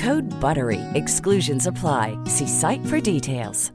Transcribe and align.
Code 0.00 0.40
BUTTERY. 0.40 0.80
Exclusions 0.94 1.66
apply. 1.66 2.16
See 2.26 2.46
site 2.46 2.86
for 2.86 3.00
details. 3.00 3.72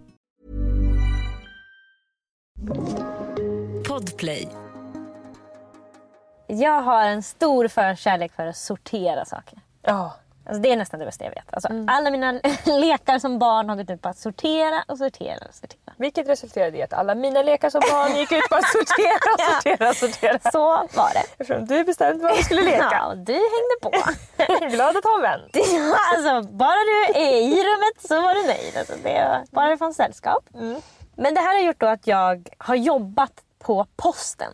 Podplay. 3.88 4.48
Jag 6.48 6.82
har 6.82 7.06
en 7.06 7.24
stor 7.24 7.68
förkärlek 7.68 8.32
för 8.32 8.46
att 8.46 8.58
sortera 8.58 9.26
saker. 9.26 9.60
Ja. 9.82 10.14
Alltså 10.46 10.62
det 10.62 10.72
är 10.72 10.76
nästan 10.78 11.00
det 11.00 11.06
bästa 11.06 11.24
jag 11.24 11.32
vet. 11.32 11.54
Alltså 11.54 11.70
Alla 11.88 12.12
mina 12.12 12.32
lekar 12.66 13.20
som 13.20 13.40
barn 13.40 13.70
har 13.70 13.76
gått 13.76 13.90
ut 13.90 14.02
på 14.02 14.10
att 14.10 14.18
sortera 14.18 14.84
och 14.88 14.98
sortera 14.98 15.46
och 15.50 15.56
sortera. 15.56 15.94
Vilket 15.98 16.28
resulterade 16.30 16.78
i 16.78 16.82
att 16.84 16.94
alla 16.94 17.16
mina 17.16 17.42
lekar 17.42 17.70
som 17.70 17.82
barn 17.92 18.16
gick 18.16 18.32
ut 18.32 18.50
på 18.50 18.56
att 18.56 18.72
sortera, 18.72 19.20
sortera, 19.54 19.94
sortera. 19.94 20.52
Så 20.52 20.68
var 20.70 21.14
det. 21.14 21.24
Eftersom 21.40 21.66
du 21.66 21.84
bestämde 21.84 22.24
vad 22.24 22.38
vi 22.38 22.44
skulle 22.44 22.62
leka. 22.72 22.90
Ja, 22.92 23.06
och 23.08 23.18
du 23.18 23.34
hängde 23.34 23.76
på. 23.82 23.92
Glad 24.76 24.98
att 24.98 25.04
ha 25.04 25.16
en 25.16 25.22
vän. 25.22 25.42
Ja, 25.54 25.98
alltså, 26.16 26.54
bara 26.54 26.76
du 26.76 27.20
är 27.20 27.36
i 27.42 27.52
rummet 27.64 28.08
så 28.08 28.22
var 28.22 28.34
du 28.36 28.48
nöjd. 28.48 28.78
Alltså, 28.78 28.94
det, 29.04 29.44
bara 29.52 29.70
det 29.70 29.78
fanns 29.78 29.98
sällskap. 29.98 30.44
Men 31.18 31.34
det 31.34 31.40
här 31.42 31.56
har 31.58 31.62
gjort 31.68 31.84
att 31.84 32.08
jag 32.08 32.50
har 32.58 32.76
jobbat 32.76 33.32
på 33.60 33.86
posten 33.96 34.52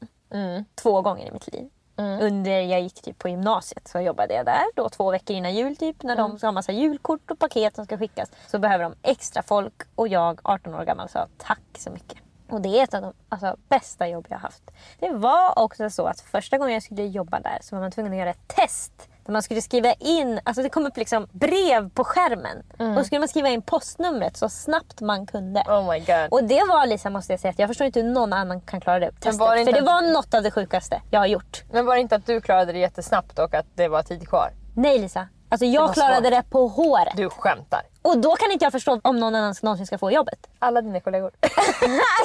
två 0.81 1.01
gånger 1.01 1.28
i 1.28 1.31
mitt 1.31 1.53
liv. 1.53 1.69
Under 2.01 2.62
jag 2.62 2.81
gick 2.81 3.01
typ 3.01 3.19
på 3.19 3.29
gymnasiet 3.29 3.88
så 3.88 4.00
jobbade 4.00 4.34
jag 4.34 4.45
där 4.45 4.63
då 4.75 4.89
två 4.89 5.12
veckor 5.12 5.35
innan 5.35 5.56
jul 5.56 5.75
typ. 5.75 6.03
När 6.03 6.16
de 6.16 6.38
ska 6.38 6.47
ha 6.47 6.51
massa 6.51 6.72
julkort 6.72 7.31
och 7.31 7.39
paket 7.39 7.75
som 7.75 7.85
ska 7.85 7.97
skickas. 7.97 8.31
Så 8.47 8.59
behöver 8.59 8.84
de 8.84 8.95
extra 9.01 9.44
folk 9.44 9.73
och 9.95 10.07
jag 10.07 10.39
18 10.44 10.75
år 10.75 10.85
gammal 10.85 11.09
sa 11.09 11.28
tack 11.38 11.78
så 11.78 11.91
mycket. 11.91 12.17
Och 12.50 12.62
det 12.62 12.79
är 12.79 12.84
ett 12.84 12.94
av 12.94 13.01
de 13.01 13.13
alltså, 13.29 13.56
bästa 13.69 14.07
jobb 14.07 14.25
jag 14.29 14.38
har 14.38 14.41
haft. 14.41 14.72
Det 15.00 15.09
var 15.09 15.59
också 15.59 15.89
så 15.89 16.06
att 16.06 16.22
första 16.22 16.57
gången 16.57 16.73
jag 16.73 16.84
skulle 16.84 17.06
jobba 17.06 17.39
där 17.39 17.57
så 17.62 17.75
var 17.75 17.81
man 17.81 17.91
tvungen 17.91 18.12
att 18.12 18.19
göra 18.19 18.29
ett 18.29 18.47
test. 18.47 19.09
Där 19.25 19.33
man 19.33 19.43
skulle 19.43 19.61
skriva 19.61 19.93
in, 19.93 20.39
alltså 20.43 20.63
det 20.63 20.69
kom 20.69 20.85
upp 20.85 20.97
liksom 20.97 21.27
brev 21.31 21.89
på 21.89 22.03
skärmen. 22.03 22.63
Och 22.79 22.97
så 22.97 23.03
skulle 23.03 23.19
man 23.19 23.27
skriva 23.27 23.49
in 23.49 23.61
postnumret 23.61 24.37
så 24.37 24.49
snabbt 24.49 25.01
man 25.01 25.25
kunde. 25.25 25.59
Oh 25.67 25.91
my 25.91 25.99
god. 25.99 26.27
Och 26.31 26.43
det 26.43 26.63
var 26.69 26.85
Lisa 26.85 27.09
måste 27.09 27.33
jag 27.33 27.39
säga 27.39 27.51
att 27.51 27.59
jag 27.59 27.69
förstår 27.69 27.87
inte 27.87 28.01
hur 28.01 28.09
någon 28.09 28.33
annan 28.33 28.61
kan 28.61 28.81
klara 28.81 28.99
det 28.99 29.11
testet. 29.11 29.39
det 29.39 29.65
För 29.65 29.71
det 29.71 29.81
var 29.81 30.13
något 30.13 30.33
av 30.33 30.43
det 30.43 30.51
sjukaste 30.51 31.01
jag 31.11 31.19
har 31.19 31.27
gjort. 31.27 31.63
Men 31.71 31.85
var 31.85 31.95
det 31.95 32.01
inte 32.01 32.15
att 32.15 32.25
du 32.25 32.41
klarade 32.41 32.71
det 32.71 32.79
jättesnabbt 32.79 33.39
och 33.39 33.53
att 33.53 33.65
det 33.75 33.87
var 33.87 34.03
tid 34.03 34.27
kvar? 34.27 34.51
Nej 34.75 34.99
Lisa. 34.99 35.27
Alltså 35.49 35.65
jag 35.65 35.93
klarade 35.93 36.15
svårt. 36.15 36.31
det 36.31 36.43
på 36.49 36.67
håret. 36.67 37.13
Du 37.17 37.29
skämtar. 37.29 37.81
Och 38.01 38.17
då 38.17 38.35
kan 38.35 38.51
inte 38.51 38.66
jag 38.66 38.72
förstå 38.72 39.00
om 39.03 39.17
någon 39.19 39.35
annan 39.35 39.56
någonsin 39.62 39.88
ska 39.88 39.97
få 39.97 40.12
jobbet. 40.12 40.47
Alla 40.59 40.81
dina 40.81 41.00
kollegor. 41.00 41.31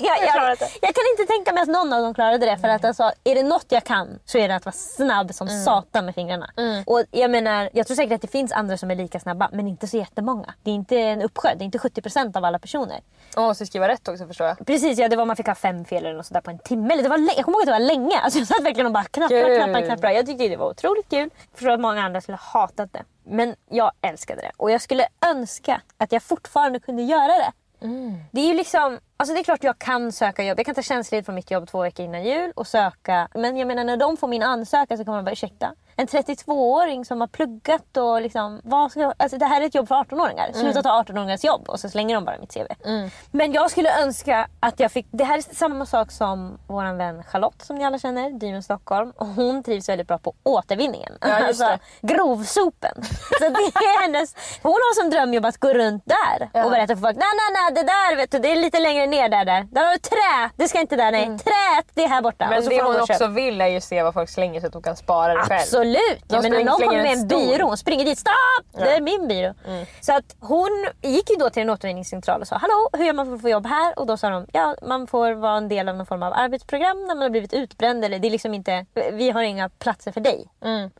jag, 0.02 0.18
jag, 0.22 0.56
jag 0.80 0.94
kan 0.94 1.04
inte 1.12 1.26
tänka 1.32 1.52
mig 1.52 1.62
att 1.62 1.68
någon 1.68 1.92
av 1.92 2.02
dem 2.02 2.14
klarade 2.14 2.46
det. 2.46 2.58
För 2.58 2.68
att 2.68 2.84
alltså, 2.84 3.12
är 3.24 3.34
det 3.34 3.42
något 3.42 3.66
jag 3.68 3.84
kan 3.84 4.18
så 4.24 4.38
är 4.38 4.48
det 4.48 4.56
att 4.56 4.64
vara 4.64 4.72
snabb 4.72 5.34
som 5.34 5.46
Mm. 5.48 5.64
satan 5.64 6.04
med 6.06 6.14
fingrarna. 6.14 6.50
Och 6.86 7.02
jag 7.10 7.30
menar, 7.30 7.70
jag 7.72 7.86
tror 7.86 7.94
säkert 7.94 8.12
att 8.12 8.20
det 8.22 8.28
finns 8.28 8.52
andra 8.52 8.76
som 8.78 8.90
är 8.90 8.94
lika 8.94 9.20
snabba. 9.20 9.48
Men 9.52 9.68
inte 9.68 9.86
så 9.86 9.96
jättemånga. 9.96 10.54
Det 10.62 10.70
är 10.70 10.74
inte 10.74 10.96
en 10.98 11.22
uppsjö. 11.22 11.48
Det 11.56 11.62
är 11.62 11.66
inte 11.66 11.78
70% 11.78 12.36
av 12.36 12.44
alla 12.44 12.58
personer. 12.58 13.00
Och 13.36 13.42
måste 13.42 13.66
skriva 13.66 13.88
rätt 13.88 14.08
också 14.08 14.26
förstår 14.26 14.46
jag. 14.46 14.66
Precis, 14.66 14.98
ja, 14.98 15.08
det 15.08 15.16
var 15.16 15.24
man 15.24 15.36
fick 15.36 15.46
ha 15.46 15.54
fem 15.54 15.84
fel 15.84 16.06
eller 16.06 16.16
något 16.16 16.26
sådär 16.26 16.40
på 16.40 16.50
en 16.50 16.58
timme. 16.58 16.92
Eller 16.92 17.02
det 17.02 17.08
var 17.08 17.18
jag 17.36 17.44
kommer 17.44 17.58
ihåg 17.58 17.62
att 17.62 17.66
det 17.66 17.72
var 17.72 17.78
länge. 17.78 18.18
Alltså 18.20 18.38
jag 18.38 18.48
satt 18.48 18.64
verkligen 18.64 18.86
och 18.86 18.92
bara 18.92 19.04
knappra, 19.04 19.56
knappra, 19.56 19.82
knappra. 19.82 20.12
Jag 20.12 20.26
tyckte 20.26 20.48
det 20.48 20.56
var 20.56 20.70
otroligt 20.70 21.08
kul. 21.10 21.30
Jag 21.50 21.58
förstår 21.58 21.70
att 21.70 21.80
många 21.80 22.02
andra 22.02 22.20
skulle 22.20 22.38
ha 22.52 22.60
hatat 22.60 22.92
det. 22.92 23.02
Men 23.28 23.54
jag 23.70 23.92
älskade 24.02 24.40
det. 24.40 24.52
Och 24.56 24.70
jag 24.70 24.82
skulle 24.82 25.06
önska 25.26 25.80
att 25.96 26.12
jag 26.12 26.22
fortfarande 26.22 26.80
kunde 26.80 27.02
göra 27.02 27.32
det. 27.32 27.52
Det 28.32 28.40
är 28.40 28.46
ju 28.46 28.54
liksom, 28.54 28.98
alltså 29.16 29.34
det 29.34 29.40
är 29.40 29.44
klart 29.44 29.64
jag 29.64 29.78
kan 29.78 30.12
söka 30.12 30.44
jobb. 30.44 30.58
Jag 30.58 30.66
kan 30.66 30.74
ta 30.74 30.82
tjänstledigt 30.82 31.26
från 31.26 31.34
mitt 31.34 31.50
jobb 31.50 31.68
två 31.68 31.82
veckor 31.82 32.04
innan 32.04 32.24
jul 32.24 32.52
och 32.56 32.66
söka. 32.66 33.28
Men 33.34 33.56
jag 33.56 33.68
menar 33.68 33.84
när 33.84 33.96
de 33.96 34.16
får 34.16 34.28
min 34.28 34.42
ansökan 34.42 34.98
så 34.98 35.04
kommer 35.04 35.18
de 35.18 35.24
bara 35.24 35.32
ursäkta. 35.32 35.74
En 35.98 36.06
32-åring 36.06 37.04
som 37.04 37.20
har 37.20 37.28
pluggat 37.28 37.96
och 37.96 38.22
liksom, 38.22 38.60
vad 38.64 38.90
ska 38.90 39.00
jag, 39.00 39.14
alltså 39.16 39.38
det 39.38 39.46
här 39.46 39.60
är 39.60 39.66
ett 39.66 39.74
jobb 39.74 39.88
för 39.88 39.94
18-åringar. 39.94 40.52
Sluta 40.52 40.82
ta 40.82 41.02
18-åringars 41.02 41.46
jobb 41.46 41.68
och 41.68 41.80
så 41.80 41.88
slänger 41.88 42.14
de 42.14 42.24
bara 42.24 42.38
mitt 42.38 42.54
CV. 42.54 42.66
Men 43.30 43.52
jag 43.52 43.70
skulle 43.70 44.02
önska 44.02 44.48
att 44.60 44.80
jag 44.80 44.92
fick, 44.92 45.06
det 45.10 45.24
här 45.24 45.38
är 45.38 45.54
samma 45.54 45.86
sak 45.86 46.12
som 46.12 46.58
vår 46.66 46.96
vän 46.96 47.22
Charlotte 47.22 47.62
som 47.62 47.76
ni 47.76 47.84
alla 47.84 47.98
känner, 47.98 48.30
Demon 48.30 48.62
Stockholm. 48.62 49.12
Och 49.16 49.26
hon 49.26 49.62
trivs 49.62 49.88
väldigt 49.88 50.08
bra 50.08 50.18
på 50.18 50.34
återvinningen. 50.42 51.12
Ja, 51.20 51.52
det. 51.52 51.78
grovsopen. 52.14 53.02
Så 53.38 53.44
det 53.44 53.46
är 53.46 54.02
hennes, 54.02 54.34
hon 54.62 54.72
har 54.72 55.02
som 55.02 55.10
drömjobb 55.10 55.44
att 55.44 55.58
gå 55.58 55.68
runt 55.68 56.04
där 56.06 56.64
och 56.64 56.70
berätta 56.70 56.94
för 56.94 57.02
folk. 57.02 57.16
Nej, 57.16 57.28
nej, 57.36 57.62
nej, 57.62 57.74
det 57.74 57.82
där 57.82 58.16
vet 58.16 58.30
du, 58.30 58.38
det 58.38 58.52
är 58.52 58.56
lite 58.56 58.80
längre 58.80 59.05
ner 59.06 59.28
där. 59.28 59.44
Där, 59.44 59.66
där 59.70 59.84
har 59.84 59.92
du 59.92 59.98
trä. 59.98 60.50
Det 60.56 60.68
ska 60.68 60.80
inte 60.80 60.96
där, 60.96 61.12
nej. 61.12 61.24
Träet, 61.26 61.86
det 61.94 62.04
är 62.04 62.08
här 62.08 62.22
borta. 62.22 62.46
Men 62.50 62.64
det 62.64 62.82
hon 62.82 63.00
också 63.00 63.26
vill 63.26 63.60
är 63.60 63.66
ju 63.66 63.80
se 63.80 64.02
vad 64.02 64.14
folk 64.14 64.28
slänger 64.30 64.60
så 64.60 64.66
att 64.66 64.74
hon 64.74 64.82
kan 64.82 64.96
spara 64.96 65.34
det 65.34 65.40
själv. 65.40 65.60
Absolut! 65.60 65.98
De 66.26 66.34
menar, 66.36 66.48
springer- 66.48 66.64
någon 66.64 66.80
kommer 66.80 67.02
med 67.02 67.12
en 67.12 67.28
stor. 67.28 67.38
byrå 67.46 67.68
och 67.68 67.78
springer 67.78 68.04
dit. 68.04 68.18
Stopp! 68.18 68.34
Det 68.72 68.90
är 68.96 69.00
min 69.00 69.28
byrå. 69.28 69.54
Så 70.00 70.12
att 70.12 70.36
hon 70.40 70.86
gick 71.02 71.30
ju 71.30 71.36
då 71.36 71.50
till 71.50 71.62
en 71.62 71.70
återvinningscentral 71.70 72.40
och 72.40 72.48
sa 72.48 72.56
Hallå, 72.56 72.88
hur 72.92 73.04
gör 73.04 73.12
man 73.12 73.26
för 73.26 73.34
att 73.34 73.42
få 73.42 73.48
jobb 73.48 73.66
här? 73.66 73.98
Och 73.98 74.06
då 74.06 74.16
sa 74.16 74.30
de 74.30 74.46
ja, 74.52 74.74
man 74.82 75.06
får 75.06 75.32
vara 75.32 75.56
en 75.56 75.68
del 75.68 75.88
av 75.88 75.96
någon 75.96 76.06
form 76.06 76.22
av 76.22 76.32
arbetsprogram 76.32 77.00
när 77.06 77.14
man 77.14 77.22
har 77.22 77.30
blivit 77.30 77.52
utbränd. 77.52 78.04
Eller 78.04 78.18
det 78.18 78.28
är 78.28 78.30
liksom 78.30 78.54
inte, 78.54 78.86
vi 79.12 79.30
har 79.30 79.42
inga 79.42 79.68
platser 79.68 80.12
för 80.12 80.20
dig, 80.20 80.46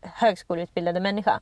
högskoleutbildade 0.03 1.01
människa. 1.01 1.41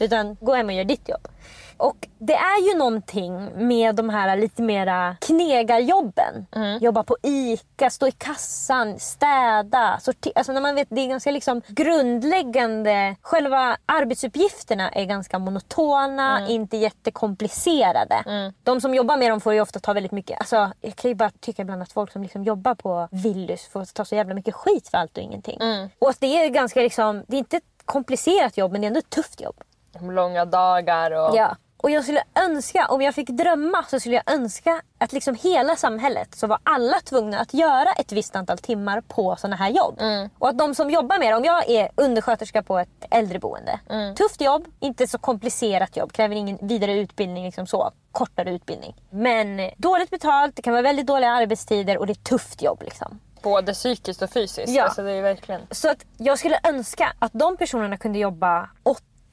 Utan 0.00 0.36
gå 0.40 0.54
hem 0.54 0.66
och 0.66 0.72
gör 0.72 0.84
ditt 0.84 1.08
jobb. 1.08 1.28
Och 1.76 2.08
det 2.18 2.34
är 2.34 2.68
ju 2.72 2.78
någonting 2.78 3.66
med 3.68 3.94
de 3.94 4.08
här 4.08 4.36
lite 4.36 4.62
mera 4.62 5.16
knegarjobben. 5.20 6.46
Jobba 6.80 7.02
på 7.02 7.16
ICA, 7.22 7.90
stå 7.90 8.06
i 8.06 8.10
kassan, 8.10 8.98
städa, 8.98 9.98
sortera. 10.00 10.32
Alltså 10.36 10.52
när 10.52 10.60
man 10.60 10.74
vet, 10.74 10.88
det 10.90 11.00
är 11.00 11.08
ganska 11.08 11.30
liksom 11.30 11.62
grundläggande. 11.68 13.16
Själva 13.22 13.76
arbetsuppgifterna 13.86 14.88
är 14.88 15.04
ganska 15.04 15.38
monotona, 15.38 16.48
inte 16.48 16.76
jättekomplicerade. 16.76 18.52
De 18.62 18.80
som 18.80 18.94
jobbar 18.94 19.16
med 19.16 19.30
dem 19.30 19.40
får 19.40 19.54
ju 19.54 19.60
ofta 19.60 19.80
ta 19.80 19.92
väldigt 19.92 20.12
mycket. 20.12 20.40
Alltså, 20.40 20.70
jag 20.80 20.96
kan 20.96 21.08
ju 21.08 21.14
bara 21.14 21.30
tycka 21.40 21.62
ibland 21.62 21.82
att 21.82 21.92
folk 21.92 22.12
som 22.12 22.22
liksom 22.22 22.44
jobbar 22.44 22.74
på 22.74 23.08
Willys 23.10 23.66
får 23.66 23.84
ta 23.84 24.04
så 24.04 24.14
jävla 24.14 24.34
mycket 24.34 24.54
skit 24.54 24.88
för 24.88 24.98
allt 24.98 25.16
och 25.16 25.22
ingenting. 25.22 25.58
Och 25.98 26.10
att 26.10 26.20
det 26.20 26.44
är 26.44 26.48
ganska 26.48 26.80
liksom, 26.80 27.24
det 27.26 27.36
är 27.36 27.38
inte 27.38 27.56
ett 27.56 27.62
komplicerat 27.84 28.56
jobb 28.56 28.72
men 28.72 28.80
det 28.80 28.84
är 28.84 28.88
ändå 28.88 28.98
ett 28.98 29.10
tufft 29.10 29.40
jobb. 29.40 29.56
Långa 30.00 30.44
dagar 30.44 31.10
och... 31.10 31.36
Ja. 31.36 31.56
Och 31.84 31.90
jag 31.90 32.02
skulle 32.02 32.22
önska, 32.34 32.86
om 32.88 33.02
jag 33.02 33.14
fick 33.14 33.28
drömma 33.28 33.84
så 33.88 34.00
skulle 34.00 34.14
jag 34.14 34.34
önska 34.34 34.82
att 34.98 35.12
liksom 35.12 35.34
hela 35.34 35.76
samhället 35.76 36.34
så 36.34 36.46
var 36.46 36.58
alla 36.62 37.00
tvungna 37.00 37.38
att 37.38 37.54
göra 37.54 37.92
ett 37.92 38.12
visst 38.12 38.36
antal 38.36 38.58
timmar 38.58 39.00
på 39.00 39.36
sådana 39.36 39.56
här 39.56 39.70
jobb. 39.70 40.00
Och 40.38 40.48
att 40.48 40.58
de 40.58 40.74
som 40.74 40.90
jobbar 40.90 41.18
med 41.18 41.32
det, 41.32 41.36
om 41.36 41.44
jag 41.44 41.70
är 41.70 41.90
undersköterska 41.94 42.62
på 42.62 42.78
ett 42.78 43.04
äldreboende. 43.10 43.80
Tufft 44.16 44.40
jobb, 44.40 44.66
inte 44.80 45.06
så 45.06 45.18
komplicerat 45.18 45.96
jobb, 45.96 46.12
kräver 46.12 46.36
ingen 46.36 46.58
vidare 46.60 46.92
utbildning 46.92 47.44
liksom 47.44 47.66
så. 47.66 47.90
Kortare 48.12 48.50
utbildning. 48.54 48.94
Men 49.10 49.70
dåligt 49.76 50.10
betalt, 50.10 50.56
det 50.56 50.62
kan 50.62 50.72
vara 50.72 50.82
väldigt 50.82 51.06
dåliga 51.06 51.30
arbetstider 51.30 51.98
och 51.98 52.06
det 52.06 52.12
är 52.12 52.24
tufft 52.24 52.62
jobb 52.62 52.82
liksom. 52.82 53.20
Både 53.42 53.72
psykiskt 53.72 54.22
och 54.22 54.30
fysiskt. 54.30 54.68
Ja. 54.68 54.84
Alltså 54.84 55.02
det 55.02 55.12
är 55.12 55.22
verkligen... 55.22 55.60
Så 55.70 55.90
att 55.90 56.04
jag 56.16 56.38
skulle 56.38 56.60
önska 56.62 57.12
att 57.18 57.32
de 57.32 57.56
personerna 57.56 57.96
kunde 57.96 58.18
jobba 58.18 58.68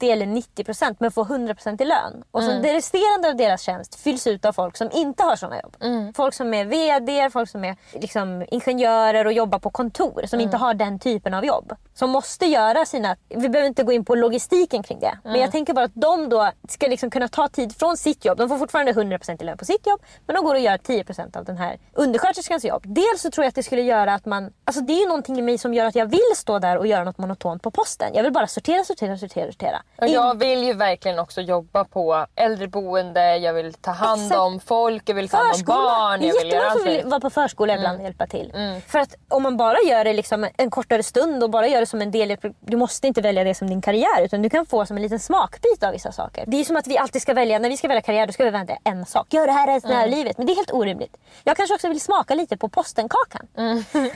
80 0.02 0.10
eller 0.10 0.26
90 0.26 0.64
procent 0.64 1.00
men 1.00 1.10
få 1.10 1.22
100 1.22 1.54
procent 1.54 1.80
i 1.80 1.84
lön. 1.84 2.24
Och 2.30 2.42
så 2.42 2.50
det 2.50 2.74
resterande 2.74 3.28
av 3.28 3.36
deras 3.36 3.62
tjänst 3.62 3.94
fylls 3.94 4.26
ut 4.26 4.44
av 4.44 4.52
folk 4.52 4.76
som 4.76 4.90
inte 4.92 5.22
har 5.22 5.36
sådana 5.36 5.60
jobb. 5.62 5.76
Folk 6.16 6.34
som 6.34 6.54
är 6.54 6.64
VD, 6.64 7.30
folk 7.30 7.50
som 7.50 7.64
är 7.64 7.76
liksom, 7.92 8.44
ingenjörer 8.48 9.24
och 9.24 9.32
jobbar 9.32 9.58
på 9.58 9.70
kontor 9.70 10.22
som 10.26 10.40
inte 10.40 10.56
har 10.56 10.74
den 10.74 10.98
typen 10.98 11.34
av 11.34 11.44
jobb. 11.44 11.72
Som 11.94 12.10
måste 12.10 12.46
göra 12.46 12.86
sina... 12.86 13.16
Vi 13.28 13.48
behöver 13.48 13.68
inte 13.68 13.82
gå 13.82 13.92
in 13.92 14.04
på 14.04 14.14
logistiken 14.14 14.82
kring 14.82 15.00
det. 15.00 15.18
Men 15.24 15.40
jag 15.40 15.52
tänker 15.52 15.74
bara 15.74 15.84
att 15.84 15.94
de 15.94 16.28
då 16.28 16.50
ska 16.68 16.86
liksom 16.86 17.10
kunna 17.10 17.28
ta 17.28 17.48
tid 17.48 17.76
från 17.76 17.96
sitt 17.96 18.24
jobb. 18.24 18.38
De 18.38 18.48
får 18.48 18.58
fortfarande 18.58 18.90
100 18.90 19.18
procent 19.18 19.42
i 19.42 19.44
lön 19.44 19.58
på 19.58 19.64
sitt 19.64 19.86
jobb 19.86 20.00
men 20.26 20.36
de 20.36 20.44
går 20.44 20.54
och 20.54 20.60
gör 20.60 20.78
10 20.78 21.04
procent 21.04 21.36
av 21.36 21.44
den 21.44 21.56
här 21.56 21.78
undersköterskans 21.92 22.64
jobb. 22.64 22.82
Dels 22.86 23.22
så 23.22 23.30
tror 23.30 23.44
jag 23.44 23.48
att 23.48 23.54
det 23.54 23.62
skulle 23.62 23.82
göra 23.82 24.14
att 24.14 24.26
man... 24.26 24.52
Alltså 24.64 24.82
det 24.82 24.92
är 24.92 25.00
ju 25.00 25.06
någonting 25.06 25.38
i 25.38 25.42
mig 25.42 25.58
som 25.58 25.74
gör 25.74 25.86
att 25.86 25.94
jag 25.94 26.06
vill 26.06 26.32
stå 26.36 26.58
där 26.58 26.78
och 26.78 26.86
göra 26.86 27.04
något 27.04 27.18
monotont 27.18 27.62
på 27.62 27.70
posten. 27.70 28.10
Jag 28.14 28.22
vill 28.22 28.32
bara 28.32 28.46
sortera, 28.46 28.84
sortera, 28.84 29.18
sortera, 29.18 29.52
sortera. 29.52 29.82
Och 29.96 30.08
jag 30.08 30.38
vill 30.38 30.64
ju 30.64 30.72
verkligen 30.72 31.18
också 31.18 31.40
jobba 31.40 31.84
på 31.84 32.26
äldreboende, 32.34 33.36
jag 33.36 33.52
vill 33.52 33.74
ta 33.74 33.90
hand 33.90 34.22
Exakt. 34.22 34.40
om 34.40 34.60
folk, 34.60 35.08
jag 35.08 35.14
vill 35.14 35.28
ta 35.28 35.36
hand 35.36 35.54
om 35.54 35.62
barn. 35.64 36.22
Jag 36.22 36.34
vill 36.42 36.52
göra 36.52 36.70
allt 36.70 36.86
vill 36.86 37.04
vara 37.04 37.20
på 37.20 37.30
förskola 37.30 37.74
ibland 37.74 37.98
och 37.98 38.04
hjälpa 38.04 38.26
till. 38.26 38.80
För 38.86 38.98
att 38.98 39.14
om 39.28 39.42
man 39.42 39.56
bara 39.56 39.78
gör 39.78 40.04
det 40.04 40.12
liksom 40.12 40.48
en 40.56 40.70
kortare 40.70 41.02
stund 41.02 41.44
och 41.44 41.50
bara 41.50 41.66
gör 41.68 41.80
det 41.80 41.86
som 41.86 42.02
en 42.02 42.10
del 42.10 42.36
Du 42.60 42.76
måste 42.76 43.06
inte 43.06 43.20
välja 43.20 43.44
det 43.44 43.54
som 43.54 43.68
din 43.68 43.80
karriär 43.80 44.24
utan 44.24 44.42
du 44.42 44.50
kan 44.50 44.66
få 44.66 44.86
som 44.86 44.96
en 44.96 45.02
liten 45.02 45.18
smakbit 45.18 45.82
av 45.82 45.92
vissa 45.92 46.12
saker. 46.12 46.44
Det 46.46 46.60
är 46.60 46.64
som 46.64 46.76
att 46.76 46.86
vi 46.86 46.98
alltid 46.98 47.22
ska 47.22 47.34
välja, 47.34 47.58
när 47.58 47.68
vi 47.68 47.76
ska 47.76 47.88
välja 47.88 48.02
karriär 48.02 48.26
då 48.26 48.32
ska 48.32 48.44
vi 48.44 48.50
välja 48.50 48.78
en 48.84 49.06
sak. 49.06 49.26
Gör 49.34 49.46
det 49.46 49.52
här 49.52 49.66
resten 49.66 49.96
av 49.96 50.08
livet. 50.08 50.38
Men 50.38 50.46
det 50.46 50.52
är 50.52 50.56
helt 50.56 50.72
orimligt. 50.72 51.16
Jag 51.44 51.56
kanske 51.56 51.74
också 51.74 51.88
vill 51.88 52.00
smaka 52.00 52.34
lite 52.34 52.56
på 52.56 52.68
postenkakan. 52.68 53.46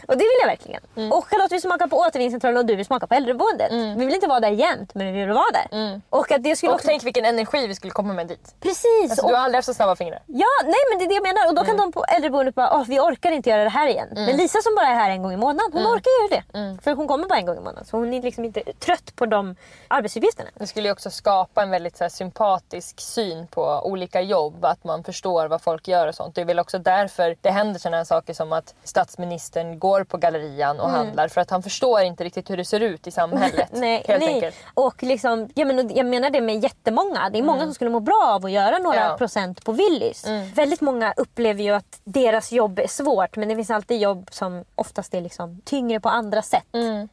Och 0.08 0.17
det 0.17 0.25
vill 0.25 0.38
jag 0.40 0.49
verkligen. 0.49 1.12
Och 1.12 1.26
Charlotte 1.26 1.52
vill 1.52 1.61
smaka 1.62 1.88
på 1.88 1.96
återvinningscentralen 1.96 2.58
och 2.58 2.67
du 2.67 2.76
vill 2.76 2.87
smaka 2.87 3.06
på 3.06 3.14
äldreboendet. 3.14 3.73
Vi 3.73 4.05
vill 4.05 4.14
inte 4.14 4.26
vara 4.26 4.40
där 4.40 4.50
jämt 4.50 4.94
men 4.94 5.06
vi 5.12 5.20
vill 5.20 5.28
vara 5.28 5.50
där. 5.52 5.66
Och 6.11 6.33
att 6.33 6.43
det 6.43 6.57
skulle 6.57 6.71
Och 6.71 6.75
också... 6.75 6.87
tänk 6.89 7.05
vilken 7.05 7.25
energi 7.25 7.67
vi 7.67 7.75
skulle 7.75 7.91
komma 7.93 8.13
med 8.15 8.27
dit. 8.27 8.55
Precis! 8.61 9.11
Alltså, 9.11 9.23
och- 9.23 9.31
du 9.31 9.35
har 9.37 9.43
aldrig 9.43 9.57
haft 9.59 9.67
så 9.67 9.75
snabba 9.75 9.97
fingrar. 9.97 10.23
Ja, 10.27 10.47
nej 10.65 10.75
men 10.91 10.99
det 10.99 11.05
är 11.05 11.09
det 11.09 11.15
jag 11.15 11.23
menar. 11.23 11.49
Och 11.49 11.55
då 11.55 11.65
kan 11.65 11.77
de 11.77 11.93
på 11.93 12.05
äldreboendet 12.05 12.55
bara, 12.55 12.75
Åh, 12.75 12.85
vi 12.89 13.01
orkar 13.01 13.33
inte 13.33 13.51
göra 13.51 13.65
det 13.65 13.71
här 13.71 13.89
igen. 13.89 14.09
Men 14.13 14.37
Lisa 14.37 14.59
som 14.63 14.75
bara 14.75 14.87
är 14.87 14.95
här 14.95 15.11
en 15.11 15.23
gång 15.23 15.33
i 15.33 15.37
månaden, 15.37 15.71
hon 15.73 15.83
orkar 15.87 16.11
göra 16.23 16.43
det. 16.53 16.83
För 16.83 16.95
hon 16.95 17.09
kommer 17.09 17.27
bara 17.29 17.39
en 17.39 17.47
gång 17.47 17.57
i 17.57 17.61
månaden. 17.61 17.85
Så 17.85 17.97
hon 17.97 18.13
är 18.13 18.23
liksom 18.23 18.45
inte 18.45 18.63
trött 18.79 19.17
på 19.17 19.27
de 19.27 19.57
arbetsuppgifterna. 19.89 20.49
Det 20.55 20.67
skulle 20.67 20.89
ju 20.89 20.93
också 20.93 21.11
skapa 21.11 21.63
en 21.63 21.71
väldigt 21.71 21.97
så 21.97 22.05
här, 22.05 22.09
sympatisk 22.09 23.01
syn 23.01 23.47
på 23.47 23.81
olika 23.85 24.21
jobb. 24.21 24.65
Att 24.65 24.85
man 24.85 25.05
förstår 25.05 25.47
vad 25.49 25.62
folk 25.62 25.89
gör 25.89 26.09
och 26.09 26.15
sånt. 26.15 26.35
Det 26.35 26.41
är 26.41 26.45
väl 26.45 26.59
också 26.59 26.79
därför 26.79 27.37
det 27.41 27.51
händer 27.51 27.81
sådana 27.81 27.97
här 27.97 28.05
saker 28.05 28.35
som 28.35 28.53
att 28.53 28.75
statsministern 28.85 29.79
går 29.79 30.05
på 30.05 30.17
gallerian 30.17 30.81
och 30.81 30.91
handlar. 30.91 31.29
För 31.29 31.41
att 31.41 31.51
han 31.51 31.62
förstår 31.62 32.01
inte 32.03 32.25
riktigt 32.25 32.51
hur 32.51 32.57
det 32.57 32.65
ser 32.65 32.81
ut 32.81 33.07
i 33.07 33.11
samhället. 33.11 33.69
Nej, 33.73 34.05
helt 34.09 34.25
nej. 34.25 34.35
enkelt. 34.35 34.57
Och 34.75 35.03
liksom, 35.03 35.46
jag, 35.55 35.67
menar, 35.67 35.91
jag 35.97 36.07
menar 36.07 36.31
det 36.31 36.41
med 36.41 36.63
jättemånga. 36.63 37.31
Det 37.33 37.39
är 37.39 37.43
många 37.43 37.63
som 37.65 37.75
skulle 37.75 37.91
må 37.91 38.01
bra 38.01 38.23
av 38.35 38.45
att 38.45 38.51
göra 38.51 38.79
några 38.79 38.97
Ja. 38.97 39.17
procent 39.19 39.65
på 39.65 39.73
Willys. 39.73 40.25
Väldigt 40.55 40.81
många 40.81 41.15
upplever 41.17 41.63
ju 41.63 41.71
att 41.75 42.01
deras 42.05 42.53
jobb 42.53 42.79
är 42.79 42.87
svårt 42.89 43.37
men 43.37 43.49
det 43.49 43.55
finns 43.57 43.71
alltid 43.71 44.01
jobb 44.01 44.29
som 44.33 44.65
oftast 44.75 45.15
är 45.15 45.21
liksom 45.21 45.61
tyngre 45.65 46.01
på 46.01 46.09
andra 46.09 46.43
sätt. 46.43 46.65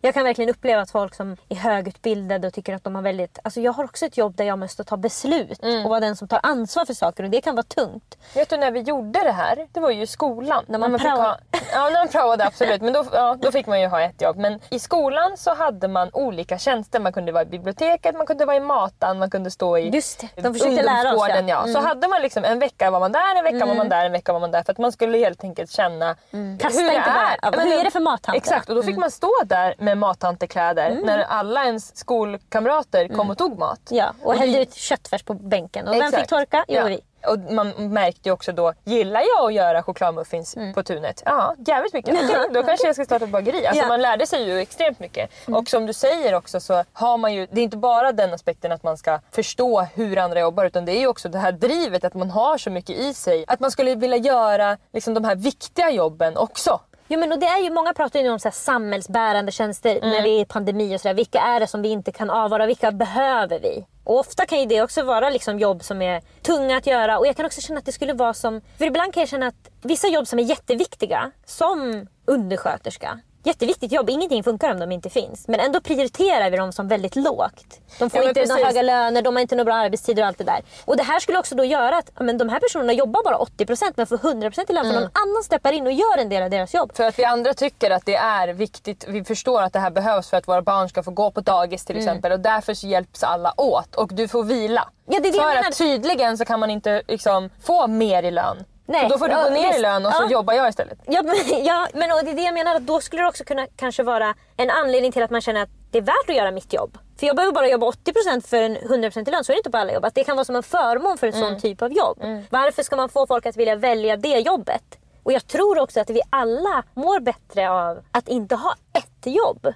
Jag 0.01 0.13
kan 0.13 0.23
verkligen 0.23 0.49
uppleva 0.49 0.81
att 0.81 0.91
folk 0.91 1.15
som 1.15 1.37
är 1.49 1.55
högutbildade 1.55 2.47
och 2.47 2.53
tycker 2.53 2.75
att 2.75 2.83
de 2.83 2.95
har 2.95 3.01
väldigt... 3.01 3.39
Alltså 3.43 3.61
jag 3.61 3.71
har 3.73 3.83
också 3.83 4.05
ett 4.05 4.17
jobb 4.17 4.35
där 4.35 4.45
jag 4.45 4.59
måste 4.59 4.83
ta 4.83 4.97
beslut 4.97 5.59
och 5.83 5.89
vara 5.89 5.99
den 5.99 6.15
som 6.15 6.27
tar 6.27 6.39
ansvar 6.43 6.85
för 6.85 6.93
saker 6.93 7.23
och 7.23 7.29
det 7.29 7.41
kan 7.41 7.55
vara 7.55 7.63
tungt. 7.63 8.17
Vet 8.35 8.49
du 8.49 8.57
när 8.57 8.71
vi 8.71 8.79
gjorde 8.79 9.19
det 9.23 9.31
här? 9.31 9.67
Det 9.71 9.79
var 9.79 9.89
ju 9.91 10.01
i 10.01 10.07
skolan. 10.07 10.65
När 10.67 10.79
man 10.79 10.91
fick 10.99 11.01
praoade. 11.07 11.39
Ja, 11.73 11.89
när 11.89 11.99
man 11.99 12.07
praoade 12.07 12.45
absolut. 12.45 12.81
Men 12.81 12.93
då, 12.93 13.05
ja, 13.11 13.37
då 13.41 13.51
fick 13.51 13.67
man 13.67 13.81
ju 13.81 13.87
ha 13.87 14.01
ett 14.01 14.21
jobb. 14.21 14.37
Men 14.37 14.59
i 14.69 14.79
skolan 14.79 15.37
så 15.37 15.53
hade 15.53 15.87
man 15.87 16.09
olika 16.13 16.57
tjänster. 16.57 16.99
Man 16.99 17.13
kunde 17.13 17.31
vara 17.31 17.43
i 17.43 17.45
biblioteket, 17.45 18.15
man 18.23 18.27
kunde 18.27 18.45
vara 18.45 18.55
i 18.57 18.59
matan, 18.59 19.19
man 19.19 19.29
kunde 19.29 19.51
stå 19.51 19.77
i 19.77 19.89
Just 19.89 20.19
det, 20.35 20.41
de 20.41 20.53
försökte 20.53 20.83
lära 20.83 21.15
oss, 21.15 21.25
ja. 21.29 21.41
Ja. 21.47 21.67
Så 21.67 21.79
hade 21.79 22.07
man 22.07 22.21
liksom 22.21 22.43
en 22.43 22.59
vecka 22.59 22.91
var 22.91 22.99
man 22.99 23.11
där, 23.11 23.35
en 23.37 23.43
vecka 23.43 23.65
var 23.65 23.75
man 23.75 23.89
där, 23.89 24.05
en 24.05 24.11
vecka 24.11 24.33
var 24.33 24.39
man 24.39 24.51
där. 24.51 24.63
För 24.63 24.71
att 24.71 24.77
man 24.77 24.91
skulle 24.91 25.17
helt 25.17 25.43
enkelt 25.43 25.71
känna 25.71 26.15
Testa 26.59 26.81
hur 26.81 26.89
det 26.89 26.95
är. 26.95 27.37
ja, 27.41 27.51
Men 27.57 27.67
hur 27.67 27.79
är 27.79 27.83
det 27.83 27.91
för 27.91 27.99
mattanter? 27.99 28.37
Exakt, 28.37 28.69
och 28.69 28.75
då 28.75 28.83
fick 28.83 28.97
man 28.97 29.11
stå 29.11 29.31
där 29.45 29.75
med 29.77 29.97
mattantekläder 29.97 30.99
när 31.03 31.19
alla 31.19 31.65
ens 31.65 31.97
skolkamrater 31.97 33.07
kom 33.07 33.29
och 33.29 33.37
tog 33.37 33.59
mat. 33.59 33.79
Ja, 33.89 34.13
och, 34.21 34.27
Och 34.27 34.35
hällde 34.35 34.61
ut 34.61 34.73
köttfärs 34.73 35.23
på 35.23 35.33
bänken. 35.33 35.87
Och 35.87 35.93
vem 35.93 36.01
Exakt. 36.01 36.21
fick 36.21 36.29
torka? 36.29 36.65
Jo, 36.67 36.75
Ja. 36.75 36.83
vi. 36.85 36.99
Och 37.27 37.39
man 37.39 37.69
märkte 37.93 38.29
ju 38.29 38.33
också 38.33 38.51
då, 38.51 38.73
gillar 38.83 39.21
jag 39.37 39.45
att 39.47 39.53
göra 39.53 39.83
chokladmuffins 39.83 40.55
på 40.75 40.83
tunet? 40.83 41.23
Ja, 41.25 41.55
jävligt 41.67 41.93
mycket. 41.93 42.13
Okej, 42.15 42.47
då 42.53 42.63
kanske 42.67 42.87
jag 42.87 42.95
ska 42.95 43.05
starta 43.05 43.25
ett 43.25 43.31
bageri. 43.31 43.67
Alltså 43.67 43.83
Ja. 43.83 43.87
man 43.87 44.01
lärde 44.01 44.27
sig 44.27 44.43
ju 44.43 44.59
extremt 44.59 44.99
mycket. 44.99 45.29
Och 45.47 45.67
som 45.67 45.85
du 45.85 45.93
säger 45.93 46.33
också 46.35 46.59
så 46.59 46.83
har 46.93 47.17
man 47.17 47.33
ju, 47.33 47.47
det 47.51 47.59
är 47.61 47.63
inte 47.63 47.77
bara 47.77 48.11
den 48.11 48.33
aspekten 48.33 48.71
att 48.71 48.83
man 48.83 48.97
ska 48.97 49.19
förstå 49.31 49.81
hur 49.81 50.17
andra 50.17 50.39
jobbar 50.39 50.65
utan 50.65 50.85
det 50.85 50.91
är 50.91 50.99
ju 50.99 51.07
också 51.07 51.29
det 51.29 51.39
här 51.39 51.51
drivet 51.51 52.03
att 52.03 52.13
man 52.13 52.29
har 52.29 52.57
så 52.57 52.69
mycket 52.69 52.97
i 52.97 53.13
sig. 53.13 53.45
Att 53.47 53.59
man 53.59 53.71
skulle 53.71 53.95
vilja 53.95 54.17
göra 54.17 54.77
liksom 54.93 55.13
de 55.13 55.23
här 55.23 55.35
viktiga 55.35 55.89
jobben 55.91 56.37
också. 56.37 56.79
Jo, 57.13 57.19
men 57.19 57.31
och 57.31 57.39
det 57.39 57.45
är 57.45 57.59
ju, 57.63 57.69
många 57.69 57.93
pratar 57.93 58.19
ju 58.19 58.25
nu 58.25 58.31
om 58.31 58.39
så 58.39 58.47
här 58.47 58.53
samhällsbärande 58.53 59.51
tjänster 59.51 59.99
när 60.01 60.07
Mm. 60.11 60.23
det 60.23 60.29
är 60.29 60.45
pandemi 60.45 60.95
och 60.95 61.01
sådär. 61.01 61.13
Vilka 61.15 61.39
är 61.39 61.59
det 61.59 61.67
som 61.67 61.81
vi 61.81 61.89
inte 61.89 62.11
kan 62.11 62.29
avvara? 62.29 62.65
Vilka 62.65 62.91
behöver 62.91 63.59
vi? 63.59 63.85
Och 64.03 64.19
ofta 64.19 64.45
kan 64.45 64.59
ju 64.59 64.65
det 64.65 64.81
också 64.81 65.03
vara 65.03 65.29
liksom 65.29 65.59
jobb 65.59 65.83
som 65.83 66.01
är 66.01 66.21
tunga 66.41 66.77
att 66.77 66.87
göra. 66.87 67.19
Och 67.19 67.27
jag 67.27 67.35
kan 67.35 67.45
också 67.45 67.61
känna 67.61 67.79
att 67.79 67.85
det 67.85 67.91
skulle 67.91 68.13
vara 68.13 68.33
som... 68.33 68.61
För 68.77 68.85
ibland 68.85 69.13
kan 69.13 69.21
jag 69.21 69.29
känna 69.29 69.47
att 69.47 69.69
vissa 69.81 70.07
jobb 70.07 70.27
som 70.27 70.39
är 70.39 70.43
jätteviktiga, 70.43 71.31
som 71.45 72.07
undersköterska. 72.25 73.19
Jätteviktigt 73.45 73.91
jobb, 73.91 74.09
ingenting 74.09 74.43
funkar 74.43 74.71
om 74.71 74.79
de 74.79 74.91
inte 74.91 75.09
finns. 75.09 75.47
Men 75.47 75.59
ändå 75.59 75.81
prioriterar 75.81 76.49
vi 76.49 76.57
dem 76.57 76.71
som 76.71 76.87
väldigt 76.87 77.15
lågt. 77.15 77.79
De 77.99 78.09
får 78.09 78.21
Ja, 78.21 78.27
inte 78.29 78.45
några 78.45 78.65
höga 78.65 78.81
löner, 78.81 79.21
de 79.21 79.35
har 79.35 79.41
inte 79.41 79.55
några 79.55 79.65
bra 79.65 79.75
arbetstider 79.75 80.23
och 80.23 80.27
allt 80.27 80.37
det 80.37 80.43
där. 80.43 80.61
Och 80.85 80.97
det 80.97 81.03
här 81.03 81.19
skulle 81.19 81.39
också 81.39 81.55
då 81.55 81.63
göra 81.63 81.97
att 81.97 82.09
men 82.19 82.37
de 82.37 82.49
här 82.49 82.59
personerna 82.59 82.93
jobbar 82.93 83.23
bara 83.23 83.37
80% 83.37 83.93
men 83.95 84.07
får 84.07 84.17
100% 84.17 84.69
i 84.69 84.73
lön 84.73 84.85
Mm. 84.85 84.93
för 84.93 85.01
någon 85.01 85.09
annan 85.13 85.43
steppar 85.43 85.71
in 85.71 85.85
och 85.85 85.91
gör 85.91 86.17
en 86.17 86.29
del 86.29 86.43
av 86.43 86.49
deras 86.49 86.73
jobb. 86.73 86.91
För 86.95 87.03
att 87.03 87.19
vi 87.19 87.25
andra 87.25 87.53
tycker 87.53 87.91
att 87.91 88.05
det 88.05 88.15
är 88.15 88.47
viktigt, 88.47 89.05
vi 89.07 89.23
förstår 89.23 89.61
att 89.61 89.73
det 89.73 89.79
här 89.79 89.89
behövs 89.91 90.29
för 90.29 90.37
att 90.37 90.47
våra 90.47 90.61
barn 90.61 90.89
ska 90.89 91.03
få 91.03 91.11
gå 91.11 91.31
på 91.31 91.41
dagis 91.41 91.85
till 91.85 91.97
exempel 91.97 92.31
och 92.31 92.39
därför 92.39 92.73
så 92.73 92.87
hjälps 92.87 93.23
alla 93.23 93.53
åt 93.57 93.95
och 93.95 94.13
du 94.13 94.27
får 94.27 94.43
vila. 94.43 94.89
Ja, 95.05 95.19
det 95.19 95.27
är 95.29 95.31
det 95.31 95.37
för 95.39 95.69
att 95.69 95.77
tydligen 95.77 96.37
så 96.37 96.45
kan 96.45 96.59
man 96.59 96.69
inte 96.69 97.01
liksom, 97.07 97.49
få 97.63 97.87
mer 97.87 98.23
i 98.23 98.31
lön. 98.31 98.63
Nej, 98.85 99.01
Så 99.01 99.13
då 99.13 99.19
får 99.19 99.27
du 99.27 99.33
ja, 99.33 99.43
gå 99.43 99.49
ner 99.49 99.67
visst. 99.67 99.79
i 99.79 99.81
lön 99.81 100.05
och 100.05 100.13
så 100.13 100.23
Ja. 100.23 100.29
jobbar 100.31 100.53
jag 100.53 100.69
istället. 100.69 100.99
Ja, 101.07 101.21
men, 101.23 101.35
ja, 101.65 101.87
men 101.93 102.11
och 102.11 102.19
det 102.23 102.31
är 102.31 102.35
det 102.35 102.41
jag 102.41 102.53
menar. 102.53 102.75
Att 102.75 102.87
då 102.87 103.01
skulle 103.01 103.21
det 103.21 103.27
också 103.27 103.43
kunna 103.43 103.67
kanske 103.75 104.03
vara 104.03 104.33
en 104.57 104.69
anledning 104.69 105.11
till 105.11 105.23
att 105.23 105.29
man 105.31 105.41
känner 105.41 105.63
att 105.63 105.69
det 105.91 105.97
är 105.97 106.01
värt 106.01 106.29
att 106.29 106.35
göra 106.35 106.51
mitt 106.51 106.73
jobb. 106.73 106.97
För 107.19 107.27
jag 107.27 107.35
behöver 107.35 107.53
bara 107.53 107.67
jobba 107.67 107.85
80% 107.87 108.47
för 108.47 108.57
en 108.61 108.77
100% 108.77 109.27
i 109.27 109.31
lön. 109.31 109.43
Så 109.43 109.51
är 109.51 109.55
det 109.55 109.59
inte 109.59 109.71
på 109.71 109.77
alla 109.77 109.93
jobb. 109.93 110.05
Att 110.05 110.15
det 110.15 110.23
kan 110.23 110.35
vara 110.35 110.45
som 110.45 110.55
en 110.55 110.63
förmån 110.63 111.17
för 111.17 111.27
en 111.27 111.33
sån 111.33 111.59
typ 111.59 111.81
av 111.81 111.93
jobb. 111.93 112.17
Varför 112.49 112.83
ska 112.83 112.95
man 112.95 113.09
få 113.09 113.27
folk 113.27 113.45
att 113.45 113.57
vilja 113.57 113.75
välja 113.75 114.17
det 114.17 114.39
jobbet? 114.39 114.83
Och 115.23 115.31
jag 115.31 115.47
tror 115.47 115.79
också 115.79 115.99
att 115.99 116.09
vi 116.09 116.21
alla 116.29 116.83
mår 116.93 117.19
bättre 117.19 117.69
av 117.69 117.99
att 118.11 118.27
inte 118.27 118.55
ha 118.55 118.75
ett 118.93 119.25
jobb. 119.33 119.73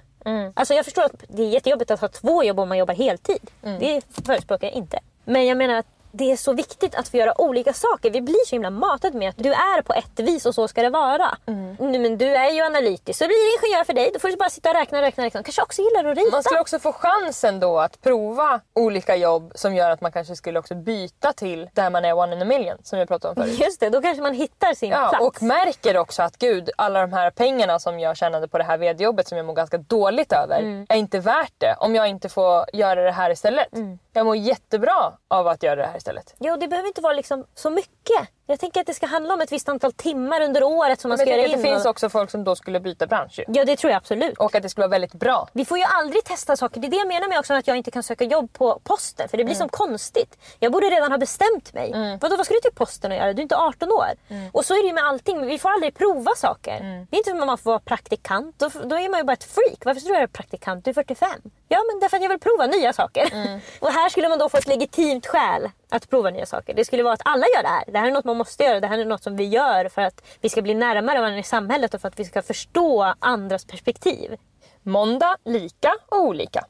Alltså 0.54 0.74
jag 0.74 0.84
förstår 0.84 1.02
att 1.02 1.24
det 1.28 1.42
är 1.42 1.48
jättejobbigt 1.48 1.90
att 1.90 2.00
ha 2.00 2.08
två 2.08 2.44
jobb 2.44 2.60
om 2.60 2.68
man 2.68 2.78
jobbar 2.78 2.94
heltid. 2.94 3.50
Det 3.80 4.00
förespråkar 4.26 4.66
jag 4.66 4.74
inte. 4.74 4.98
Men 5.24 5.46
jag 5.46 5.56
menar 5.58 5.74
att 5.74 5.86
det 6.18 6.32
är 6.32 6.36
så 6.36 6.52
viktigt 6.52 6.94
att 6.94 7.08
få 7.08 7.16
göra 7.16 7.40
olika 7.40 7.72
saker. 7.72 8.10
Vi 8.10 8.20
blir 8.20 8.46
så 8.46 8.54
himla 8.54 8.70
matade 8.70 9.18
med 9.18 9.28
att 9.28 9.36
du 9.36 9.52
är 9.52 9.82
på 9.82 9.92
ett 9.92 10.20
vis 10.20 10.46
och 10.46 10.54
så 10.54 10.68
ska 10.68 10.82
det 10.82 10.90
vara. 10.90 11.36
Nu, 11.78 11.98
Men 11.98 12.18
du 12.18 12.26
är 12.34 12.50
ju 12.50 12.60
analytisk 12.62 13.18
så 13.18 13.24
blir 13.26 13.60
det 13.60 13.66
ingenjör 13.68 13.84
för 13.84 13.92
dig. 13.92 14.10
Då 14.14 14.18
får 14.20 14.28
du 14.28 14.36
bara 14.36 14.50
sitta 14.50 14.68
och 14.70 14.74
räkna, 14.76 15.02
räkna, 15.02 15.24
räkna. 15.24 15.42
Kanske 15.42 15.62
också 15.62 15.82
gillar 15.82 16.04
att 16.10 16.18
rita. 16.18 16.30
Man 16.30 16.42
skulle 16.42 16.60
också 16.60 16.78
få 16.78 16.92
chansen 16.92 17.60
då 17.60 17.78
att 17.78 18.00
prova 18.02 18.60
olika 18.74 19.16
jobb 19.16 19.52
som 19.54 19.74
gör 19.74 19.90
att 19.90 20.00
man 20.00 20.12
kanske 20.12 20.36
skulle 20.36 20.58
också 20.58 20.74
byta 20.74 21.32
till 21.32 21.68
där 21.74 21.90
man 21.90 22.04
är 22.04 22.12
one 22.18 22.36
in 22.36 22.42
a 22.42 22.44
million 22.44 22.78
som 22.82 22.98
jag 22.98 23.08
pratade 23.08 23.40
om 23.40 23.46
förut. 23.46 23.60
Just 23.64 23.80
det, 23.80 23.88
då 23.90 24.02
kanske 24.02 24.22
man 24.22 24.34
hittar 24.34 24.74
sin 24.74 24.90
Ja, 24.90 25.08
plats. 25.08 25.24
och 25.24 25.42
märker 25.42 25.96
också 25.96 26.22
att 26.22 26.38
gud, 26.38 26.70
alla 26.76 27.00
de 27.00 27.12
här 27.12 27.30
pengarna 27.30 27.78
som 27.78 28.00
jag 28.00 28.16
tjänade 28.16 28.48
på 28.48 28.58
det 28.58 28.64
här 28.64 28.78
vd-jobbet 28.78 29.28
som 29.28 29.38
jag 29.38 29.46
mår 29.46 29.54
ganska 29.54 29.78
dåligt 29.78 30.32
över 30.32 30.58
Mm. 30.58 30.86
är 30.88 30.96
inte 30.96 31.18
värt 31.20 31.52
det 31.58 31.74
om 31.80 31.94
jag 31.94 32.08
inte 32.08 32.28
får 32.28 32.64
göra 32.72 33.02
det 33.02 33.10
här 33.12 33.30
istället. 33.30 33.72
Mm. 33.72 33.98
Jag 34.18 34.26
mår 34.26 34.36
jättebra 34.36 35.12
av 35.28 35.46
att 35.48 35.62
göra 35.62 35.76
det 35.76 35.86
här 35.86 35.96
istället. 35.96 36.34
Jo, 36.38 36.56
det 36.56 36.68
behöver 36.68 36.88
inte 36.88 37.00
vara 37.00 37.12
liksom 37.12 37.46
så 37.54 37.70
mycket. 37.70 38.28
Jag 38.50 38.60
tänker 38.60 38.80
att 38.80 38.86
det 38.86 38.94
ska 38.94 39.06
handla 39.06 39.34
om 39.34 39.40
ett 39.40 39.52
visst 39.52 39.68
antal 39.68 39.92
timmar 39.92 40.40
under 40.40 40.62
året 40.64 41.00
som 41.00 41.08
man 41.08 41.16
Men 41.18 41.26
ska 41.26 41.30
jag 41.30 41.38
göra 41.38 41.48
in. 41.56 41.62
det 41.62 41.68
finns 41.68 41.84
också 41.86 42.08
folk 42.08 42.30
som 42.30 42.44
då 42.44 42.56
skulle 42.56 42.80
byta 42.80 43.06
bransch. 43.06 43.40
Ja 43.48 43.64
det 43.64 43.76
tror 43.76 43.90
jag 43.90 43.96
absolut. 43.98 44.38
Och 44.38 44.54
att 44.54 44.62
det 44.62 44.68
skulle 44.68 44.82
vara 44.82 44.90
väldigt 44.90 45.14
bra. 45.14 45.48
Vi 45.52 45.64
får 45.64 45.78
ju 45.78 45.84
aldrig 45.84 46.24
testa 46.24 46.56
saker. 46.56 46.80
Det 46.80 46.86
är 46.86 46.90
det 46.90 46.96
jag 46.96 47.08
menar 47.08 47.28
med 47.28 47.38
också 47.38 47.54
att 47.54 47.66
jag 47.66 47.76
inte 47.76 47.90
kan 47.90 48.02
söka 48.02 48.24
jobb 48.24 48.52
på 48.52 48.80
posten. 48.84 49.28
För 49.28 49.36
det 49.36 49.44
blir 49.44 49.54
Mm. 49.54 49.68
som 49.68 49.68
konstigt. 49.68 50.38
Jag 50.58 50.72
borde 50.72 50.86
redan 50.86 51.10
ha 51.12 51.18
bestämt 51.18 51.72
mig. 51.74 52.18
Vadå, 52.20 52.36
vad 52.36 52.46
ska 52.46 52.54
du 52.54 52.60
till 52.60 52.72
posten 52.74 53.12
och 53.12 53.16
göra? 53.18 53.32
Du 53.32 53.40
är 53.40 53.42
inte 53.42 53.56
18 53.56 53.92
år. 53.92 54.08
Mm. 54.28 54.50
Och 54.52 54.64
så 54.64 54.74
är 54.74 54.82
det 54.82 54.86
ju 54.88 54.92
med 54.94 55.04
allting. 55.04 55.46
Vi 55.46 55.58
får 55.58 55.68
aldrig 55.70 55.94
prova 55.94 56.30
saker. 56.36 57.06
Det 57.10 57.16
är 57.16 57.18
inte 57.18 57.30
som 57.30 57.40
att 57.40 57.46
man 57.46 57.58
får 57.58 57.70
vara 57.70 57.80
praktikant. 57.80 58.54
Då, 58.58 58.68
då 58.84 58.96
är 58.98 59.08
man 59.08 59.20
ju 59.20 59.24
bara 59.24 59.32
ett 59.32 59.44
freak. 59.44 59.84
Varför 59.84 60.00
ska 60.00 60.08
du 60.08 60.14
vara 60.14 60.28
praktikant? 60.28 60.84
Du 60.84 60.90
är 60.90 60.94
45. 60.94 61.28
Ja 61.68 61.78
men 61.92 62.00
därför 62.00 62.16
att 62.16 62.22
jag 62.22 62.30
vill 62.30 62.38
prova 62.40 62.66
nya 62.66 62.92
saker. 62.92 63.28
Mm. 63.32 63.60
och 63.80 63.88
här 63.92 64.08
skulle 64.08 64.28
man 64.28 64.38
då 64.38 64.48
få 64.48 64.56
ett 64.56 64.66
legitimt 64.66 65.26
skäl 65.26 65.70
att 65.90 66.10
prova 66.10 66.30
nya 66.30 66.46
saker. 66.46 66.74
Det 66.74 66.84
skulle 66.84 67.02
vara 67.02 67.14
att 67.14 67.22
alla 67.24 67.46
gör 67.56 67.62
det 67.62 67.68
här. 67.68 67.84
Det 67.86 67.98
här 67.98 68.06
är 68.06 68.10
något 68.12 68.24
man 68.24 68.36
måste 68.36 68.64
göra. 68.64 68.80
Det 68.80 68.86
här 68.86 68.98
är 68.98 69.04
något 69.04 69.22
som 69.22 69.36
vi 69.36 69.44
gör 69.44 69.88
för 69.88 70.02
att 70.02 70.22
vi 70.40 70.48
ska 70.48 70.62
bli 70.62 70.74
närmare 70.74 71.20
varandra 71.20 71.38
i 71.38 71.42
samhället 71.42 71.94
och 71.94 72.00
för 72.00 72.08
att 72.08 72.20
vi 72.20 72.24
ska 72.24 72.42
förstå 72.42 73.14
andras 73.18 73.64
perspektiv. 73.64 74.36
Måndag, 74.82 75.36
lika 75.44 75.92
och 76.08 76.20
olika. 76.20 76.64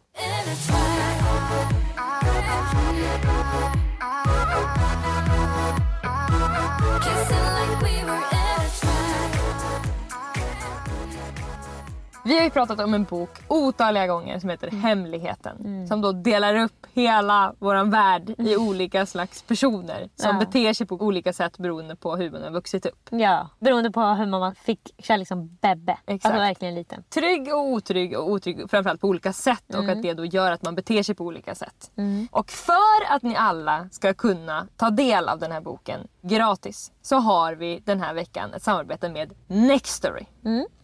Vi 12.28 12.36
har 12.36 12.44
ju 12.44 12.50
pratat 12.50 12.80
om 12.80 12.94
en 12.94 13.04
bok 13.04 13.30
otaliga 13.48 14.06
gånger 14.06 14.38
som 14.38 14.50
heter 14.50 14.70
Hemligheten. 14.70 15.88
Som 15.88 16.00
då 16.00 16.12
delar 16.12 16.54
upp 16.54 16.86
hela 16.94 17.54
våran 17.58 17.90
värld 17.90 18.34
i 18.38 18.56
olika 18.56 19.06
slags 19.06 19.42
personer. 19.42 20.08
Som 20.16 20.30
Ja. 20.36 20.40
beter 20.40 20.72
sig 20.72 20.86
på 20.86 20.94
olika 20.94 21.32
sätt 21.32 21.58
beroende 21.58 21.96
på 21.96 22.16
hur 22.16 22.30
man 22.30 22.42
har 22.42 22.50
vuxit 22.50 22.86
upp. 22.86 23.08
Ja, 23.10 23.48
beroende 23.60 23.90
på 23.90 24.00
hur 24.00 24.26
man 24.26 24.54
fick 24.54 24.94
kärlek 24.98 25.28
som 25.28 25.56
bebbe. 25.62 25.98
Exakt. 26.06 26.24
Alltså 26.24 26.38
verkligen 26.40 26.74
liten. 26.74 27.02
Trygg 27.14 27.54
och 27.54 27.60
otrygg 27.66 28.18
och 28.18 28.30
otrygg 28.30 28.70
framförallt 28.70 29.00
på 29.00 29.08
olika 29.08 29.32
sätt 29.32 29.74
och 29.74 29.88
att 29.88 30.02
det 30.02 30.14
då 30.14 30.24
gör 30.24 30.52
att 30.52 30.62
man 30.62 30.74
beter 30.74 31.02
sig 31.02 31.14
på 31.14 31.24
olika 31.24 31.54
sätt. 31.54 31.90
Och 32.30 32.50
för 32.50 33.04
att 33.14 33.22
ni 33.22 33.36
alla 33.36 33.88
ska 33.92 34.14
kunna 34.14 34.66
ta 34.76 34.90
del 34.90 35.28
av 35.28 35.38
den 35.38 35.52
här 35.52 35.60
boken 35.60 36.00
gratis 36.22 36.92
så 37.02 37.16
har 37.16 37.54
vi 37.54 37.82
den 37.84 38.00
här 38.00 38.14
veckan 38.14 38.54
ett 38.54 38.62
samarbete 38.62 39.08
med 39.08 39.32
Nextory. 39.46 40.24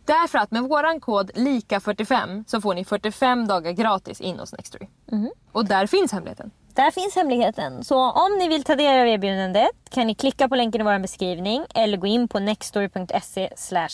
Därför 0.04 0.38
att 0.38 0.50
med 0.50 0.62
våran 0.62 1.00
kod 1.00 1.30
LIKA45 1.30 2.44
så 2.46 2.60
får 2.60 2.74
ni 2.74 2.84
45 2.84 3.46
dagar 3.46 3.72
gratis 3.72 4.20
in 4.20 4.38
hos 4.38 4.52
Nextory. 4.52 4.86
Och 5.52 5.64
där 5.64 5.86
finns 5.86 6.12
hemligheten. 6.12 6.50
Där 6.74 6.90
finns 6.90 7.14
hemligheten. 7.16 7.84
Så 7.84 8.10
om 8.10 8.38
ni 8.38 8.48
vill 8.48 8.64
ta 8.64 8.74
del 8.74 9.00
av 9.00 9.06
erbjudandet 9.06 9.70
kan 9.90 10.06
ni 10.06 10.14
klicka 10.14 10.48
på 10.48 10.56
länken 10.56 10.80
i 10.80 10.84
vår 10.84 10.98
beskrivning 10.98 11.64
eller 11.74 11.96
gå 11.96 12.06
in 12.06 12.28
på 12.28 12.38
nextory.se 12.38 13.50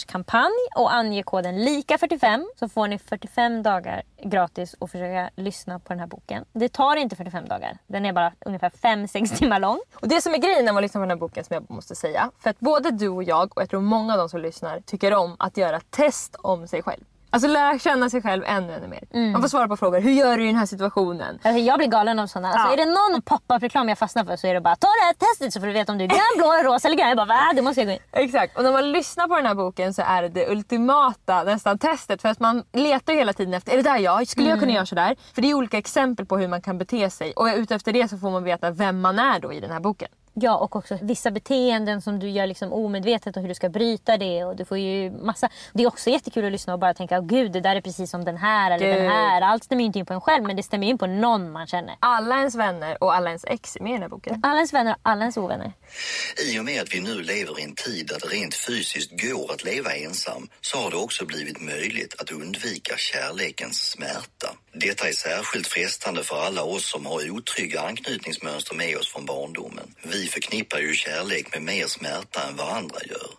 kampanj 0.06 0.52
och 0.76 0.94
ange 0.94 1.22
koden 1.22 1.58
LIKA45 1.58 2.44
så 2.58 2.68
får 2.68 2.88
ni 2.88 2.98
45 2.98 3.62
dagar 3.62 4.02
gratis 4.22 4.74
och 4.78 4.90
försöka 4.90 5.30
lyssna 5.36 5.78
på 5.78 5.92
den 5.92 6.00
här 6.00 6.06
boken. 6.06 6.44
Det 6.52 6.68
tar 6.68 6.96
inte 6.96 7.16
45 7.16 7.48
dagar. 7.48 7.78
Den 7.86 8.06
är 8.06 8.12
bara 8.12 8.32
ungefär 8.46 8.70
5-6 8.70 9.36
timmar 9.38 9.60
lång. 9.60 9.80
Och 9.94 10.08
det 10.08 10.20
som 10.20 10.34
är 10.34 10.38
grejen 10.38 10.64
när 10.64 10.72
man 10.72 10.82
lyssnar 10.82 10.98
på 10.98 11.02
den 11.02 11.10
här 11.10 11.16
boken 11.16 11.44
som 11.44 11.54
jag 11.54 11.70
måste 11.70 11.94
säga. 11.94 12.30
För 12.38 12.50
att 12.50 12.60
både 12.60 12.90
du 12.90 13.08
och 13.08 13.24
jag 13.24 13.56
och 13.56 13.62
jag 13.62 13.70
tror 13.70 13.80
många 13.80 14.12
av 14.12 14.18
de 14.18 14.28
som 14.28 14.40
lyssnar 14.40 14.80
tycker 14.80 15.14
om 15.14 15.36
att 15.38 15.56
göra 15.56 15.80
test 15.90 16.36
om 16.38 16.68
sig 16.68 16.82
själv. 16.82 17.04
Alltså 17.32 17.48
lära 17.48 17.78
känna 17.78 18.10
sig 18.10 18.22
själv 18.22 18.44
ännu, 18.46 18.72
ännu 18.72 18.88
mer. 18.88 19.32
Man 19.32 19.42
får 19.42 19.48
svara 19.48 19.68
på 19.68 19.76
frågor. 19.76 20.00
Hur 20.00 20.10
gör 20.12 20.36
du 20.38 20.44
i 20.44 20.46
den 20.46 20.56
här 20.56 20.66
situationen? 20.66 21.38
Alltså 21.42 21.60
jag 21.60 21.78
blir 21.78 21.88
galen 21.88 22.18
av 22.18 22.26
sådana. 22.26 22.48
Alltså 22.48 22.66
Ja. 22.66 22.72
Är 22.72 22.76
det 22.76 22.84
någon 22.84 23.22
pop-up-reklam 23.22 23.88
jag 23.88 23.98
fastnar 23.98 24.24
för 24.24 24.36
så 24.36 24.46
är 24.46 24.54
det 24.54 24.60
bara 24.60 24.76
ta 24.76 24.86
det 24.86 25.04
här 25.06 25.14
testet 25.14 25.52
så 25.52 25.60
får 25.60 25.66
du 25.66 25.72
veta 25.72 25.92
om 25.92 25.98
du 25.98 26.04
är 26.04 26.08
grön, 26.08 26.18
blå, 26.36 26.72
rosa 26.72 26.88
eller 26.88 26.96
grön. 26.98 27.08
Jag 27.08 27.16
bara 27.16 27.26
va? 27.26 27.40
Det 27.54 27.62
måste 27.62 27.80
jag 27.80 27.88
gå 27.88 27.92
in. 27.92 27.98
Exakt. 28.12 28.56
Och 28.56 28.64
när 28.64 28.72
man 28.72 28.92
lyssnar 28.92 29.28
på 29.28 29.36
den 29.36 29.46
här 29.46 29.54
boken 29.54 29.94
så 29.94 30.02
är 30.02 30.22
det 30.22 30.28
det 30.28 30.50
ultimata 30.50 31.42
nästan 31.42 31.78
testet. 31.78 32.22
För 32.22 32.28
att 32.28 32.40
man 32.40 32.62
letar 32.72 33.12
hela 33.12 33.32
tiden 33.32 33.54
efter, 33.54 33.72
är 33.72 33.76
det 33.76 33.82
där 33.82 33.98
jag? 33.98 34.26
Skulle 34.28 34.48
jag 34.48 34.60
kunna 34.60 34.72
göra 34.72 34.86
sådär? 34.86 35.16
För 35.34 35.42
det 35.42 35.50
är 35.50 35.54
olika 35.54 35.78
exempel 35.78 36.26
på 36.26 36.38
hur 36.38 36.48
man 36.48 36.62
kan 36.62 36.78
bete 36.78 37.10
sig. 37.10 37.32
Och 37.32 37.46
utefter 37.56 37.92
det 37.92 38.08
så 38.08 38.18
får 38.18 38.30
man 38.30 38.44
veta 38.44 38.70
vem 38.70 39.00
man 39.00 39.18
är 39.18 39.40
då 39.40 39.52
i 39.52 39.60
den 39.60 39.70
här 39.70 39.80
boken. 39.80 40.08
Ja, 40.42 40.56
och 40.56 40.76
också 40.76 40.98
vissa 41.02 41.30
beteenden 41.30 42.02
som 42.02 42.18
du 42.18 42.28
gör 42.28 42.46
liksom 42.46 42.72
omedvetet 42.72 43.36
och 43.36 43.42
hur 43.42 43.48
du 43.48 43.54
ska 43.54 43.68
bryta 43.68 44.16
det. 44.16 44.44
Och 44.44 44.56
du 44.56 44.64
får 44.64 44.78
ju 44.78 45.10
massa... 45.10 45.48
Det 45.72 45.82
är 45.82 45.86
också 45.86 46.10
jättekul 46.10 46.44
att 46.44 46.52
lyssna 46.52 46.72
och 46.72 46.78
bara 46.78 46.94
tänka, 46.94 47.18
oh, 47.18 47.26
gud 47.26 47.52
det 47.52 47.60
där 47.60 47.76
är 47.76 47.80
precis 47.80 48.10
som 48.10 48.24
den 48.24 48.36
här 48.36 48.70
eller 48.70 48.86
Gud. 48.86 48.96
den 48.96 49.10
här. 49.10 49.40
Allt 49.40 49.64
stämmer 49.64 49.82
ju 49.82 49.86
inte 49.86 49.98
in 49.98 50.06
på 50.06 50.14
en 50.14 50.20
själv 50.20 50.44
men 50.44 50.56
det 50.56 50.62
stämmer 50.62 50.86
in 50.86 50.98
på 50.98 51.06
någon 51.06 51.52
man 51.52 51.66
känner. 51.66 51.96
Alla 52.00 52.38
ens 52.38 52.54
vänner 52.54 53.02
och 53.02 53.14
alla 53.14 53.30
ens 53.30 53.44
ex 53.44 53.76
är 53.76 53.80
med 53.80 53.90
i 53.90 53.92
den 53.92 54.02
här 54.02 54.08
boken. 54.08 54.40
Alla 54.42 54.56
ens 54.56 54.72
vänner 54.72 54.92
och 54.92 54.98
alla 55.02 55.20
ens 55.20 55.36
ovänner. 55.36 55.72
I 56.52 56.60
och 56.60 56.64
med 56.64 56.82
att 56.82 56.94
vi 56.94 57.00
nu 57.00 57.22
lever 57.22 57.60
i 57.60 57.64
en 57.64 57.74
tid 57.74 58.06
där 58.06 58.18
det 58.20 58.36
rent 58.36 58.54
fysiskt 58.54 59.10
går 59.22 59.52
att 59.52 59.64
leva 59.64 59.90
ensam 59.90 60.48
så 60.60 60.78
har 60.78 60.90
det 60.90 60.96
också 60.96 61.24
blivit 61.26 61.60
möjligt 61.60 62.14
att 62.20 62.30
undvika 62.30 62.94
kärlekens 62.96 63.90
smärta. 63.90 64.48
Detta 64.72 65.08
är 65.08 65.12
särskilt 65.12 65.66
frestande 65.66 66.22
för 66.22 66.36
alla 66.36 66.62
oss 66.62 66.90
som 66.90 67.06
har 67.06 67.30
otrygga 67.30 67.80
anknytningsmönster 67.80 68.74
med 68.74 68.96
oss 68.96 69.12
från 69.12 69.24
barndomen. 69.24 69.94
Vi 70.02 70.26
förknippar 70.26 70.78
ju 70.78 70.94
kärlek 70.94 71.52
med 71.52 71.62
mer 71.62 71.86
smärta 71.86 72.48
än 72.48 72.56
vad 72.56 72.68
andra 72.68 72.98
gör. 73.08 73.30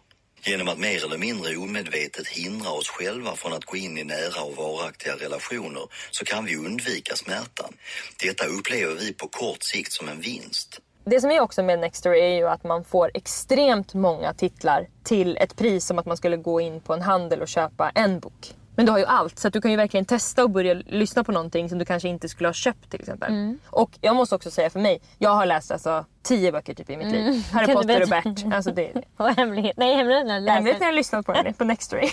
Genom 0.43 0.67
att 0.67 0.79
mer 0.79 1.05
eller 1.05 1.17
mindre 1.17 1.57
omedvetet 1.57 2.27
hindra 2.27 2.69
oss 2.69 2.89
själva 2.89 3.35
från 3.35 3.53
att 3.53 3.65
gå 3.65 3.77
in 3.77 3.97
i 3.97 4.03
nära 4.03 4.41
och 4.41 4.55
varaktiga 4.55 5.15
relationer 5.15 5.83
så 6.11 6.25
kan 6.25 6.45
vi 6.45 6.55
undvika 6.55 7.15
smärtan. 7.15 7.73
Detta 8.23 8.45
upplever 8.45 8.95
vi 8.95 9.13
på 9.13 9.27
kort 9.27 9.63
sikt 9.63 9.91
som 9.91 10.09
en 10.09 10.21
vinst. 10.21 10.79
Det 11.05 11.21
som 11.21 11.31
är 11.31 11.39
också 11.39 11.63
med 11.63 11.79
Nextory 11.79 12.19
är 12.19 12.35
ju 12.35 12.47
att 12.47 12.63
man 12.63 12.83
får 12.83 13.11
extremt 13.13 13.93
många 13.93 14.33
titlar 14.33 14.87
till 15.03 15.37
ett 15.37 15.57
pris 15.57 15.85
som 15.85 15.99
att 15.99 16.05
man 16.05 16.17
skulle 16.17 16.37
gå 16.37 16.61
in 16.61 16.81
på 16.81 16.93
en 16.93 17.01
handel 17.01 17.41
och 17.41 17.47
köpa 17.47 17.89
en 17.89 18.19
bok. 18.19 18.53
Men 18.75 18.85
du 18.85 18.91
har 18.91 18.99
ju 18.99 19.05
allt 19.05 19.39
så 19.39 19.47
att 19.47 19.53
du 19.53 19.61
kan 19.61 19.71
ju 19.71 19.77
verkligen 19.77 20.05
testa 20.05 20.43
och 20.43 20.49
börja 20.49 20.73
lyssna 20.73 21.23
på 21.23 21.31
någonting 21.31 21.69
som 21.69 21.77
du 21.77 21.85
kanske 21.85 22.09
inte 22.09 22.29
skulle 22.29 22.47
ha 22.47 22.53
köpt 22.53 22.89
till 22.91 22.99
exempel. 22.99 23.57
Och 23.65 23.97
jag 24.01 24.15
måste 24.15 24.35
också 24.35 24.51
säga 24.51 24.69
för 24.69 24.79
mig, 24.79 25.01
jag 25.17 25.29
har 25.29 25.45
läst 25.45 25.71
alltså 25.71 26.05
tio 26.23 26.51
böcker 26.51 26.73
typ 26.73 26.89
i 26.89 26.97
mitt 26.97 27.11
liv. 27.11 27.45
Harry 27.51 27.65
Kan 27.65 27.75
du 27.75 27.81
Potter 27.81 28.01
och? 28.03 28.09
Bert. 28.09 28.53
Alltså 28.53 28.71
det, 28.71 28.91
Och 29.17 29.29
hemlighet. 29.29 29.73
Nej, 29.77 29.95
hemligheten 29.95 30.29
jag 30.29 30.41
vet 30.41 30.45
läser. 30.45 30.61
när 30.63 30.79
jag 30.79 30.85
har 30.85 30.91
lyssnat 30.91 31.25
på 31.25 31.31
den 31.33 31.53
på 31.53 31.63
Nextory. 31.63 32.09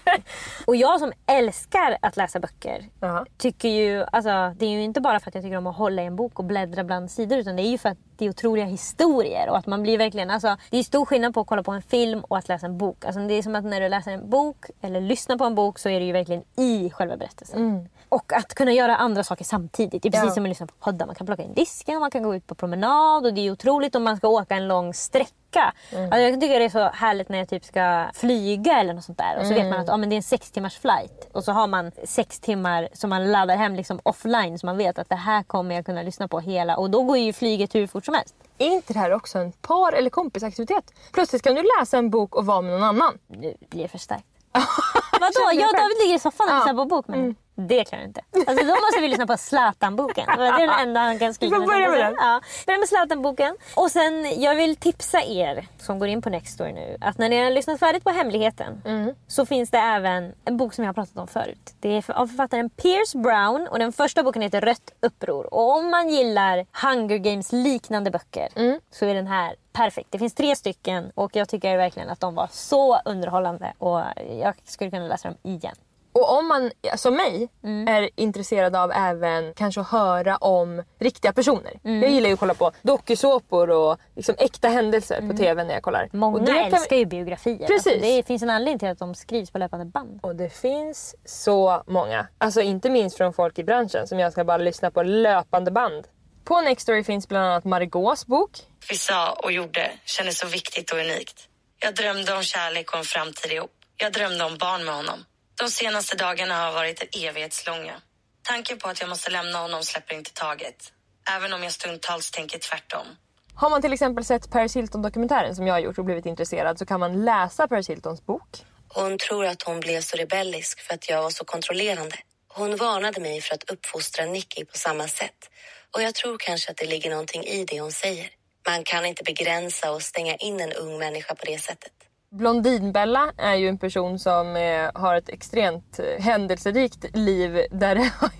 Och 0.66 0.76
jag 0.76 1.00
som 1.00 1.12
älskar 1.26 1.98
att 2.02 2.16
läsa 2.16 2.40
böcker 2.40 2.84
Jaha. 3.00 3.26
tycker 3.38 3.68
ju, 3.68 4.04
alltså 4.12 4.54
det 4.58 4.66
är 4.66 4.70
ju 4.70 4.82
inte 4.82 5.00
bara 5.00 5.20
för 5.20 5.30
att 5.30 5.34
jag 5.34 5.44
tycker 5.44 5.56
om 5.56 5.66
att 5.66 5.76
hålla 5.76 6.02
i 6.02 6.06
en 6.06 6.16
bok 6.16 6.38
och 6.38 6.44
bläddra 6.44 6.84
bland 6.84 7.10
sidor 7.10 7.38
utan 7.38 7.56
det 7.56 7.62
är 7.62 7.70
ju 7.70 7.78
för 7.78 7.88
att 7.88 7.98
det 8.16 8.24
är 8.24 8.30
otroliga 8.30 8.64
historier 8.64 9.48
och 9.50 9.58
att 9.58 9.66
man 9.66 9.82
blir 9.82 9.98
verkligen, 9.98 10.30
alltså 10.30 10.56
det 10.70 10.78
är 10.78 10.82
stor 10.82 11.04
skillnad 11.04 11.34
på 11.34 11.40
att 11.40 11.46
kolla 11.46 11.62
på 11.62 11.72
en 11.72 11.82
film 11.82 12.20
och 12.20 12.38
att 12.38 12.48
läsa 12.48 12.66
en 12.66 12.78
bok. 12.78 13.04
Alltså 13.04 13.20
det 13.20 13.34
är 13.34 13.42
som 13.42 13.54
att 13.54 13.64
när 13.64 13.80
du 13.80 13.88
läser 13.88 14.10
en 14.12 14.30
bok 14.30 14.64
eller 14.80 15.00
lyssnar 15.00 15.36
på 15.38 15.44
en 15.44 15.54
bok 15.54 15.78
så 15.78 15.88
är 15.88 16.00
du 16.00 16.06
ju 16.06 16.12
verkligen 16.12 16.42
i 16.56 16.90
själva 16.90 17.16
berättelsen. 17.16 17.88
Och 18.08 18.32
att 18.32 18.54
kunna 18.54 18.72
göra 18.72 18.96
andra 18.96 19.24
saker 19.24 19.44
samtidigt. 19.44 20.02
Det 20.02 20.08
är 20.08 20.10
precis 20.10 20.22
Mm. 20.22 20.28
Ja. 20.28 20.34
som 20.34 20.44
att 20.44 20.48
lyssna 20.48 20.66
på 20.66 20.74
poddar. 20.80 21.06
Man 21.06 21.14
kan 21.14 21.26
plocka 21.26 21.42
in 21.42 21.54
disken 21.54 22.00
man 22.00 22.10
kan 22.10 22.22
gå 22.22 22.34
ut 22.34 22.46
på 22.46 22.54
promenad 22.54 23.26
och 23.26 23.34
det 23.34 23.40
är 23.46 23.50
otroligt 23.50 23.94
om 23.94 24.04
man 24.04 24.16
ska 24.16 24.28
åka 24.28 24.54
en 24.54 24.68
lång 24.68 24.94
sträcka. 24.94 25.72
Mm. 25.90 26.04
Alltså 26.04 26.18
jag 26.18 26.40
tycker 26.40 26.58
det 26.58 26.64
är 26.64 26.68
så 26.68 26.88
härligt 26.88 27.28
när 27.28 27.38
jag 27.38 27.48
typ 27.48 27.64
ska 27.64 28.06
flyga 28.14 28.78
eller 28.80 28.94
något 28.94 29.04
sånt 29.04 29.18
där. 29.18 29.36
Och 29.40 29.46
så 29.46 29.48
vet 29.54 29.58
Mm. 29.58 29.70
man 29.70 29.80
att 29.80 29.88
ja, 29.88 29.96
men 29.96 30.08
det 30.08 30.14
är 30.14 30.16
en 30.16 30.22
sex 30.22 30.50
timmars 30.50 30.78
flight. 30.78 31.28
Och 31.32 31.44
så 31.44 31.52
har 31.52 31.66
man 31.66 31.92
sex 32.04 32.40
timmar 32.40 32.88
som 32.92 33.10
man 33.10 33.32
laddar 33.32 33.56
hem 33.56 33.74
liksom 33.74 34.00
offline. 34.02 34.58
Så 34.58 34.66
man 34.66 34.76
vet 34.76 34.98
att 34.98 35.08
det 35.08 35.14
här 35.16 35.42
kommer 35.42 35.74
jag 35.74 35.86
kunna 35.86 36.02
lyssna 36.02 36.28
på 36.28 36.40
hela. 36.40 36.76
Och 36.76 36.90
då 36.90 37.02
går 37.02 37.18
ju 37.18 37.32
flyget 37.32 37.74
hur 37.74 37.86
fort 37.86 38.04
som 38.04 38.14
helst. 38.14 38.34
är 38.58 38.66
inte 38.66 38.92
det 38.92 38.98
här 38.98 39.12
också 39.12 39.38
en 39.38 39.52
par 39.52 39.92
eller 39.92 40.10
kompisaktivitet? 40.10 40.84
Plötsligt 41.12 41.42
kan 41.42 41.54
du 41.54 41.62
läsa 41.80 41.98
en 41.98 42.10
bok 42.10 42.34
och 42.34 42.46
vara 42.46 42.60
med 42.60 42.72
någon 42.72 42.82
annan. 42.82 43.18
Nu 43.26 43.54
blir 43.70 43.82
det 43.82 43.88
för 43.88 43.98
starkt. 43.98 44.24
Vadå? 45.20 45.60
Jag 45.60 45.70
och 45.70 45.76
David 45.76 45.96
ligger 46.02 46.14
i 46.14 46.18
soffan 46.18 46.46
och 46.48 46.54
Ja. 46.54 46.58
lyssnar 46.58 46.74
på 46.74 46.84
bok. 46.84 47.08
Men 47.08 47.36
det 47.58 47.84
klarar 47.84 48.02
jag 48.02 48.08
inte. 48.08 48.20
Alltså, 48.32 48.66
då 48.66 48.70
måste 48.74 49.00
vi 49.00 49.08
lyssna 49.08 49.26
på 49.26 49.36
Zlatan-boken. 49.36 50.26
Det 50.36 50.46
är 50.46 50.58
den 50.58 50.88
enda 50.88 51.00
han 51.00 51.18
kan 51.18 51.34
skriva. 51.34 51.58
Vi 51.58 51.66
börja 51.66 51.90
med 51.90 52.00
den. 52.00 52.14
Ja, 52.18 52.40
börja 52.66 52.78
med 52.78 52.88
Zlatan-boken. 52.88 53.56
Och 53.74 53.90
sen, 53.90 54.40
jag 54.40 54.54
vill 54.54 54.76
tipsa 54.76 55.22
er 55.22 55.66
som 55.78 55.98
går 55.98 56.08
in 56.08 56.22
på 56.22 56.30
Nextory 56.30 56.72
nu. 56.72 56.96
Att 57.00 57.18
när 57.18 57.28
ni 57.28 57.44
har 57.44 57.50
lyssnat 57.50 57.80
färdigt 57.80 58.04
på 58.04 58.10
Hemligheten. 58.10 58.82
Så 59.26 59.46
finns 59.46 59.70
det 59.70 59.78
även 59.78 60.32
en 60.44 60.56
bok 60.56 60.74
som 60.74 60.84
jag 60.84 60.88
har 60.88 60.94
pratat 60.94 61.16
om 61.16 61.28
förut. 61.28 61.74
Det 61.80 61.88
är 61.88 62.10
av 62.12 62.26
författaren 62.26 62.70
Pierce 62.70 63.18
Brown. 63.18 63.68
Och 63.70 63.78
den 63.78 63.92
första 63.92 64.22
boken 64.22 64.42
heter 64.42 64.60
Rött 64.60 64.92
uppror. 65.00 65.54
Och 65.54 65.76
om 65.76 65.90
man 65.90 66.08
gillar 66.08 66.66
Hunger 66.82 67.18
Games 67.18 67.52
liknande 67.52 68.10
böcker. 68.10 68.48
Så 68.90 69.06
är 69.06 69.14
den 69.14 69.26
här 69.26 69.56
perfekt. 69.72 70.08
Det 70.10 70.18
finns 70.18 70.34
tre 70.34 70.56
stycken. 70.56 71.10
Och 71.14 71.36
jag 71.36 71.48
tycker 71.48 71.76
verkligen 71.76 72.08
att 72.08 72.20
de 72.20 72.34
var 72.34 72.48
så 72.52 72.98
underhållande. 73.04 73.72
Och 73.78 74.00
jag 74.40 74.54
skulle 74.64 74.90
kunna 74.90 75.06
läsa 75.06 75.28
dem 75.28 75.36
igen. 75.42 75.74
Och 76.16 76.38
om 76.38 76.48
man, 76.48 76.70
som 76.96 77.14
mig, 77.16 77.48
är 77.88 78.10
intresserad 78.16 78.76
av 78.76 78.92
även 78.92 79.54
kanske 79.54 79.80
att 79.80 79.88
höra 79.90 80.36
om 80.36 80.82
riktiga 81.00 81.32
personer. 81.32 81.72
Jag 81.82 82.10
gillar 82.10 82.28
ju 82.28 82.32
att 82.34 82.40
kolla 82.40 82.54
på 82.54 82.72
dokusåpor 82.82 83.70
och 83.70 83.98
liksom 84.16 84.34
äkta 84.38 84.68
händelser 84.68 85.28
på 85.30 85.36
TV 85.36 85.64
när 85.64 85.74
jag 85.74 85.82
kollar. 85.82 86.08
Många 86.12 86.36
och 86.38 86.44
det 86.44 86.52
kan- 86.54 86.64
älskar 86.74 86.96
ju 86.96 87.06
biografier. 87.06 87.66
Precis. 87.66 87.92
Alltså, 87.92 88.06
det 88.06 88.26
finns 88.26 88.42
en 88.42 88.50
anledning 88.50 88.78
till 88.78 88.88
att 88.88 88.98
de 88.98 89.14
skrivs 89.14 89.50
på 89.50 89.58
löpande 89.58 89.84
band. 89.86 90.20
Och 90.22 90.36
det 90.36 90.50
finns 90.50 91.14
så 91.24 91.82
många. 91.86 92.26
Alltså 92.38 92.60
inte 92.60 92.90
minst 92.90 93.16
från 93.16 93.32
folk 93.32 93.58
i 93.58 93.64
branschen 93.64 94.06
som 94.06 94.18
jag 94.18 94.32
ska 94.32 94.44
bara 94.44 94.56
lyssna 94.58 94.90
på 94.90 95.02
löpande 95.02 95.70
band. 95.70 96.06
På 96.44 96.60
Nextory 96.60 97.04
finns 97.04 97.28
bland 97.28 97.46
annat 97.46 97.64
Margaux 97.64 98.26
bok. 98.26 98.50
Vi 98.90 98.96
sa 98.96 99.32
och 99.32 99.52
gjorde 99.52 99.90
kändes 100.04 100.38
så 100.38 100.46
viktigt 100.46 100.90
och 100.92 100.98
unikt. 100.98 101.48
Jag 101.78 101.94
drömde 101.94 102.34
om 102.36 102.42
kärlek 102.42 102.92
och 102.92 102.98
en 102.98 103.04
framtid 103.04 103.52
ihop. 103.52 103.70
Jag 103.96 104.12
drömde 104.12 104.44
om 104.44 104.56
barn 104.58 104.84
med 104.84 104.94
honom. 104.94 105.18
De 105.58 105.70
senaste 105.70 106.16
dagarna 106.16 106.54
har 106.54 106.72
varit 106.72 107.16
evighetslånga. 107.16 107.94
Tanken 108.42 108.78
på 108.78 108.88
att 108.88 109.00
jag 109.00 109.08
måste 109.08 109.30
lämna 109.30 109.58
honom 109.58 109.82
släpper 109.82 110.14
inte 110.14 110.32
taget. 110.32 110.92
Även 111.36 111.52
om 111.52 111.62
jag 111.62 111.72
stundtals 111.72 112.30
tänker 112.30 112.58
tvärtom. 112.58 113.06
Har 113.54 113.70
man 113.70 113.82
till 113.82 113.92
exempel 113.92 114.24
sett 114.24 114.50
Paris 114.50 114.76
Hilton-dokumentären 114.76 115.54
som 115.56 115.66
jag 115.66 115.74
har 115.74 115.80
gjort 115.80 115.98
och 115.98 116.04
blivit 116.04 116.26
intresserad 116.26 116.78
så 116.78 116.86
kan 116.86 117.00
man 117.00 117.24
läsa 117.24 117.68
Paris 117.68 117.90
Hiltons 117.90 118.26
bok. 118.26 118.48
Hon 118.88 119.18
tror 119.18 119.46
att 119.46 119.62
hon 119.62 119.80
blev 119.80 120.00
så 120.00 120.16
rebellisk 120.16 120.80
för 120.80 120.94
att 120.94 121.08
jag 121.08 121.22
var 121.22 121.30
så 121.30 121.44
kontrollerande. 121.44 122.16
Hon 122.48 122.76
varnade 122.76 123.20
mig 123.20 123.40
för 123.40 123.54
att 123.54 123.70
uppfostra 123.70 124.26
Nicky 124.26 124.64
på 124.64 124.76
samma 124.78 125.08
sätt. 125.08 125.50
Och 125.94 126.02
jag 126.02 126.14
tror 126.14 126.36
kanske 126.38 126.70
att 126.70 126.76
det 126.76 126.86
ligger 126.86 127.10
någonting 127.10 127.44
i 127.44 127.64
det 127.64 127.80
hon 127.80 127.92
säger. 127.92 128.30
Man 128.68 128.84
kan 128.84 129.06
inte 129.06 129.22
begränsa 129.24 129.92
och 129.92 130.02
stänga 130.02 130.34
in 130.36 130.60
en 130.60 130.72
ung 130.72 130.98
människa 130.98 131.34
på 131.34 131.46
det 131.46 131.58
sättet. 131.58 131.92
Blondinbella 132.30 133.32
är 133.38 133.54
ju 133.54 133.68
en 133.68 133.78
person 133.78 134.18
som 134.18 134.56
eh, 134.56 134.90
har 134.94 135.14
ett 135.14 135.28
extremt 135.28 135.98
eh, 135.98 136.24
händelserikt 136.24 137.16
liv 137.16 137.66
där 137.70 137.94
det 137.94 138.12
har, 138.20 138.30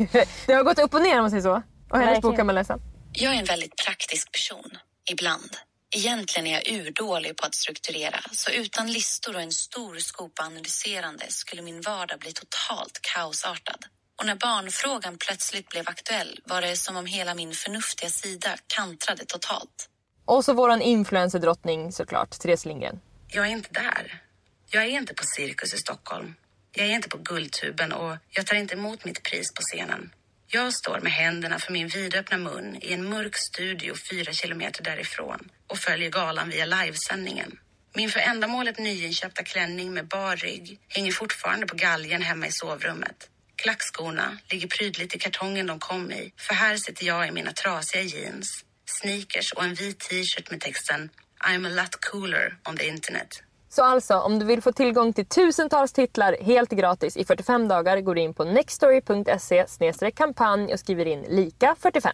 det 0.46 0.52
har 0.52 0.62
gått 0.62 0.78
upp 0.78 0.94
och 0.94 1.02
ner 1.02 1.14
om 1.14 1.20
man 1.20 1.30
säger 1.30 1.42
så. 1.42 1.62
Och 1.90 1.98
hennes 1.98 2.20
bok 2.20 2.36
kan 2.36 2.46
man 2.46 2.54
läsa. 2.54 2.78
Jag 3.12 3.34
är 3.34 3.38
en 3.38 3.44
väldigt 3.44 3.76
praktisk 3.86 4.32
person, 4.32 4.70
ibland. 5.10 5.50
Egentligen 5.96 6.46
är 6.46 6.52
jag 6.52 6.80
urdålig 6.80 7.36
på 7.36 7.46
att 7.46 7.54
strukturera, 7.54 8.20
så 8.32 8.50
utan 8.50 8.92
listor 8.92 9.34
och 9.34 9.42
en 9.42 9.52
stor 9.52 9.96
skopa 9.96 10.42
analyserande 10.42 11.24
skulle 11.28 11.62
min 11.62 11.80
vardag 11.80 12.18
bli 12.18 12.32
totalt 12.32 13.00
kaosartad. 13.02 13.84
Och 14.18 14.26
när 14.26 14.34
barnfrågan 14.34 15.16
plötsligt 15.26 15.68
blev 15.68 15.84
aktuell 15.86 16.40
var 16.44 16.60
det 16.60 16.76
som 16.76 16.96
om 16.96 17.06
hela 17.06 17.34
min 17.34 17.52
förnuftiga 17.52 18.10
sida 18.10 18.48
kantrade 18.66 19.24
totalt. 19.24 19.88
Och 20.24 20.44
så 20.44 20.52
våran 20.52 20.82
influencerdrottning 20.82 21.92
såklart, 21.92 22.30
Therese 22.30 22.64
Lindgren. 22.64 23.00
Jag 23.28 23.46
är 23.46 23.50
inte 23.50 23.72
där. 23.72 24.22
Jag 24.70 24.82
är 24.84 24.88
inte 24.88 25.14
på 25.14 25.22
Cirkus 25.36 25.74
i 25.74 25.78
Stockholm. 25.78 26.34
Jag 26.72 26.86
är 26.86 26.90
inte 26.90 27.08
på 27.08 27.18
Guldtuben 27.18 27.92
och 27.92 28.16
jag 28.30 28.46
tar 28.46 28.56
inte 28.56 28.74
emot 28.74 29.04
mitt 29.04 29.22
pris 29.22 29.54
på 29.54 29.62
scenen. 29.62 30.14
Jag 30.46 30.72
står 30.72 31.00
med 31.00 31.12
händerna 31.12 31.58
för 31.58 31.72
min 31.72 31.88
vidöppna 31.88 32.38
mun 32.38 32.78
i 32.82 32.92
en 32.92 33.08
mörk 33.08 33.36
studio 33.36 33.94
fyra 34.10 34.32
kilometer 34.32 34.82
därifrån 34.82 35.48
och 35.66 35.78
följer 35.78 36.10
galan 36.10 36.48
via 36.48 36.64
livesändningen. 36.64 37.58
Min 37.94 38.10
för 38.10 38.20
ändamålet 38.20 38.78
nyinköpta 38.78 39.42
klänning 39.42 39.94
med 39.94 40.08
bar 40.08 40.36
rygg 40.36 40.78
hänger 40.88 41.12
fortfarande 41.12 41.66
på 41.66 41.76
galgen 41.76 42.22
hemma 42.22 42.46
i 42.46 42.52
sovrummet. 42.52 43.30
Klackskorna 43.56 44.38
ligger 44.50 44.68
prydligt 44.68 45.14
i 45.14 45.18
kartongen 45.18 45.66
de 45.66 45.78
kom 45.78 46.12
i, 46.12 46.32
för 46.36 46.54
här 46.54 46.76
sitter 46.76 47.06
jag 47.06 47.28
i 47.28 47.30
mina 47.30 47.52
trasiga 47.52 48.02
jeans, 48.02 48.64
sneakers 48.84 49.52
och 49.52 49.64
en 49.64 49.74
vit 49.74 49.98
t-shirt 49.98 50.50
med 50.50 50.60
texten 50.60 51.10
I'm 51.40 51.66
a 51.66 51.70
lot 51.70 52.00
cooler 52.12 52.58
on 52.68 52.76
the 52.76 52.88
internet. 52.88 53.42
Så 53.68 53.82
alltså, 53.82 54.14
om 54.14 54.38
du 54.38 54.46
vill 54.46 54.62
få 54.62 54.72
tillgång 54.72 55.12
till 55.12 55.26
tusentals 55.26 55.92
titlar 55.92 56.36
helt 56.40 56.70
gratis 56.70 57.16
i 57.16 57.24
45 57.24 57.68
dagar 57.68 58.00
går 58.00 58.14
du 58.14 58.20
in 58.20 58.34
på 58.34 58.44
nextory.se 58.44 60.10
kampanj 60.14 60.72
och 60.72 60.80
skriver 60.80 61.06
in 61.06 61.22
lika 61.28 61.76
45. 61.78 62.12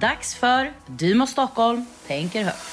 Dags 0.00 0.34
för 0.34 0.72
Du 0.86 1.14
må 1.14 1.26
Stockholm 1.26 1.86
tänker 2.06 2.44
högt. 2.44 2.71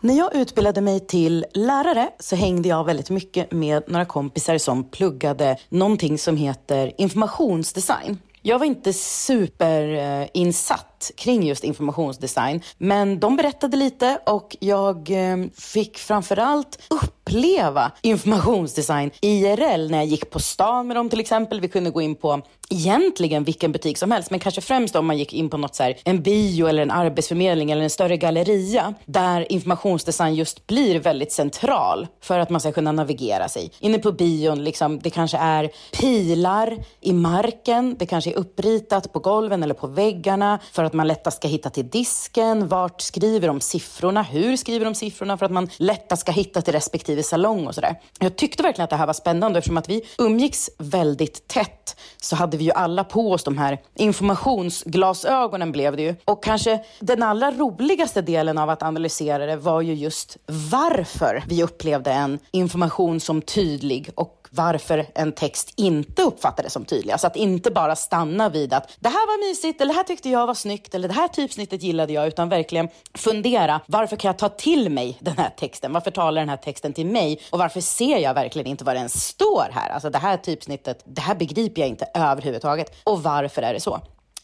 När 0.00 0.14
jag 0.18 0.34
utbildade 0.34 0.80
mig 0.80 1.00
till 1.00 1.46
lärare 1.54 2.08
så 2.18 2.36
hängde 2.36 2.68
jag 2.68 2.84
väldigt 2.84 3.10
mycket 3.10 3.52
med 3.52 3.82
några 3.86 4.04
kompisar 4.04 4.58
som 4.58 4.90
pluggade 4.90 5.56
någonting 5.68 6.18
som 6.18 6.36
heter 6.36 6.92
informationsdesign. 6.98 8.18
Jag 8.42 8.58
var 8.58 8.66
inte 8.66 8.92
superinsatt 8.92 10.80
eh, 10.80 10.97
kring 11.16 11.46
just 11.46 11.64
informationsdesign, 11.64 12.60
men 12.78 13.20
de 13.20 13.36
berättade 13.36 13.76
lite 13.76 14.18
och 14.26 14.56
jag 14.60 15.10
ehm, 15.10 15.50
fick 15.56 15.98
framförallt 15.98 16.78
uppleva 16.90 17.92
informationsdesign 18.02 19.10
IRL 19.20 19.90
när 19.90 19.98
jag 19.98 20.06
gick 20.06 20.30
på 20.30 20.38
stan 20.38 20.86
med 20.86 20.96
dem 20.96 21.08
till 21.08 21.20
exempel. 21.20 21.60
Vi 21.60 21.68
kunde 21.68 21.90
gå 21.90 22.02
in 22.02 22.14
på 22.14 22.42
egentligen 22.70 23.44
vilken 23.44 23.72
butik 23.72 23.98
som 23.98 24.10
helst, 24.10 24.30
men 24.30 24.40
kanske 24.40 24.60
främst 24.60 24.96
om 24.96 25.06
man 25.06 25.18
gick 25.18 25.32
in 25.32 25.50
på 25.50 25.56
något 25.56 25.74
så 25.74 25.82
här, 25.82 25.96
en 26.04 26.22
bio 26.22 26.66
eller 26.66 26.82
en 26.82 26.90
arbetsförmedling 26.90 27.70
eller 27.70 27.82
en 27.82 27.90
större 27.90 28.16
galleria 28.16 28.94
där 29.04 29.52
informationsdesign 29.52 30.34
just 30.34 30.66
blir 30.66 30.98
väldigt 30.98 31.32
central 31.32 32.06
för 32.20 32.38
att 32.38 32.50
man 32.50 32.60
ska 32.60 32.72
kunna 32.72 32.92
navigera 32.92 33.48
sig. 33.48 33.72
Inne 33.80 33.98
på 33.98 34.12
bion, 34.12 34.64
liksom, 34.64 34.98
det 34.98 35.10
kanske 35.10 35.38
är 35.38 35.70
pilar 35.92 36.78
i 37.00 37.12
marken, 37.12 37.96
det 37.98 38.06
kanske 38.06 38.30
är 38.30 38.36
uppritat 38.36 39.12
på 39.12 39.18
golven 39.18 39.62
eller 39.62 39.74
på 39.74 39.86
väggarna 39.86 40.58
för 40.72 40.84
att 40.88 40.94
man 40.94 41.06
lättast 41.06 41.36
ska 41.36 41.48
hitta 41.48 41.70
till 41.70 41.88
disken. 41.88 42.68
Vart 42.68 43.00
skriver 43.00 43.48
de 43.48 43.60
siffrorna? 43.60 44.22
Hur 44.22 44.56
skriver 44.56 44.84
de 44.84 44.94
siffrorna 44.94 45.38
för 45.38 45.46
att 45.46 45.52
man 45.52 45.68
lättast 45.76 46.22
ska 46.22 46.32
hitta 46.32 46.62
till 46.62 46.72
respektive 46.72 47.22
salong 47.22 47.66
och 47.66 47.74
sådär. 47.74 48.00
Jag 48.18 48.36
tyckte 48.36 48.62
verkligen 48.62 48.84
att 48.84 48.90
det 48.90 48.96
här 48.96 49.06
var 49.06 49.12
spännande 49.12 49.58
eftersom 49.58 49.76
att 49.76 49.88
vi 49.88 50.02
umgicks 50.18 50.70
väldigt 50.78 51.48
tätt 51.48 51.96
så 52.16 52.36
hade 52.36 52.56
vi 52.56 52.64
ju 52.64 52.72
alla 52.72 53.04
på 53.04 53.32
oss 53.32 53.44
de 53.44 53.58
här 53.58 53.80
informationsglasögonen 53.94 55.72
blev 55.72 55.96
det 55.96 56.02
ju. 56.02 56.14
Och 56.24 56.44
kanske 56.44 56.84
den 57.00 57.22
allra 57.22 57.50
roligaste 57.50 58.22
delen 58.22 58.58
av 58.58 58.70
att 58.70 58.82
analysera 58.82 59.46
det 59.46 59.56
var 59.56 59.80
ju 59.80 59.94
just 59.94 60.36
varför 60.46 61.44
vi 61.48 61.62
upplevde 61.62 62.12
en 62.12 62.38
information 62.50 63.20
som 63.20 63.42
tydlig 63.42 64.10
och 64.14 64.37
varför 64.50 65.06
en 65.14 65.32
text 65.32 65.72
inte 65.76 66.22
uppfattades 66.22 66.72
som 66.72 66.84
tydlig. 66.84 67.12
Alltså 67.12 67.26
att 67.26 67.36
inte 67.36 67.70
bara 67.70 67.96
stanna 67.96 68.48
vid 68.48 68.72
att 68.72 68.90
det 69.00 69.08
här 69.08 69.26
var 69.26 69.48
mysigt, 69.48 69.80
eller 69.80 69.92
det 69.92 69.96
här 69.96 70.04
tyckte 70.04 70.28
jag 70.28 70.46
var 70.46 70.54
snyggt, 70.54 70.94
eller 70.94 71.08
det 71.08 71.14
här 71.14 71.28
typsnittet 71.28 71.82
gillade 71.82 72.12
jag, 72.12 72.26
utan 72.26 72.48
verkligen 72.48 72.88
fundera, 73.14 73.80
varför 73.86 74.16
kan 74.16 74.28
jag 74.28 74.38
ta 74.38 74.48
till 74.48 74.90
mig 74.90 75.16
den 75.20 75.38
här 75.38 75.50
texten? 75.58 75.92
Varför 75.92 76.10
talar 76.10 76.42
den 76.42 76.48
här 76.48 76.56
texten 76.56 76.92
till 76.92 77.06
mig? 77.06 77.40
Och 77.50 77.58
varför 77.58 77.80
ser 77.80 78.18
jag 78.18 78.34
verkligen 78.34 78.66
inte 78.66 78.84
vad 78.84 78.96
den 78.96 79.08
står 79.08 79.68
här? 79.72 79.90
Alltså 79.90 80.10
det 80.10 80.18
här 80.18 80.36
typsnittet, 80.36 81.02
det 81.06 81.20
här 81.20 81.34
begriper 81.34 81.80
jag 81.80 81.88
inte 81.88 82.08
överhuvudtaget. 82.14 82.96
Och 83.04 83.22
varför 83.22 83.62
är 83.62 83.74
det 83.74 83.80
så? 83.80 84.00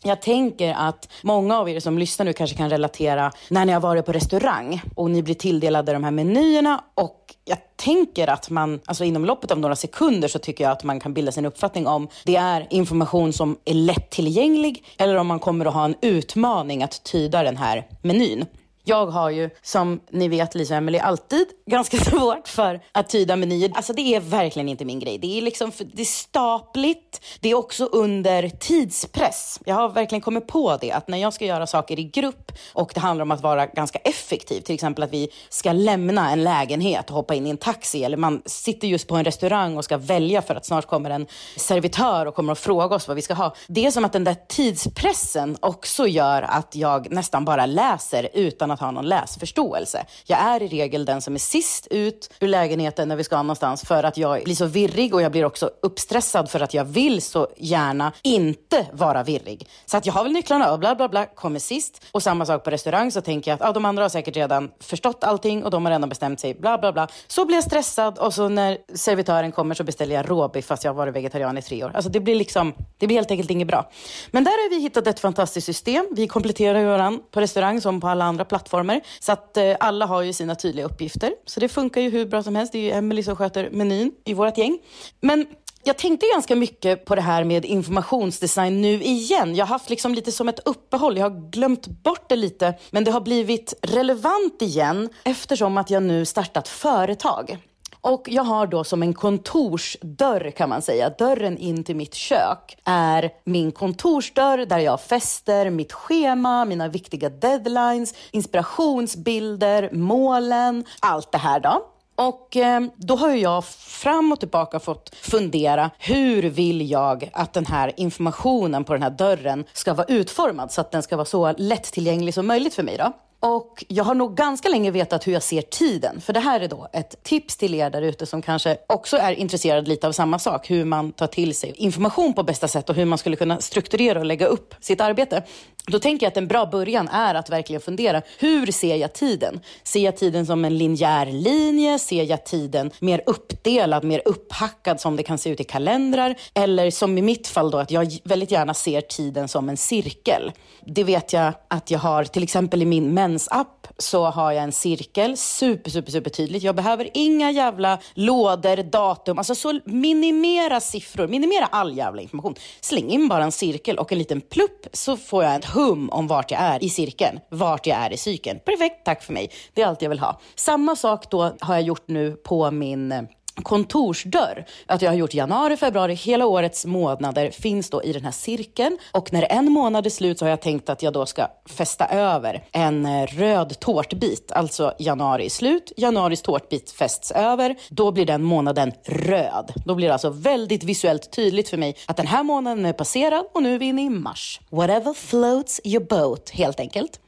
Jag 0.06 0.22
tänker 0.22 0.74
att 0.74 1.08
många 1.22 1.58
av 1.58 1.68
er 1.68 1.80
som 1.80 1.98
lyssnar 1.98 2.26
nu 2.26 2.32
kanske 2.32 2.56
kan 2.56 2.70
relatera 2.70 3.32
när 3.50 3.64
ni 3.64 3.72
har 3.72 3.80
varit 3.80 4.06
på 4.06 4.12
restaurang 4.12 4.82
och 4.94 5.10
ni 5.10 5.22
blir 5.22 5.34
tilldelade 5.34 5.92
de 5.92 6.04
här 6.04 6.10
menyerna 6.10 6.84
och 6.94 7.34
jag 7.44 7.58
tänker 7.76 8.28
att 8.28 8.50
man, 8.50 8.80
alltså 8.84 9.04
inom 9.04 9.24
loppet 9.24 9.50
av 9.50 9.58
några 9.58 9.76
sekunder 9.76 10.28
så 10.28 10.38
tycker 10.38 10.64
jag 10.64 10.72
att 10.72 10.84
man 10.84 11.00
kan 11.00 11.14
bilda 11.14 11.32
sin 11.32 11.46
uppfattning 11.46 11.86
om 11.86 12.08
det 12.24 12.36
är 12.36 12.66
information 12.70 13.32
som 13.32 13.56
är 13.64 13.74
lättillgänglig 13.74 14.84
eller 14.98 15.16
om 15.16 15.26
man 15.26 15.38
kommer 15.38 15.66
att 15.66 15.74
ha 15.74 15.84
en 15.84 15.94
utmaning 16.00 16.82
att 16.82 17.04
tyda 17.04 17.42
den 17.42 17.56
här 17.56 17.86
menyn. 18.02 18.46
Jag 18.86 19.06
har 19.06 19.30
ju, 19.30 19.50
som 19.62 20.00
ni 20.10 20.28
vet, 20.28 20.54
Lisa 20.54 20.74
och 20.74 20.78
Emily, 20.78 20.98
alltid 20.98 21.46
ganska 21.66 21.96
svårt 21.96 22.48
för 22.48 22.80
att 22.92 23.08
tyda 23.08 23.36
menyer. 23.36 23.72
Alltså 23.74 23.92
det 23.92 24.14
är 24.14 24.20
verkligen 24.20 24.68
inte 24.68 24.84
min 24.84 25.00
grej. 25.00 25.18
Det 25.18 25.38
är 25.38 25.42
liksom, 25.42 25.72
det 25.92 26.02
är 26.02 26.06
stapligt. 26.06 27.20
Det 27.40 27.50
är 27.50 27.54
också 27.54 27.84
under 27.84 28.48
tidspress. 28.48 29.60
Jag 29.64 29.74
har 29.74 29.88
verkligen 29.88 30.22
kommit 30.22 30.46
på 30.46 30.78
det, 30.80 30.92
att 30.92 31.08
när 31.08 31.18
jag 31.18 31.32
ska 31.32 31.44
göra 31.44 31.66
saker 31.66 31.98
i 31.98 32.04
grupp 32.04 32.52
och 32.72 32.90
det 32.94 33.00
handlar 33.00 33.22
om 33.22 33.30
att 33.30 33.42
vara 33.42 33.66
ganska 33.66 33.98
effektiv, 33.98 34.60
till 34.60 34.74
exempel 34.74 35.04
att 35.04 35.12
vi 35.12 35.28
ska 35.48 35.72
lämna 35.72 36.30
en 36.30 36.44
lägenhet 36.44 37.10
och 37.10 37.16
hoppa 37.16 37.34
in 37.34 37.46
i 37.46 37.50
en 37.50 37.56
taxi, 37.56 38.04
eller 38.04 38.16
man 38.16 38.42
sitter 38.46 38.88
just 38.88 39.08
på 39.08 39.16
en 39.16 39.24
restaurang 39.24 39.76
och 39.76 39.84
ska 39.84 39.96
välja 39.96 40.42
för 40.42 40.54
att 40.54 40.66
snart 40.66 40.86
kommer 40.86 41.10
en 41.10 41.26
servitör 41.56 42.26
och 42.26 42.34
kommer 42.34 42.52
att 42.52 42.58
fråga 42.58 42.96
oss 42.96 43.08
vad 43.08 43.16
vi 43.16 43.22
ska 43.22 43.34
ha. 43.34 43.54
Det 43.66 43.86
är 43.86 43.90
som 43.90 44.04
att 44.04 44.12
den 44.12 44.24
där 44.24 44.36
tidspressen 44.48 45.56
också 45.60 46.06
gör 46.06 46.42
att 46.42 46.76
jag 46.76 47.10
nästan 47.10 47.44
bara 47.44 47.66
läser 47.66 48.28
utan 48.34 48.70
att 48.70 48.73
att 48.74 48.80
ha 48.80 48.90
någon 48.90 49.08
läsförståelse. 49.08 50.06
Jag 50.26 50.38
är 50.38 50.62
i 50.62 50.68
regel 50.68 51.04
den 51.04 51.22
som 51.22 51.34
är 51.34 51.38
sist 51.38 51.86
ut 51.90 52.30
ur 52.40 52.48
lägenheten 52.48 53.08
när 53.08 53.16
vi 53.16 53.24
ska 53.24 53.36
någonstans 53.36 53.82
för 53.82 54.04
att 54.04 54.16
jag 54.16 54.44
blir 54.44 54.54
så 54.54 54.66
virrig 54.66 55.14
och 55.14 55.22
jag 55.22 55.32
blir 55.32 55.44
också 55.44 55.70
uppstressad 55.82 56.50
för 56.50 56.60
att 56.60 56.74
jag 56.74 56.84
vill 56.84 57.22
så 57.22 57.48
gärna 57.56 58.12
inte 58.22 58.86
vara 58.92 59.22
virrig. 59.22 59.68
Så 59.86 59.96
att 59.96 60.06
jag 60.06 60.12
har 60.12 60.22
väl 60.24 60.32
nycklarna 60.32 60.72
och 60.72 60.78
bla 60.78 60.94
bla 60.94 61.08
bla, 61.08 61.26
kommer 61.26 61.58
sist. 61.58 62.04
Och 62.12 62.22
samma 62.22 62.46
sak 62.46 62.64
på 62.64 62.70
restaurang 62.70 63.10
så 63.10 63.20
tänker 63.20 63.50
jag 63.50 63.56
att 63.56 63.68
ah, 63.68 63.72
de 63.72 63.84
andra 63.84 64.04
har 64.04 64.08
säkert 64.08 64.36
redan 64.36 64.70
förstått 64.80 65.24
allting 65.24 65.64
och 65.64 65.70
de 65.70 65.84
har 65.84 65.92
redan 65.92 66.08
bestämt 66.08 66.40
sig, 66.40 66.54
bla 66.54 66.78
bla 66.78 66.92
bla. 66.92 67.08
Så 67.26 67.44
blir 67.44 67.56
jag 67.56 67.64
stressad 67.64 68.18
och 68.18 68.34
så 68.34 68.48
när 68.48 68.78
servitören 68.94 69.52
kommer 69.52 69.74
så 69.74 69.84
beställer 69.84 70.14
jag 70.14 70.30
råbiff 70.30 70.66
fast 70.66 70.84
jag 70.84 70.90
har 70.90 70.96
varit 70.96 71.14
vegetarian 71.14 71.58
i 71.58 71.62
tre 71.62 71.84
år. 71.84 71.92
Alltså 71.94 72.10
det 72.10 72.20
blir 72.20 72.34
liksom, 72.34 72.74
det 72.98 73.06
blir 73.06 73.16
helt 73.16 73.30
enkelt 73.30 73.50
inget 73.50 73.68
bra. 73.68 73.90
Men 74.30 74.44
där 74.44 74.50
har 74.50 74.70
vi 74.70 74.80
hittat 74.80 75.06
ett 75.06 75.20
fantastiskt 75.20 75.66
system. 75.66 76.06
Vi 76.10 76.28
kompletterar 76.28 76.78
ju 76.78 76.86
varandra 76.86 77.20
på 77.30 77.40
restaurang 77.40 77.80
som 77.80 78.00
på 78.00 78.08
alla 78.08 78.24
andra 78.24 78.44
plattformar. 78.64 79.00
Så 79.20 79.32
att 79.32 79.56
eh, 79.56 79.76
alla 79.80 80.06
har 80.06 80.22
ju 80.22 80.32
sina 80.32 80.54
tydliga 80.54 80.86
uppgifter. 80.86 81.32
Så 81.46 81.60
det 81.60 81.68
funkar 81.68 82.00
ju 82.00 82.10
hur 82.10 82.26
bra 82.26 82.42
som 82.42 82.56
helst. 82.56 82.72
Det 82.72 82.78
är 82.78 82.82
ju 82.82 82.90
Emelie 82.90 83.24
som 83.24 83.36
sköter 83.36 83.70
menyn 83.70 84.12
i 84.24 84.34
vårt 84.34 84.58
gäng. 84.58 84.78
Men 85.20 85.46
Jag 85.86 85.98
tänkte 85.98 86.26
ganska 86.34 86.56
mycket 86.56 87.04
på 87.04 87.14
det 87.14 87.20
här 87.20 87.44
med 87.44 87.64
informationsdesign 87.64 88.80
nu 88.80 89.02
igen. 89.02 89.54
Jag 89.54 89.66
har 89.66 89.74
haft 89.74 89.90
liksom 89.90 90.14
lite 90.14 90.32
som 90.32 90.48
ett 90.48 90.60
uppehåll. 90.64 91.16
Jag 91.18 91.30
har 91.30 91.50
glömt 91.50 91.86
bort 91.86 92.28
det 92.28 92.36
lite. 92.36 92.74
Men 92.90 93.04
det 93.04 93.10
har 93.10 93.20
blivit 93.20 93.74
relevant 93.82 94.62
igen 94.62 95.08
eftersom 95.24 95.78
att 95.78 95.90
jag 95.90 96.02
nu 96.02 96.24
startat 96.24 96.68
företag. 96.68 97.58
Och 98.04 98.28
jag 98.28 98.44
har 98.44 98.66
då 98.66 98.84
som 98.84 99.02
en 99.02 99.14
kontorsdörr 99.14 100.50
kan 100.50 100.68
man 100.68 100.82
säga, 100.82 101.10
dörren 101.10 101.58
in 101.58 101.84
till 101.84 101.96
mitt 101.96 102.14
kök 102.14 102.76
är 102.84 103.30
min 103.44 103.72
kontorsdörr 103.72 104.66
där 104.66 104.78
jag 104.78 105.00
fäster 105.00 105.70
mitt 105.70 105.92
schema, 105.92 106.64
mina 106.64 106.88
viktiga 106.88 107.28
deadlines, 107.28 108.14
inspirationsbilder, 108.30 109.90
målen, 109.92 110.84
allt 111.00 111.32
det 111.32 111.38
här 111.38 111.60
då. 111.60 111.86
Och 112.16 112.56
eh, 112.56 112.82
då 112.96 113.16
har 113.16 113.30
jag 113.30 113.64
fram 113.64 114.32
och 114.32 114.40
tillbaka 114.40 114.80
fått 114.80 115.14
fundera, 115.14 115.90
hur 115.98 116.42
vill 116.42 116.90
jag 116.90 117.30
att 117.32 117.52
den 117.52 117.66
här 117.66 117.92
informationen 117.96 118.84
på 118.84 118.92
den 118.92 119.02
här 119.02 119.10
dörren 119.10 119.64
ska 119.72 119.94
vara 119.94 120.06
utformad 120.06 120.72
så 120.72 120.80
att 120.80 120.90
den 120.90 121.02
ska 121.02 121.16
vara 121.16 121.24
så 121.24 121.52
lättillgänglig 121.58 122.34
som 122.34 122.46
möjligt 122.46 122.74
för 122.74 122.82
mig 122.82 122.96
då? 122.96 123.12
Och 123.46 123.84
jag 123.88 124.04
har 124.04 124.14
nog 124.14 124.36
ganska 124.36 124.68
länge 124.68 124.90
vetat 124.90 125.26
hur 125.26 125.32
jag 125.32 125.42
ser 125.42 125.62
tiden. 125.62 126.20
För 126.20 126.32
det 126.32 126.40
här 126.40 126.60
är 126.60 126.68
då 126.68 126.88
ett 126.92 127.22
tips 127.22 127.56
till 127.56 127.74
er 127.74 127.90
där 127.90 128.02
ute 128.02 128.26
som 128.26 128.42
kanske 128.42 128.76
också 128.86 129.16
är 129.16 129.32
intresserad 129.32 129.88
lite 129.88 130.08
av 130.08 130.12
samma 130.12 130.38
sak. 130.38 130.70
Hur 130.70 130.84
man 130.84 131.12
tar 131.12 131.26
till 131.26 131.54
sig 131.54 131.72
information 131.76 132.34
på 132.34 132.42
bästa 132.42 132.68
sätt 132.68 132.90
och 132.90 132.96
hur 132.96 133.04
man 133.04 133.18
skulle 133.18 133.36
kunna 133.36 133.60
strukturera 133.60 134.18
och 134.18 134.24
lägga 134.24 134.46
upp 134.46 134.74
sitt 134.80 135.00
arbete. 135.00 135.42
Då 135.86 135.98
tänker 135.98 136.26
jag 136.26 136.30
att 136.30 136.36
en 136.36 136.48
bra 136.48 136.66
början 136.66 137.08
är 137.08 137.34
att 137.34 137.50
verkligen 137.50 137.80
fundera. 137.80 138.22
Hur 138.38 138.66
ser 138.66 138.96
jag 138.96 139.12
tiden? 139.12 139.60
Ser 139.82 140.04
jag 140.04 140.16
tiden 140.16 140.46
som 140.46 140.64
en 140.64 140.78
linjär 140.78 141.26
linje? 141.26 141.98
Ser 141.98 142.24
jag 142.24 142.44
tiden 142.44 142.90
mer 143.00 143.22
uppdelad, 143.26 144.04
mer 144.04 144.22
upphackad 144.24 145.00
som 145.00 145.16
det 145.16 145.22
kan 145.22 145.38
se 145.38 145.50
ut 145.50 145.60
i 145.60 145.64
kalendrar? 145.64 146.34
Eller 146.54 146.90
som 146.90 147.18
i 147.18 147.22
mitt 147.22 147.48
fall 147.48 147.70
då, 147.70 147.78
att 147.78 147.90
jag 147.90 148.18
väldigt 148.24 148.50
gärna 148.50 148.74
ser 148.74 149.00
tiden 149.00 149.48
som 149.48 149.68
en 149.68 149.76
cirkel. 149.76 150.52
Det 150.86 151.04
vet 151.04 151.32
jag 151.32 151.52
att 151.68 151.90
jag 151.90 151.98
har 151.98 152.24
till 152.24 152.42
exempel 152.42 152.82
i 152.82 152.84
min 152.84 153.14
mensapp 153.34 153.86
så 153.98 154.24
har 154.24 154.52
jag 154.52 154.64
en 154.64 154.72
cirkel, 154.72 155.36
super, 155.36 155.90
super, 155.90 156.12
super 156.12 156.30
tydligt. 156.30 156.62
Jag 156.62 156.76
behöver 156.76 157.08
inga 157.14 157.50
jävla 157.50 157.98
lådor, 158.14 158.82
datum, 158.82 159.38
alltså 159.38 159.54
så 159.54 159.80
minimera 159.84 160.80
siffror, 160.80 161.28
minimera 161.28 161.66
all 161.66 161.96
jävla 161.96 162.22
information. 162.22 162.54
Släng 162.80 163.10
in 163.10 163.28
bara 163.28 163.44
en 163.44 163.52
cirkel 163.52 163.98
och 163.98 164.12
en 164.12 164.18
liten 164.18 164.40
plupp 164.40 164.86
så 164.92 165.16
får 165.16 165.44
jag 165.44 165.54
ett 165.54 165.64
hum 165.64 166.10
om 166.10 166.26
vart 166.26 166.50
jag 166.50 166.60
är 166.60 166.84
i 166.84 166.90
cirkeln, 166.90 167.40
vart 167.50 167.86
jag 167.86 167.98
är 167.98 168.12
i 168.12 168.16
cykeln. 168.16 168.58
Perfekt, 168.64 169.04
tack 169.04 169.22
för 169.22 169.32
mig. 169.32 169.50
Det 169.74 169.82
är 169.82 169.86
allt 169.86 170.02
jag 170.02 170.10
vill 170.10 170.18
ha. 170.18 170.40
Samma 170.54 170.96
sak 170.96 171.30
då 171.30 171.56
har 171.60 171.74
jag 171.74 171.82
gjort 171.82 172.08
nu 172.08 172.32
på 172.32 172.70
min 172.70 173.12
eh, 173.12 173.22
kontorsdörr. 173.62 174.64
Att 174.86 175.02
jag 175.02 175.10
har 175.10 175.16
gjort 175.16 175.34
januari, 175.34 175.76
februari, 175.76 176.14
hela 176.14 176.46
årets 176.46 176.86
månader 176.86 177.50
finns 177.50 177.90
då 177.90 178.02
i 178.02 178.12
den 178.12 178.24
här 178.24 178.30
cirkeln. 178.30 178.98
Och 179.12 179.32
när 179.32 179.52
en 179.52 179.72
månad 179.72 180.06
är 180.06 180.10
slut 180.10 180.38
så 180.38 180.44
har 180.44 180.50
jag 180.50 180.60
tänkt 180.60 180.88
att 180.88 181.02
jag 181.02 181.12
då 181.12 181.26
ska 181.26 181.46
fästa 181.66 182.06
över 182.06 182.64
en 182.72 183.06
eh, 183.06 183.26
röd 183.26 183.80
tårtbit. 183.80 184.52
Alltså 184.52 184.94
januari 184.98 185.46
är 185.46 185.50
slut, 185.50 185.92
januaris 185.96 186.42
tårtbit 186.42 186.90
fästs 186.90 187.30
över. 187.30 187.76
Då 187.90 188.12
blir 188.12 188.26
den 188.26 188.42
månaden 188.42 188.92
röd. 189.04 189.72
Då 189.84 189.94
blir 189.94 190.06
det 190.06 190.12
alltså 190.12 190.30
väldigt 190.30 190.84
visuellt 190.84 191.30
tydligt 191.32 191.68
för 191.68 191.76
mig 191.76 191.96
att 192.06 192.16
den 192.16 192.26
här 192.26 192.42
månaden 192.42 192.86
är 192.86 192.92
passerad 192.92 193.46
och 193.54 193.62
nu 193.62 193.74
är 193.74 193.78
vi 193.78 193.86
inne 193.86 194.02
i 194.02 194.10
mars. 194.10 194.60
Whatever 194.70 195.14
floats 195.14 195.80
your 195.84 196.04
boat, 196.04 196.50
helt 196.50 196.80
enkelt. 196.80 197.20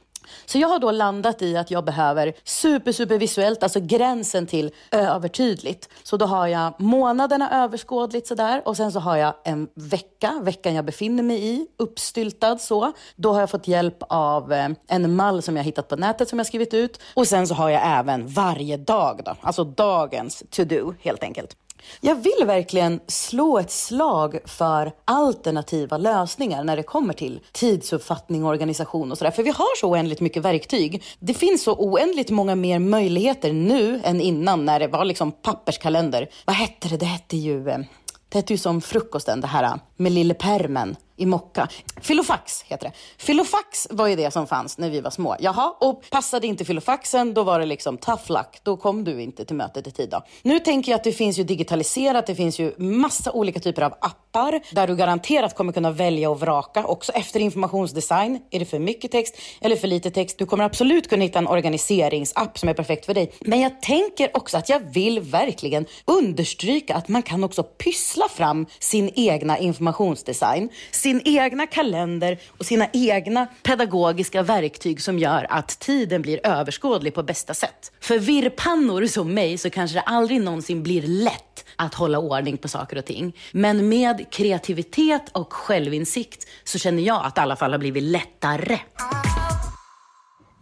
Så 0.49 0.57
jag 0.57 0.67
har 0.67 0.79
då 0.79 0.91
landat 0.91 1.41
i 1.41 1.57
att 1.57 1.71
jag 1.71 1.85
behöver 1.85 2.33
super, 2.43 2.91
super 2.91 3.17
visuellt, 3.17 3.63
alltså 3.63 3.79
gränsen 3.79 4.47
till 4.47 4.71
övertydligt. 4.91 5.89
Så 6.03 6.17
då 6.17 6.25
har 6.25 6.47
jag 6.47 6.73
månaderna 6.81 7.63
överskådligt 7.63 8.27
sådär 8.27 8.61
och 8.65 8.77
sen 8.77 8.91
så 8.91 8.99
har 8.99 9.17
jag 9.17 9.33
en 9.43 9.67
vecka, 9.73 10.39
veckan 10.41 10.75
jag 10.75 10.85
befinner 10.85 11.23
mig 11.23 11.47
i, 11.47 11.67
uppstyltad 11.77 12.57
så. 12.57 12.91
Då 13.15 13.33
har 13.33 13.39
jag 13.39 13.49
fått 13.49 13.67
hjälp 13.67 13.97
av 14.09 14.53
eh, 14.53 14.69
en 14.87 15.15
mall 15.15 15.41
som 15.41 15.57
jag 15.57 15.63
hittat 15.63 15.87
på 15.87 15.95
nätet 15.95 16.29
som 16.29 16.39
jag 16.39 16.45
skrivit 16.47 16.73
ut 16.73 16.99
och 17.13 17.27
sen 17.27 17.47
så 17.47 17.53
har 17.53 17.69
jag 17.69 17.81
även 17.99 18.27
varje 18.27 18.77
dag 18.77 19.21
då, 19.25 19.35
alltså 19.41 19.63
dagens 19.63 20.43
to-do 20.51 20.93
helt 21.01 21.23
enkelt. 21.23 21.55
Jag 22.01 22.15
vill 22.15 22.45
verkligen 22.45 22.99
slå 23.07 23.59
ett 23.59 23.71
slag 23.71 24.39
för 24.45 24.91
alternativa 25.05 25.97
lösningar 25.97 26.63
när 26.63 26.77
det 26.77 26.83
kommer 26.83 27.13
till 27.13 27.39
tidsuppfattning, 27.51 28.45
organisation 28.45 29.11
och 29.11 29.17
sådär. 29.17 29.31
För 29.31 29.43
vi 29.43 29.49
har 29.49 29.77
så 29.77 29.89
oändligt 29.89 30.21
mycket 30.21 30.43
verktyg. 30.43 31.03
Det 31.19 31.33
finns 31.33 31.63
så 31.63 31.75
oändligt 31.75 32.29
många 32.29 32.55
mer 32.55 32.79
möjligheter 32.79 33.53
nu 33.53 34.01
än 34.03 34.21
innan 34.21 34.65
när 34.65 34.79
det 34.79 34.87
var 34.87 35.05
liksom 35.05 35.31
papperskalender. 35.31 36.29
Vad 36.45 36.55
hette 36.55 36.87
det? 36.87 36.97
Det 36.97 37.05
hette 37.05 37.37
ju... 37.37 37.69
Eh, 37.69 37.79
det 38.29 38.37
hette 38.37 38.53
ju 38.53 38.57
som 38.57 38.81
frukosten, 38.81 39.41
det 39.41 39.47
här 39.47 39.63
eh, 39.63 39.75
med 39.97 40.11
lille 40.11 40.33
permen 40.33 40.95
i 41.17 41.25
mocka. 41.25 41.67
Filofax 42.01 42.63
heter 42.63 42.85
det. 42.87 42.93
Filofax 43.17 43.87
var 43.89 44.07
ju 44.07 44.15
det 44.15 44.31
som 44.31 44.47
fanns 44.47 44.77
när 44.77 44.89
vi 44.89 45.01
var 45.01 45.11
små. 45.11 45.35
Jaha, 45.39 45.73
och 45.79 46.09
passade 46.09 46.47
inte 46.47 46.65
filofaxen, 46.65 47.33
då 47.33 47.43
var 47.43 47.59
det 47.59 47.65
liksom 47.65 47.97
tough 47.97 48.31
luck. 48.31 48.59
Då 48.63 48.77
kom 48.77 49.03
du 49.03 49.21
inte 49.21 49.45
till 49.45 49.55
mötet 49.55 49.87
i 49.87 49.91
tid. 49.91 50.09
Då. 50.09 50.21
Nu 50.41 50.59
tänker 50.59 50.91
jag 50.91 50.97
att 50.97 51.03
det 51.03 51.11
finns 51.11 51.39
ju 51.39 51.43
digitaliserat. 51.43 52.27
Det 52.27 52.35
finns 52.35 52.59
ju 52.59 52.73
massa 52.77 53.31
olika 53.31 53.59
typer 53.59 53.81
av 53.81 53.93
appar 54.01 54.61
där 54.75 54.87
du 54.87 54.95
garanterat 54.95 55.55
kommer 55.55 55.73
kunna 55.73 55.91
välja 55.91 56.29
och 56.29 56.39
vraka. 56.39 56.85
Också 56.85 57.11
efter 57.11 57.39
informationsdesign. 57.39 58.39
Är 58.51 58.59
det 58.59 58.65
för 58.65 58.79
mycket 58.79 59.11
text 59.11 59.35
eller 59.61 59.75
för 59.75 59.87
lite 59.87 60.11
text? 60.11 60.37
Du 60.37 60.45
kommer 60.45 60.63
absolut 60.63 61.09
kunna 61.09 61.23
hitta 61.23 61.39
en 61.39 61.47
organiseringsapp 61.47 62.59
som 62.59 62.69
är 62.69 62.73
perfekt 62.73 63.05
för 63.05 63.13
dig. 63.13 63.33
Men 63.41 63.59
jag 63.59 63.81
tänker 63.81 64.37
också 64.37 64.57
att 64.57 64.69
jag 64.69 64.79
vill 64.79 65.19
verkligen 65.19 65.85
understryka 66.05 66.95
att 66.95 67.07
man 67.07 67.21
kan 67.21 67.43
också 67.43 67.63
pyssla 67.63 68.29
fram 68.29 68.65
sin 68.79 69.11
egna 69.15 69.57
information 69.57 69.86
informationsdesign 69.87 70.69
sin 70.91 71.21
egna 71.25 71.67
kalender 71.67 72.37
och 72.57 72.65
sina 72.65 72.87
egna 72.93 73.47
pedagogiska 73.63 74.43
verktyg 74.43 75.01
som 75.01 75.19
gör 75.19 75.47
att 75.49 75.79
tiden 75.79 76.21
blir 76.21 76.39
överskådlig 76.43 77.13
på 77.13 77.23
bästa 77.23 77.53
sätt. 77.53 77.91
För 78.01 78.19
virrpannor 78.19 79.05
som 79.05 79.33
mig 79.33 79.57
så 79.57 79.69
kanske 79.69 79.97
det 79.97 80.01
aldrig 80.01 80.41
någonsin 80.41 80.83
blir 80.83 81.01
lätt 81.01 81.65
att 81.75 81.93
hålla 81.93 82.19
ordning 82.19 82.57
på 82.57 82.67
saker 82.67 82.97
och 82.97 83.05
ting. 83.05 83.35
Men 83.51 83.89
med 83.89 84.31
kreativitet 84.31 85.29
och 85.31 85.53
självinsikt 85.53 86.47
så 86.63 86.79
känner 86.79 87.03
jag 87.03 87.25
att 87.25 87.35
det 87.35 87.39
i 87.39 87.43
alla 87.43 87.55
fall 87.55 87.71
har 87.71 87.79
blivit 87.79 88.03
lättare. 88.03 88.79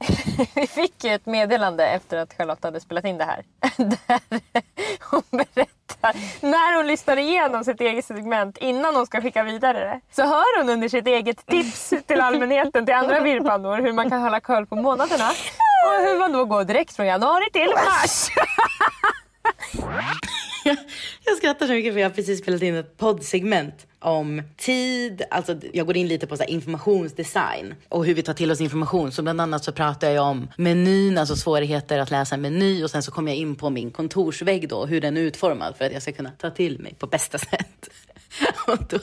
Vi 0.56 0.68
fick 0.68 1.04
ju 1.04 1.14
ett 1.14 1.26
meddelande 1.26 1.88
efter 1.88 2.18
att 2.18 2.34
Charlotte 2.34 2.64
hade 2.64 2.80
spelat 2.80 3.06
in 3.06 3.18
det 3.18 3.26
här. 3.26 3.44
Där 3.78 4.22
hon 5.00 5.24
berättar, 5.32 6.16
när 6.42 6.78
hon 6.78 6.88
lyssnar 6.88 7.18
igenom 7.18 7.64
sitt 7.64 7.82
eget 7.82 8.06
segment 8.06 8.58
innan 8.58 8.96
hon 8.96 9.06
ska 9.06 9.22
skicka 9.22 9.44
vidare 9.44 9.80
det. 9.80 10.00
Så 10.16 10.24
hör 10.24 10.62
hon 10.62 10.70
under 10.70 10.90
sitt 10.90 11.08
eget 11.08 11.46
tips 11.46 11.94
till 12.08 12.22
allmänheten, 12.22 12.86
till 12.86 12.96
andra 12.96 13.20
virrpannor, 13.20 13.82
hur 13.82 13.94
man 13.94 14.10
kan 14.10 14.22
hålla 14.22 14.40
koll 14.40 14.66
på 14.66 14.76
månaderna. 14.76 15.30
Och 15.86 16.06
hur 16.06 16.20
man 16.20 16.32
då 16.32 16.46
går 16.46 16.64
direkt 16.64 16.96
från 16.96 17.06
januari 17.06 17.52
till 17.54 17.70
mars. 17.70 18.30
jag 21.26 21.38
skrattar 21.38 21.68
så 21.68 21.74
mycket 21.74 21.94
för 21.94 22.00
jag 22.00 22.10
har 22.10 22.16
precis 22.16 22.40
spelat 22.40 22.62
in 22.62 22.76
ett 22.76 22.98
poddsegment 22.98 23.88
om 24.06 24.42
tid, 24.58 25.22
alltså 25.32 25.56
jag 25.74 25.86
går 25.86 25.98
in 25.98 26.08
lite 26.08 26.28
på 26.28 26.38
så 26.38 26.44
informationsdesign 26.44 27.76
och 27.90 28.06
hur 28.06 28.14
vi 28.14 28.24
tar 28.24 28.34
till 28.34 28.52
oss 28.52 28.62
information. 28.62 29.12
Så 29.12 29.22
bland 29.22 29.42
annat 29.42 29.64
så 29.64 29.72
pratar 29.72 30.10
jag 30.10 30.26
om 30.26 30.48
menyn, 30.58 31.18
alltså 31.18 31.36
svårigheter 31.36 32.00
att 32.00 32.12
läsa 32.12 32.36
en 32.36 32.42
meny 32.42 32.84
och 32.84 32.92
sen 32.92 33.04
så 33.04 33.12
kommer 33.12 33.32
jag 33.32 33.38
in 33.38 33.56
på 33.56 33.70
min 33.70 33.92
kontorsvägg 33.92 34.70
då, 34.70 34.86
hur 34.86 35.02
den 35.02 35.18
är 35.18 35.22
utformad 35.22 35.76
för 35.78 35.86
att 35.86 35.94
jag 35.94 36.02
ska 36.02 36.12
kunna 36.12 36.32
ta 36.32 36.50
till 36.50 36.80
mig 36.80 36.96
på 37.00 37.08
bästa 37.08 37.38
sätt. 37.52 37.90
och 38.68 38.78
då, 38.90 38.98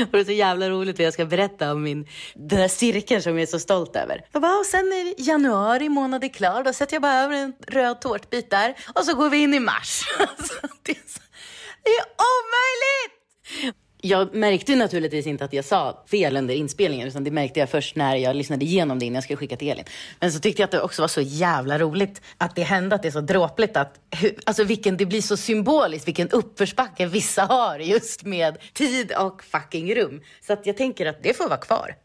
och 0.00 0.12
det 0.12 0.20
är 0.20 0.24
så 0.24 0.32
jävla 0.32 0.70
roligt 0.70 0.96
för 0.96 1.04
jag 1.04 1.12
ska 1.12 1.24
berätta 1.24 1.72
om 1.72 1.82
min, 1.82 2.06
den 2.34 2.60
där 2.60 2.68
cirkeln 2.68 3.22
som 3.22 3.32
jag 3.32 3.42
är 3.42 3.46
så 3.46 3.58
stolt 3.58 3.96
över. 3.96 4.24
Jag 4.32 4.42
bara, 4.42 4.58
och 4.58 4.66
sen 4.66 4.86
är 4.86 5.28
januari 5.28 5.88
månad 5.88 6.24
är 6.24 6.28
klar, 6.28 6.62
då 6.62 6.72
sätter 6.72 6.94
jag 6.94 7.02
bara 7.02 7.14
över 7.14 7.34
en 7.34 7.52
röd 7.66 8.00
tårtbit 8.00 8.50
där 8.50 8.74
och 8.94 9.04
så 9.04 9.14
går 9.14 9.30
vi 9.30 9.36
in 9.42 9.54
i 9.54 9.60
mars. 9.60 10.02
Alltså, 10.18 10.54
det, 10.82 10.92
är 10.92 11.08
så, 11.08 11.20
det 11.82 11.90
är 11.90 12.04
omöjligt! 12.32 13.85
Jag 14.06 14.34
märkte 14.34 14.76
naturligtvis 14.76 15.26
inte 15.26 15.44
att 15.44 15.52
jag 15.52 15.64
sa 15.64 16.04
fel 16.10 16.36
under 16.36 16.54
inspelningen 16.54 17.08
utan 17.08 17.24
det 17.24 17.30
märkte 17.30 17.60
jag 17.60 17.70
först 17.70 17.96
när 17.96 18.16
jag 18.16 18.36
lyssnade 18.36 18.64
igenom 18.64 18.98
det 18.98 19.06
innan 19.06 19.14
jag 19.14 19.24
skulle 19.24 19.36
skicka 19.36 19.56
till 19.56 19.68
Elin. 19.68 19.84
Men 20.20 20.32
så 20.32 20.40
tyckte 20.40 20.62
jag 20.62 20.64
att 20.64 20.70
det 20.70 20.82
också 20.82 21.02
var 21.02 21.08
så 21.08 21.20
jävla 21.20 21.78
roligt 21.78 22.22
att 22.38 22.54
det 22.56 22.62
hände, 22.62 22.94
att 22.94 23.02
det 23.02 23.08
är 23.08 23.12
så 23.12 23.20
dråpligt 23.20 23.76
att, 23.76 23.94
alltså 24.44 24.64
vilken, 24.64 24.96
det 24.96 25.06
blir 25.06 25.22
så 25.22 25.36
symboliskt 25.36 26.08
vilken 26.08 26.28
uppförsbacke 26.30 27.06
vissa 27.06 27.42
har 27.42 27.78
just 27.78 28.24
med 28.24 28.56
tid 28.72 29.12
och 29.12 29.42
fucking 29.42 29.94
rum. 29.94 30.20
Så 30.46 30.52
att 30.52 30.66
jag 30.66 30.76
tänker 30.76 31.06
att 31.06 31.22
det 31.22 31.36
får 31.36 31.48
vara 31.48 31.60
kvar. 31.60 31.96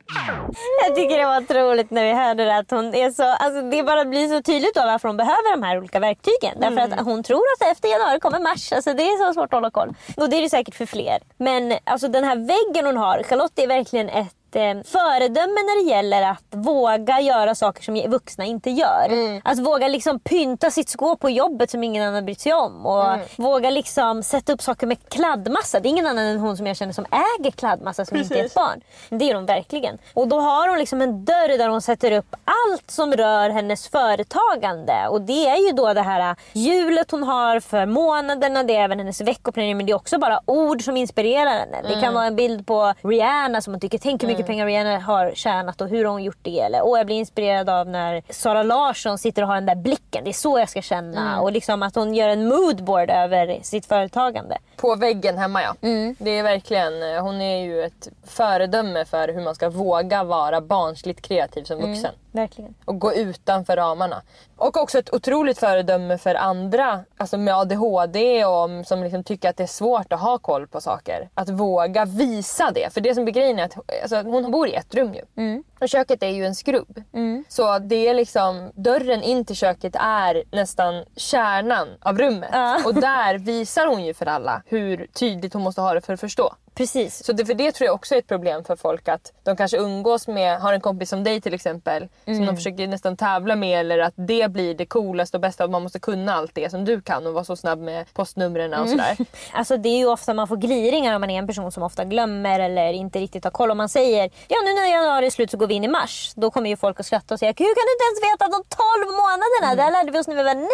Jag 0.88 0.96
tycker 0.96 1.18
det 1.18 1.26
var 1.26 1.42
otroligt 1.42 1.92
när 1.92 2.04
vi 2.04 2.14
hörde 2.14 2.46
det 2.46 2.58
att 2.58 2.72
hon 2.72 2.96
är 2.96 3.12
så, 3.12 3.24
alltså 3.24 3.62
det 3.62 3.84
bara 3.84 4.06
blir 4.06 4.28
så 4.28 4.42
tydligt 4.42 4.76
då 4.76 4.82
varför 4.82 5.08
hon 5.08 5.18
behöver 5.18 5.52
de 5.52 5.64
här 5.64 5.78
olika 5.78 6.00
verktygen. 6.00 6.58
Mm. 6.58 6.76
Därför 6.76 6.96
att 6.96 7.06
hon 7.06 7.24
tror 7.24 7.44
att 7.56 7.72
efter 7.72 7.90
januari 7.90 8.20
kommer 8.20 8.40
mars. 8.40 8.72
Alltså 8.74 8.94
det 8.94 9.04
är 9.04 9.28
så 9.28 9.34
svårt 9.34 9.54
att 9.54 9.58
hålla 9.58 9.72
koll. 9.72 9.94
Och 10.18 10.30
det 10.30 10.38
är 10.38 10.42
det 10.42 10.50
säkert 10.50 10.76
för 10.76 10.86
fler. 10.86 11.20
Men 11.38 11.74
alltså 11.92 12.08
den 12.08 12.24
här 12.24 12.36
väggen 12.36 12.86
hon 12.86 12.98
har, 12.98 13.24
Charlotte 13.24 13.60
är 13.60 13.68
verkligen 13.68 14.10
ett 14.10 14.36
eh, 14.56 14.78
föredöme 14.86 15.54
när 15.62 15.84
det 15.84 15.90
gäller 15.90 16.22
att 16.32 16.44
våga 16.50 17.20
göra 17.22 17.56
saker 17.56 17.84
som 17.84 18.12
vuxna 18.12 18.46
inte 18.46 18.70
gör. 18.70 19.06
Mm. 19.10 19.42
Att 19.46 19.60
våga 19.60 19.88
liksom 19.88 20.20
pynta 20.20 20.72
sitt 20.72 20.90
skåp 20.90 21.20
på 21.20 21.30
jobbet 21.30 21.70
som 21.70 21.84
ingen 21.84 22.08
annan 22.08 22.26
bryr 22.26 22.36
sig 22.36 22.54
om. 22.54 22.86
Och 22.86 23.02
Mm. 23.12 23.20
våga 23.38 23.70
liksom 23.70 24.24
sätta 24.24 24.54
upp 24.54 24.62
saker 24.62 24.88
med 24.88 25.10
kladdmassa. 25.10 25.80
Det 25.80 25.88
är 25.88 25.90
ingen 25.90 26.06
annan 26.08 26.26
än 26.26 26.40
hon 26.40 26.58
som 26.58 26.68
jag 26.68 26.78
känner 26.78 26.94
som 26.94 27.06
äger 27.40 27.52
kladdmassa 27.52 28.06
som 28.06 28.18
inte 28.18 28.40
är 28.40 28.46
ett 28.46 28.54
barn. 28.54 28.82
Det 29.10 29.30
är 29.32 29.36
hon 29.36 29.46
verkligen. 29.46 29.98
Och 30.14 30.28
då 30.28 30.40
har 30.40 30.70
hon 30.70 30.78
liksom 30.80 31.02
en 31.02 31.26
dörr 31.26 31.58
där 31.58 31.68
hon 31.70 31.82
sätter 31.82 32.12
upp 32.12 32.36
allt 32.46 32.92
som 32.92 33.14
rör 33.14 33.50
hennes 33.50 33.88
företagande. 33.88 35.08
Och 35.08 35.22
det 35.22 35.48
är 35.48 35.66
ju 35.68 35.72
då 35.72 35.94
det 35.94 36.02
här 36.02 36.36
hjulet 36.54 37.12
hon 37.12 37.24
har 37.24 37.60
för 37.60 37.86
månaderna, 37.86 38.64
det 38.64 38.76
är 38.76 38.84
även 38.84 39.00
hennes 39.00 39.22
veckoplanering 39.22 39.78
men 39.78 39.86
det 39.86 39.92
är 39.92 39.96
också 39.96 40.18
bara 40.20 40.40
ord 40.46 40.86
som 40.86 40.98
inspirerar 40.98 41.52
henne. 41.52 41.82
Det 41.88 42.02
kan 42.02 42.14
vara 42.14 42.26
en 42.26 42.36
bild 42.36 42.68
på 42.68 42.94
Rihanna 43.02 43.62
som 43.62 43.74
hon 43.74 43.80
tycker, 43.80 43.98
tänk 43.98 44.24
hur 44.24 44.28
mycket 44.28 44.41
pengar 44.44 44.66
Rihanna 44.66 45.00
har 45.00 45.32
tjänat 45.36 45.82
och 45.82 45.88
hur 45.90 46.06
har 46.06 46.12
hon 46.12 46.24
gjort 46.24 46.40
det? 46.42 46.60
Eller 46.60 46.82
åh 46.84 46.98
jag 46.98 47.06
blir 47.06 47.16
inspirerad 47.16 47.70
av 47.70 47.88
när 47.88 48.22
Sara 48.30 48.64
Larsson 48.64 49.18
sitter 49.18 49.42
och 49.42 49.48
har 49.48 49.56
den 49.56 49.66
där 49.66 49.76
blicken, 49.76 50.24
det 50.24 50.30
är 50.30 50.34
så 50.34 50.60
jag 50.60 50.70
ska 50.70 50.82
känna. 50.82 51.42
Och 51.42 51.52
liksom 51.52 51.84
att 51.84 51.96
hon 51.96 52.16
gör 52.16 52.30
en 52.30 52.48
moodboard 52.48 53.10
över 53.10 53.60
sitt 53.62 53.86
företagande. 53.86 54.58
På 54.82 54.96
väggen 54.96 55.38
hemma 55.38 55.62
ja. 55.62 55.76
Mm. 55.82 56.16
Det 56.20 56.30
är 56.32 56.44
verkligen, 56.44 57.04
eh, 57.16 57.22
hon 57.24 57.42
är 57.42 57.62
ju 57.64 57.84
ett 57.84 58.08
föredöme 58.24 59.06
för 59.06 59.28
hur 59.28 59.42
man 59.42 59.56
ska 59.56 59.70
våga 59.70 60.24
vara 60.24 60.62
barnsligt 60.62 61.22
kreativ 61.22 61.64
som 61.64 61.78
Mm. 61.80 61.92
vuxen. 61.92 62.12
Verkligen. 62.32 62.74
Och 62.86 63.00
gå 63.00 63.14
utanför 63.14 63.76
ramarna. 63.76 64.22
Och 64.58 64.78
också 64.78 65.00
ett 65.00 65.14
otroligt 65.14 65.58
föredöme 65.60 66.18
för 66.18 66.36
andra 66.36 67.04
alltså 67.18 67.38
med 67.38 67.56
ADHD 67.58 68.46
och 68.46 68.54
om- 68.64 68.86
som 68.86 69.04
liksom 69.04 69.24
tycker 69.24 69.50
att 69.50 69.58
det 69.58 69.64
är 69.64 69.68
svårt 69.68 70.14
att 70.14 70.20
ha 70.20 70.38
koll 70.38 70.68
på 70.68 70.82
saker. 70.82 71.30
Att 71.34 71.50
våga 71.50 72.06
visa 72.06 72.72
det. 72.72 72.94
För 72.94 73.02
det 73.02 73.16
som 73.16 73.24
blir 73.26 73.34
grejen 73.34 73.60
är 73.60 73.64
att 73.66 73.78
alltså, 74.02 74.16
hon 74.22 74.52
bor 74.52 74.68
i 74.68 74.74
ett 74.74 74.96
rum 74.96 75.14
ju. 75.14 75.22
Mm. 75.38 75.64
Och 75.82 75.90
köket 75.90 76.24
är 76.24 76.30
ju 76.30 76.46
en 76.46 76.56
skrubb. 76.56 77.04
Så 77.48 77.80
det 77.80 78.08
är 78.08 78.14
liksom, 78.14 78.72
dörren 78.76 79.24
in 79.24 79.46
till 79.46 79.56
köket 79.56 79.96
är 80.00 80.44
nästan 80.52 81.06
kärnan 81.16 81.88
av 82.02 82.18
rummet. 82.18 82.50
Ja. 82.54 82.82
Och 82.86 82.94
där 82.94 83.38
visar 83.38 83.88
hon 83.88 84.06
ju 84.06 84.14
för 84.14 84.26
alla 84.26 84.64
hur 84.66 85.08
tydligt 85.08 85.54
hon 85.54 85.64
måste 85.64 85.82
ha 85.82 85.94
det 85.94 86.02
för 86.02 86.14
att 86.14 86.20
förstå. 86.20 86.56
Precis. 86.76 87.24
Så 87.26 87.34
det, 87.34 87.46
för 87.46 87.54
det 87.54 87.72
tror 87.72 87.86
jag 87.86 87.96
också 87.96 88.16
är 88.16 88.20
ett 88.20 88.28
problem 88.28 88.64
för 88.64 88.76
folk 88.76 89.08
att 89.08 89.34
de 89.44 89.56
kanske 89.56 89.78
umgås 89.78 90.28
med, 90.28 90.60
har 90.60 90.74
en 90.74 90.82
kompis 90.82 91.10
som 91.10 91.24
dig 91.24 91.42
till 91.42 91.54
exempel 91.54 92.08
som 92.26 92.34
Mm. 92.34 92.46
de 92.46 92.56
försöker 92.56 92.88
nästan 92.88 93.18
tävla 93.18 93.56
med 93.56 93.80
eller 93.80 94.00
att 94.00 94.14
det 94.16 94.52
blir 94.52 94.74
det 94.74 94.86
coolaste 94.86 95.38
och 95.38 95.42
bästa 95.42 95.64
att 95.64 95.70
man 95.72 95.84
måste 95.84 96.00
kunna 96.00 96.34
allt 96.34 96.52
det 96.56 96.70
som 96.72 96.86
du 96.86 97.02
kan 97.02 97.28
och 97.28 97.34
vara 97.34 97.44
så 97.44 97.56
snabb 97.56 97.80
med 97.80 98.14
postnumren 98.14 98.74
och 98.74 98.90
sådär. 98.90 99.18
Alltså 99.54 99.78
det 99.78 99.90
är 99.90 99.98
ju 99.98 100.06
ofta 100.08 100.34
man 100.34 100.48
får 100.48 100.58
gliringar 100.58 101.16
om 101.16 101.22
man 101.22 101.30
är 101.30 101.40
en 101.40 101.48
person 101.48 101.72
som 101.72 101.84
ofta 101.84 102.04
glömmer 102.06 102.60
eller 102.60 102.94
inte 102.94 103.20
riktigt 103.20 103.44
har 103.44 103.52
koll. 103.52 103.72
Om 103.72 103.78
man 103.78 103.90
säger 103.90 104.30
ja 104.48 104.58
nu 104.66 104.74
när 104.74 104.88
januari 104.92 105.26
är 105.26 105.30
slut 105.30 105.52
så 105.52 105.58
går 105.58 105.68
vi 105.68 105.74
in 105.74 105.84
i 105.84 105.88
mars. 105.88 106.32
Då 106.36 106.52
kommer 106.52 106.70
ju 106.70 106.78
folk 106.78 107.00
att 107.00 107.06
skratta 107.06 107.34
och 107.34 107.40
säga 107.40 107.50
hur 107.50 107.56
kan 107.56 107.86
du 107.88 107.94
inte 107.94 108.06
ens 108.10 108.34
veta 108.34 108.46
de 108.46 108.64
12 108.70 109.12
månaderna? 109.22 109.76
Det 109.76 109.82
här 109.84 109.92
lärde 109.92 110.12
vi 110.12 110.20
oss 110.20 110.28
när 110.28 110.36
vi 110.36 110.44
var 110.44 110.56
9 110.56 110.66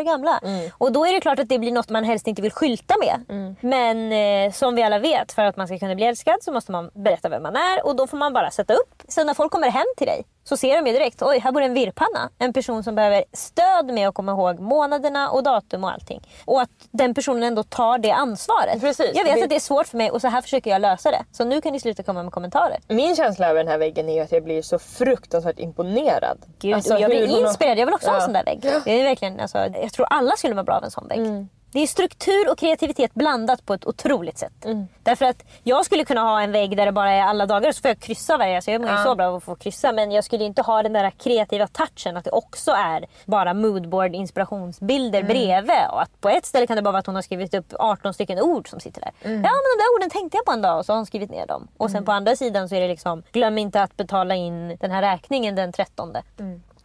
år 0.00 0.04
gamla. 0.04 0.40
Och 0.78 0.92
då 0.92 1.06
är 1.06 1.12
det 1.12 1.20
klart 1.20 1.38
att 1.38 1.48
det 1.48 1.58
blir 1.58 1.72
något 1.72 1.88
man 1.88 2.04
helst 2.04 2.26
inte 2.26 2.42
vill 2.42 2.52
skylta 2.52 2.94
med. 3.04 3.20
Men 3.60 4.12
eh, 4.12 4.52
som 4.52 4.74
vi 4.74 4.82
alla 4.82 4.98
vet, 4.98 5.32
för 5.40 5.46
att 5.46 5.56
man 5.56 5.66
ska 5.66 5.78
kunna 5.78 5.94
bli 5.94 6.04
älskad 6.06 6.36
så 6.40 6.52
måste 6.52 6.72
man 6.72 6.90
berätta 6.94 7.28
vem 7.28 7.42
man 7.42 7.56
är 7.56 7.86
och 7.86 7.96
då 7.96 8.06
får 8.06 8.16
man 8.16 8.32
bara 8.32 8.50
sätta 8.50 8.74
upp. 8.74 9.02
Sen 9.08 9.26
när 9.26 9.34
folk 9.34 9.52
kommer 9.52 9.68
hem 9.70 9.86
till 9.96 10.06
dig 10.06 10.24
så 10.44 10.56
ser 10.56 10.76
de 10.82 10.86
ju 10.86 10.92
direkt, 10.92 11.22
oj 11.22 11.38
här 11.38 11.52
bor 11.52 11.62
en 11.62 11.74
virrpanna. 11.74 12.30
En 12.38 12.52
person 12.52 12.84
som 12.84 12.94
behöver 12.94 13.24
stöd 13.32 13.86
med 13.94 14.08
att 14.08 14.14
komma 14.14 14.32
ihåg 14.32 14.60
månaderna 14.60 15.30
och 15.30 15.42
datum 15.42 15.84
och 15.84 15.90
allting. 15.92 16.28
Och 16.44 16.60
att 16.62 16.70
den 16.90 17.14
personen 17.14 17.42
ändå 17.42 17.62
tar 17.62 17.98
det 17.98 18.10
ansvaret. 18.10 18.80
Precis. 18.80 19.10
Jag 19.14 19.24
vet 19.24 19.42
att 19.42 19.48
det 19.50 19.56
är 19.56 19.60
svårt 19.60 19.86
för 19.86 19.96
mig 19.96 20.10
och 20.10 20.20
så 20.20 20.28
här 20.28 20.40
försöker 20.42 20.70
jag 20.70 20.80
lösa 20.80 21.10
det. 21.10 21.24
Så 21.32 21.44
nu 21.44 21.60
kan 21.60 21.72
ni 21.72 21.80
sluta 21.80 22.02
komma 22.02 22.22
med 22.22 22.32
kommentarer. 22.32 22.78
Min 22.88 23.16
känsla 23.16 23.48
över 23.48 23.58
den 23.64 23.68
här 23.68 23.78
väggen 23.78 24.08
är 24.08 24.22
att 24.22 24.32
jag 24.32 24.44
blir 24.44 24.62
så 24.62 24.78
fruktansvärt 24.78 25.58
imponerad. 25.58 26.38
Gud, 26.58 26.74
Alltså, 26.74 26.98
jag 26.98 27.10
blir 27.10 27.40
inspirerad. 27.40 27.78
Jag 27.78 27.86
vill 27.86 27.94
också 27.94 28.08
ha 28.08 28.14
en 28.14 28.20
Ja. 28.20 28.24
sån 28.24 28.32
där 28.32 28.44
vägg. 28.44 28.60
Det 28.84 29.00
är 29.00 29.04
verkligen, 29.04 29.40
alltså, 29.40 29.58
jag 29.58 29.92
tror 29.92 30.06
alla 30.10 30.36
skulle 30.36 30.54
må 30.54 30.62
bra 30.62 30.74
av 30.76 30.84
en 30.84 30.90
sån 30.90 31.08
vägg. 31.08 31.18
Mm. 31.18 31.48
Det 31.72 31.80
är 31.80 31.86
struktur 31.86 32.50
och 32.50 32.58
kreativitet 32.58 33.14
blandat 33.14 33.66
på 33.66 33.74
ett 33.74 33.86
otroligt 33.86 34.38
sätt. 34.38 34.64
Mm. 34.64 34.86
Därför 35.02 35.24
att 35.24 35.44
jag 35.62 35.84
skulle 35.84 36.04
kunna 36.04 36.20
ha 36.20 36.40
en 36.42 36.52
vägg 36.52 36.76
där 36.76 36.86
det 36.86 36.92
bara 36.92 37.10
är 37.12 37.22
alla 37.22 37.46
dagar 37.46 37.72
så 37.72 37.80
får 37.80 37.88
jag 37.88 37.98
kryssa 38.00 38.36
varje. 38.36 38.56
Alltså 38.56 38.70
jag 38.70 38.80
mår 38.80 38.90
ju 38.90 38.96
så 38.96 39.14
bra 39.14 39.26
av 39.26 39.34
att 39.34 39.44
få 39.44 39.54
kryssa. 39.54 39.92
Men 39.92 40.12
jag 40.12 40.24
skulle 40.24 40.44
inte 40.44 40.62
ha 40.62 40.82
den 40.82 40.92
där 40.92 41.10
kreativa 41.10 41.66
touchen 41.66 42.16
att 42.16 42.24
det 42.24 42.30
också 42.30 42.70
är 42.70 43.06
bara 43.24 43.54
moodboard 43.54 44.14
inspirationsbilder 44.14 45.18
Mm. 45.20 45.28
bredvid. 45.32 45.86
Och 45.92 46.02
att 46.02 46.20
på 46.20 46.28
ett 46.28 46.46
ställe 46.46 46.66
kan 46.66 46.76
det 46.76 46.82
bara 46.82 46.92
vara 46.92 47.00
att 47.00 47.06
hon 47.06 47.14
har 47.14 47.22
skrivit 47.22 47.54
upp 47.54 47.72
18 47.78 48.14
stycken 48.14 48.40
ord 48.40 48.68
som 48.68 48.80
sitter 48.80 49.00
där. 49.00 49.10
Mm. 49.22 49.36
Ja 49.36 49.50
men 49.50 49.78
de 49.78 49.82
där 49.82 49.96
orden 49.96 50.10
tänkte 50.10 50.36
jag 50.36 50.44
på 50.44 50.52
en 50.52 50.62
dag 50.62 50.78
och 50.78 50.86
så 50.86 50.92
har 50.92 50.96
hon 50.96 51.06
skrivit 51.06 51.30
ner 51.30 51.46
dem. 51.46 51.68
Och 51.76 51.90
sen 51.90 52.04
på 52.04 52.12
andra 52.12 52.36
sidan 52.36 52.68
så 52.68 52.74
är 52.74 52.80
det 52.80 52.88
liksom 52.88 53.22
glöm 53.32 53.58
inte 53.58 53.82
att 53.82 53.96
betala 53.96 54.34
in 54.34 54.76
den 54.80 54.90
här 54.90 55.02
räkningen 55.02 55.54
den 55.54 55.72
13. 55.72 56.16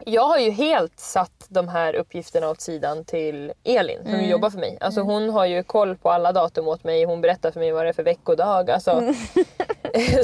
Jag 0.04 0.22
har 0.28 0.38
ju 0.38 0.50
helt 0.50 1.00
satt 1.00 1.30
de 1.48 1.68
här 1.68 1.94
uppgifterna 1.94 2.48
åt 2.50 2.60
sidan 2.60 3.04
till 3.04 3.52
Elin 3.64 3.98
som 4.02 4.14
Mm. 4.14 4.28
jobbar 4.30 4.50
för 4.50 4.58
mig. 4.58 4.78
Alltså 4.80 5.00
hon 5.00 5.30
har 5.30 5.46
ju 5.46 5.62
koll 5.62 5.96
på 5.96 6.10
alla 6.10 6.32
datum 6.32 6.68
åt 6.68 6.84
mig. 6.84 7.04
Hon 7.04 7.20
berättar 7.20 7.50
för 7.50 7.60
mig 7.60 7.72
vad 7.72 7.84
det 7.84 7.88
är 7.88 7.92
för 7.92 8.02
veckodag. 8.02 8.70
Alltså, 8.70 8.90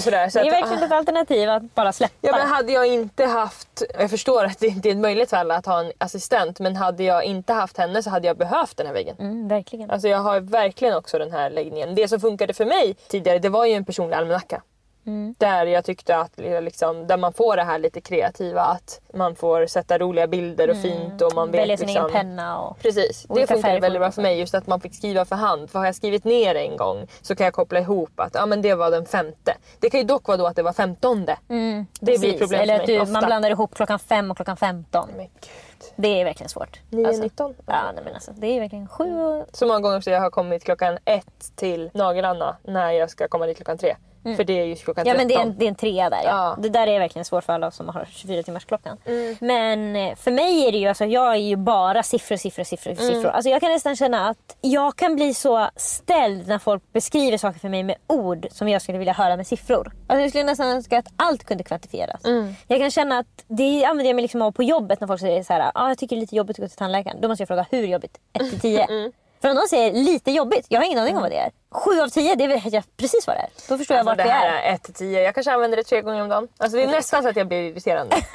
sådär. 0.01 0.29
Så 0.29 0.39
Det 0.39 0.45
är 0.45 0.47
att, 0.47 0.53
verkligen 0.63 0.83
ett 0.83 0.93
alternativ 0.93 1.51
att 1.51 1.75
bara 1.75 1.93
släppa 1.93 2.15
Ja, 2.21 2.33
men 2.37 2.49
hade 2.49 2.73
jag 2.73 2.87
inte 2.87 3.25
haft, 3.25 3.83
jag 3.99 4.11
förstår 4.11 4.45
att 4.45 4.59
det 4.59 4.67
inte 4.67 4.91
är 4.91 4.95
möjligt 4.95 5.31
för 5.31 5.37
alla 5.37 5.57
att 5.57 5.67
ha 5.67 5.81
en 5.81 5.93
assistent 5.99 6.61
men 6.61 6.77
hade 6.77 7.03
jag 7.03 7.25
inte 7.25 7.53
haft 7.53 7.77
henne 7.79 8.03
så 8.03 8.11
hade 8.11 8.27
jag 8.27 8.37
behövt 8.37 8.77
den 8.77 8.87
här 8.87 8.95
väggen. 8.95 9.17
Mm, 9.19 9.49
verkligen. 9.49 9.91
Alltså 9.91 10.09
jag 10.09 10.19
har 10.19 10.41
verkligen 10.41 10.95
också 10.95 11.19
den 11.19 11.33
här 11.33 11.51
läggningen. 11.51 11.95
Det 11.95 12.09
som 12.09 12.21
funkade 12.21 12.55
för 12.55 12.65
mig 12.65 12.95
tidigare 13.09 13.39
det 13.39 13.49
var 13.49 13.67
ju 13.67 13.73
en 13.75 13.85
personlig 13.85 14.17
almanacka. 14.17 14.63
Mm. 15.07 15.35
Där 15.39 15.67
jag 15.67 15.85
tyckte 15.85 16.17
att 16.17 16.33
liksom, 16.37 17.07
där 17.07 17.17
man 17.17 17.33
får 17.33 17.57
det 17.57 17.63
här 17.63 17.79
lite 17.79 18.01
kreativa 18.01 18.61
att 18.63 19.01
man 19.15 19.35
får 19.35 19.67
sätta 19.67 19.99
roliga 19.99 20.27
bilder 20.27 20.71
och 20.71 20.77
fint 20.77 21.23
och 21.23 21.35
man 21.35 21.51
vet 21.51 21.55
Mm. 21.55 21.63
Välja 21.63 21.77
sin 21.77 21.87
liksom... 21.87 22.05
egen 22.07 22.13
penna 22.13 22.59
och... 22.61 22.79
Precis, 22.79 23.23
det 23.23 23.33
Olika 23.33 23.47
funkar 23.47 23.69
färger 23.69 23.81
väldigt 23.81 24.01
bra 24.01 24.11
för 24.11 24.23
mig. 24.23 24.39
Just 24.39 24.55
att 24.55 24.67
man 24.67 24.81
fick 24.81 24.95
skriva 24.95 25.25
för 25.25 25.37
hand. 25.37 25.71
För 25.71 25.79
har 25.79 25.87
jag 25.87 25.95
skrivit 25.95 26.25
ner 26.25 26.55
en 26.55 26.77
gång 26.77 27.07
så 27.23 27.35
kan 27.35 27.45
jag 27.45 27.55
koppla 27.55 27.81
ihop 27.81 28.21
att 28.21 28.35
ja, 28.35 28.47
men 28.47 28.63
det 28.63 28.75
var 28.75 28.91
den 28.91 29.07
femte. 29.07 29.57
Det 29.81 29.91
kan 29.91 30.01
ju 30.01 30.07
dock 30.07 30.29
vara 30.29 30.37
då 30.37 30.47
att 30.47 30.57
det 30.57 30.63
var 30.63 30.73
femtonde. 30.73 31.39
det 31.49 31.55
blir 32.01 32.19
Precis. 32.19 32.39
problem 32.41 32.61
Eller 32.61 32.75
för 32.75 32.83
att 32.83 32.89
mig 32.89 32.97
du, 32.97 33.03
ofta. 33.03 33.13
man 33.13 33.25
blandar 33.27 33.51
ihop 33.51 33.75
klockan 33.75 33.99
fem 33.99 34.31
och 34.31 34.37
klockan 34.37 34.57
15. 34.57 35.09
Men 35.17 35.27
gud. 35.27 35.93
Det 35.97 36.21
är 36.21 36.25
verkligen 36.25 36.49
svårt. 36.49 36.81
9.19. 36.91 37.55
Ja, 37.67 37.93
nej, 37.95 38.05
men 38.05 38.15
alltså, 38.15 38.33
det 38.37 38.47
är 38.47 38.61
verkligen 38.61 38.89
sju 38.89 39.21
och... 39.23 39.47
Så 39.53 39.67
många 39.67 39.81
gånger 39.81 40.01
så 40.01 40.11
jag 40.11 40.21
har 40.21 40.31
kommit 40.31 40.65
klockan 40.65 40.99
ett 41.05 41.53
till 41.57 41.91
Nagel-Anna 41.95 42.57
när 42.63 42.93
jag 42.93 43.11
ska 43.11 43.29
komma 43.29 43.47
dit 43.47 43.57
klockan 43.57 43.79
tre. 43.79 43.97
För 44.37 44.45
det 44.45 44.61
är 44.61 44.65
ju 44.65 44.75
klockan 44.77 45.07
Mm. 45.07 45.15
Ja 45.17 45.19
men 45.19 45.29
det 45.29 45.35
är, 45.35 45.37
13. 45.37 45.51
en, 45.53 45.59
det 45.59 45.65
är 45.65 45.69
en 45.69 45.75
trea 45.75 46.11
där 46.11 46.23
ja. 46.25 46.31
Ja. 46.31 46.57
Det 46.63 46.69
där 46.69 46.87
är 46.87 46.99
verkligen 46.99 47.25
svårt 47.25 47.45
för 47.45 47.53
alla 47.53 47.71
som 47.71 47.89
har 47.89 48.07
24 48.11 48.43
timmars 48.43 48.65
klockan. 48.65 48.99
Mm. 49.05 49.37
Men 49.41 49.97
eh, 49.97 50.15
för 50.17 50.31
mig 50.31 50.67
är 50.69 50.73
det 50.73 50.79
ju, 50.79 50.89
alltså, 50.89 51.05
jag 51.05 51.33
är 51.33 51.37
ju 51.37 51.57
bara 51.57 52.03
siffror, 52.03 52.37
siffror, 52.37 52.65
siffror, 52.65 52.93
Mm. 52.93 53.07
siffror. 53.15 53.31
Alltså, 53.31 53.51
jag 53.51 53.61
kan 53.61 53.71
nästan 53.73 53.97
känna 53.97 54.29
att 54.29 54.57
jag 54.61 54.97
kan 54.97 55.15
bli 55.15 55.35
så 55.35 55.69
ställd 55.77 56.49
när 56.49 56.59
folk 56.59 56.83
beskriver 56.93 57.39
saker 57.39 57.61
för 57.61 57.69
mig 57.69 57.83
med 57.83 57.97
ord 58.07 58.47
som 58.51 58.69
jag 58.69 58.83
skulle 58.83 58.99
vilja 58.99 59.13
höra 59.13 59.37
med 59.37 59.47
siffror. 59.47 59.93
Alltså, 60.07 60.21
jag 60.21 60.31
skulle 60.31 60.45
nästan 60.45 60.67
önska 60.69 60.99
att 60.99 61.07
allt 61.17 61.45
kunde 61.45 61.65
kvantifieras. 61.65 62.25
Mm. 62.25 62.55
Jag 62.69 62.79
kan 62.81 62.91
känna 62.91 63.19
att 63.19 63.45
det 63.47 63.85
använder 63.85 64.11
jag 64.11 64.15
mig 64.17 64.23
liksom 64.23 64.43
av 64.43 64.53
på 64.53 64.63
jobbet 64.63 65.01
när 65.01 65.07
folk 65.09 65.21
säger 65.21 65.43
så 65.43 65.53
här, 65.53 65.71
ah, 65.75 65.89
jag 65.89 65.99
tycker 65.99 66.17
det 66.17 66.19
är 66.19 66.21
lite 66.21 66.37
jobbigt 66.37 66.57
att 66.59 66.63
gå 66.65 66.69
till 66.69 66.79
tandläkaren. 66.79 67.21
Då 67.21 67.29
måste 67.29 67.43
jag 67.43 67.49
fråga 67.49 67.67
hur 67.71 67.87
jobbigt? 67.87 68.19
1 68.33 68.51
till 68.51 68.61
10. 68.61 68.87
Mm. 69.43 69.43
För 69.43 69.49
om 69.49 69.55
någon 69.57 69.69
säger 69.69 69.93
lite 69.93 70.31
jobbigt, 70.31 70.67
jag 70.69 70.81
har 70.81 70.85
ingen 70.87 70.99
aning 70.99 71.17
om 71.17 71.23
vad 71.23 71.31
det 71.31 71.39
är. 71.39 71.51
7 71.71 72.01
av 72.01 72.09
10, 72.09 72.35
det 72.35 72.47
vet 72.47 72.73
jag 72.73 72.85
precis 72.97 73.27
vad 73.27 73.37
det 73.37 73.41
är. 73.41 73.49
Då 73.69 73.79
förstår 73.79 73.97
jag 73.97 73.99
Alltså, 73.99 74.11
vart 74.11 74.17
det 74.19 74.25
vi 74.25 74.31
här 74.31 74.49
är. 74.49 74.71
är 74.71 74.75
1 74.75 74.83
till 74.83 74.95
10. 74.95 75.23
Jag 75.23 75.35
kanske 75.35 75.53
använder 75.53 75.77
det 75.77 75.85
tre 75.85 76.01
gånger 76.01 76.23
om 76.23 76.29
dagen. 76.29 76.49
Alltså, 76.59 76.77
det 76.77 76.83
är 76.83 76.87
nästan 76.89 77.23
så 77.23 77.29
att 77.29 77.37
jag 77.37 77.49
blir 77.49 77.59
irriterande. 77.71 78.17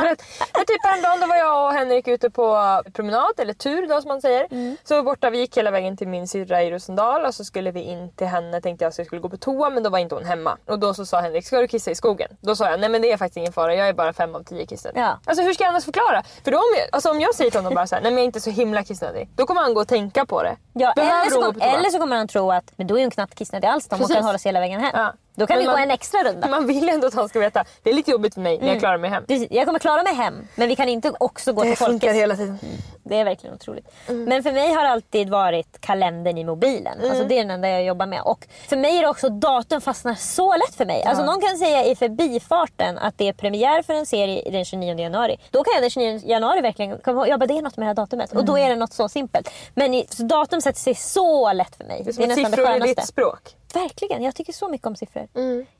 för, 0.00 0.06
att, 0.06 0.22
för 0.22 0.64
typ 0.64 0.84
häromdagen 0.84 1.20
då 1.20 1.26
var 1.26 1.36
jag 1.36 1.66
och 1.66 1.72
Henrik 1.72 2.08
ute 2.08 2.30
på 2.30 2.82
promenad, 2.92 3.32
eller 3.38 3.54
tur 3.54 3.86
då 3.88 4.00
som 4.00 4.08
man 4.08 4.20
säger. 4.20 4.46
Mm. 4.50 4.76
Så 4.84 5.02
borta, 5.02 5.30
vi 5.30 5.38
gick 5.38 5.56
hela 5.56 5.70
vägen 5.70 5.96
till 5.96 6.08
min 6.08 6.28
syrra 6.28 6.62
i 6.62 6.70
Rosendal 6.70 7.24
och 7.24 7.34
så 7.34 7.44
skulle 7.44 7.70
vi 7.70 7.80
in 7.80 8.12
till 8.16 8.26
henne. 8.26 8.60
Tänkte 8.60 8.84
jag 8.84 8.90
att 8.90 8.98
jag 8.98 9.06
skulle 9.06 9.20
gå 9.22 9.28
på 9.28 9.36
toa 9.36 9.70
men 9.70 9.82
då 9.82 9.90
var 9.90 9.98
inte 9.98 10.14
hon 10.14 10.24
hemma. 10.24 10.56
Och 10.66 10.78
då 10.78 10.94
så 10.94 11.06
sa 11.06 11.20
Henrik, 11.20 11.46
ska 11.46 11.60
du 11.60 11.68
kissa 11.68 11.90
i 11.90 11.94
skogen? 11.94 12.28
Då 12.40 12.56
sa 12.56 12.70
jag, 12.70 12.80
nej 12.80 12.88
men 12.88 13.02
det 13.02 13.12
är 13.12 13.16
faktiskt 13.16 13.36
ingen 13.36 13.52
fara, 13.52 13.74
jag 13.74 13.88
är 13.88 13.92
bara 13.92 14.12
5 14.12 14.34
av 14.34 14.42
10 14.42 14.66
kissnödig. 14.66 15.00
Ja. 15.00 15.20
Alltså 15.24 15.42
hur 15.44 15.52
ska 15.54 15.64
jag 15.64 15.68
annars 15.68 15.84
förklara? 15.84 16.22
För 16.44 16.50
då 16.50 16.58
om 16.58 16.64
jag, 16.78 16.88
alltså, 16.92 17.10
om 17.10 17.20
jag 17.20 17.34
säger 17.34 17.50
till 17.50 17.60
honom 17.60 17.74
bara 17.74 17.86
så 17.86 17.94
här, 17.94 18.02
nej 18.02 18.10
men 18.10 18.18
jag 18.18 18.22
är 18.22 18.26
inte 18.26 18.40
så 18.40 18.50
himla 18.50 18.82
kissnödig. 18.84 19.28
Då 19.36 19.46
kommer 19.46 19.60
han 19.60 19.74
gå 19.74 19.80
och 19.80 19.88
tänka 19.88 20.26
på 20.26 20.42
det. 20.42 20.56
Ja, 20.72 20.92
eller, 20.96 21.30
så 21.30 21.40
gå 21.40 21.52
kom, 21.52 21.60
eller 21.60 21.90
så 21.90 21.98
kommer 21.98 22.16
han 22.16 22.28
tro 22.28 22.52
att 22.52 22.72
men 22.76 22.86
då 22.86 22.98
är 22.98 23.02
hon 23.02 23.10
knappt 23.10 23.34
kissnödig 23.34 23.68
alls 23.68 23.88
om 23.90 23.98
hon 23.98 24.08
kan 24.08 24.24
hålla 24.24 24.38
sig 24.38 24.48
hela 24.48 24.60
vägen 24.60 24.80
hem. 24.80 24.90
Ja. 24.94 25.12
Då 25.36 25.46
kan 25.46 25.54
Men 25.54 25.62
vi 25.62 25.66
gå 25.66 25.72
man- 25.72 25.82
en 25.82 25.90
extra 25.90 26.24
runda. 26.24 26.48
Man 26.56 26.66
vill 26.66 26.88
ändå 26.88 27.06
att 27.06 27.14
han 27.14 27.28
ska 27.28 27.40
veta, 27.40 27.64
det 27.82 27.90
är 27.90 27.94
lite 27.94 28.10
jobbigt 28.10 28.34
för 28.34 28.40
mig 28.40 28.58
men 28.58 28.68
jag 28.68 28.78
klarar 28.78 28.98
mig 28.98 29.10
hem. 29.10 29.24
Precis, 29.26 29.48
jag 29.66 29.68
kommer 29.68 29.78
klara 29.78 30.02
mig 30.02 30.14
hem 30.14 30.48
men 30.54 30.68
vi 30.68 30.76
kan 30.76 30.88
inte 30.88 31.12
också 31.20 31.52
gå 31.52 31.62
Det 31.62 31.68
till 31.68 31.76
funkar 31.76 31.92
folket. 32.08 32.22
hela 32.22 32.36
tiden. 32.36 32.58
Det 33.04 33.16
är 33.20 33.24
verkligen 33.24 33.54
otroligt. 33.54 33.88
Men 34.06 34.42
för 34.42 34.52
mig 34.52 34.72
har 34.72 34.82
det 34.82 34.88
alltid 34.88 35.30
varit 35.30 35.80
kalendern 35.80 36.38
i 36.38 36.44
mobilen. 36.44 36.98
Alltså 37.10 37.24
det 37.24 37.34
är 37.34 37.38
den 37.38 37.50
enda 37.50 37.68
jag 37.68 37.84
jobbar 37.84 38.06
med. 38.06 38.22
Och 38.22 38.46
för 38.68 38.76
mig 38.76 38.96
är 38.98 39.02
det 39.02 39.08
också 39.08 39.28
datum 39.28 39.80
fastnar 39.80 40.14
så 40.14 40.56
lätt 40.56 40.74
för 40.74 40.84
mig. 40.86 41.02
Alltså 41.04 41.24
någon 41.24 41.40
kan 41.40 41.56
säga 41.58 41.84
i 41.84 41.96
förbifarten 41.96 42.98
att 42.98 43.18
det 43.18 43.28
är 43.28 43.32
premiär 43.32 43.82
för 43.82 43.94
en 43.94 44.06
serie 44.06 44.50
den 44.50 44.64
29 44.64 44.98
januari. 44.98 45.40
Då 45.50 45.64
kan 45.64 45.72
jag 45.74 45.82
den 45.82 45.90
29 45.90 46.20
januari 46.24 46.60
verkligen 46.60 46.98
komma 46.98 47.20
ihåg, 47.20 47.28
ja 47.28 47.36
men 47.36 47.48
det 47.48 47.58
är 47.58 47.62
något 47.62 47.76
med 47.76 47.84
det 47.84 47.88
här 47.88 47.94
datumet. 47.94 48.32
Och 48.32 48.44
då 48.44 48.58
är 48.58 48.68
det 48.68 48.76
något 48.76 48.92
så 48.92 49.08
simpelt. 49.08 49.50
Men 49.74 49.94
i, 49.94 50.06
datum 50.18 50.60
sätter 50.60 50.80
sig 50.80 50.94
så 50.94 51.52
lätt 51.52 51.76
för 51.76 51.84
mig. 51.84 52.02
Det 52.04 52.10
är 52.10 52.12
som 52.12 52.22
att 52.22 52.28
nästan 52.28 52.44
siffror 52.50 52.64
är 52.66 52.72
skönaste. 52.72 52.94
ditt 53.00 53.08
språk. 53.08 53.56
Verkligen. 53.82 54.22
Jag 54.22 54.34
tycker 54.34 54.52
så 54.52 54.68
mycket 54.68 54.86
om 54.86 54.96
siffror. 54.96 55.28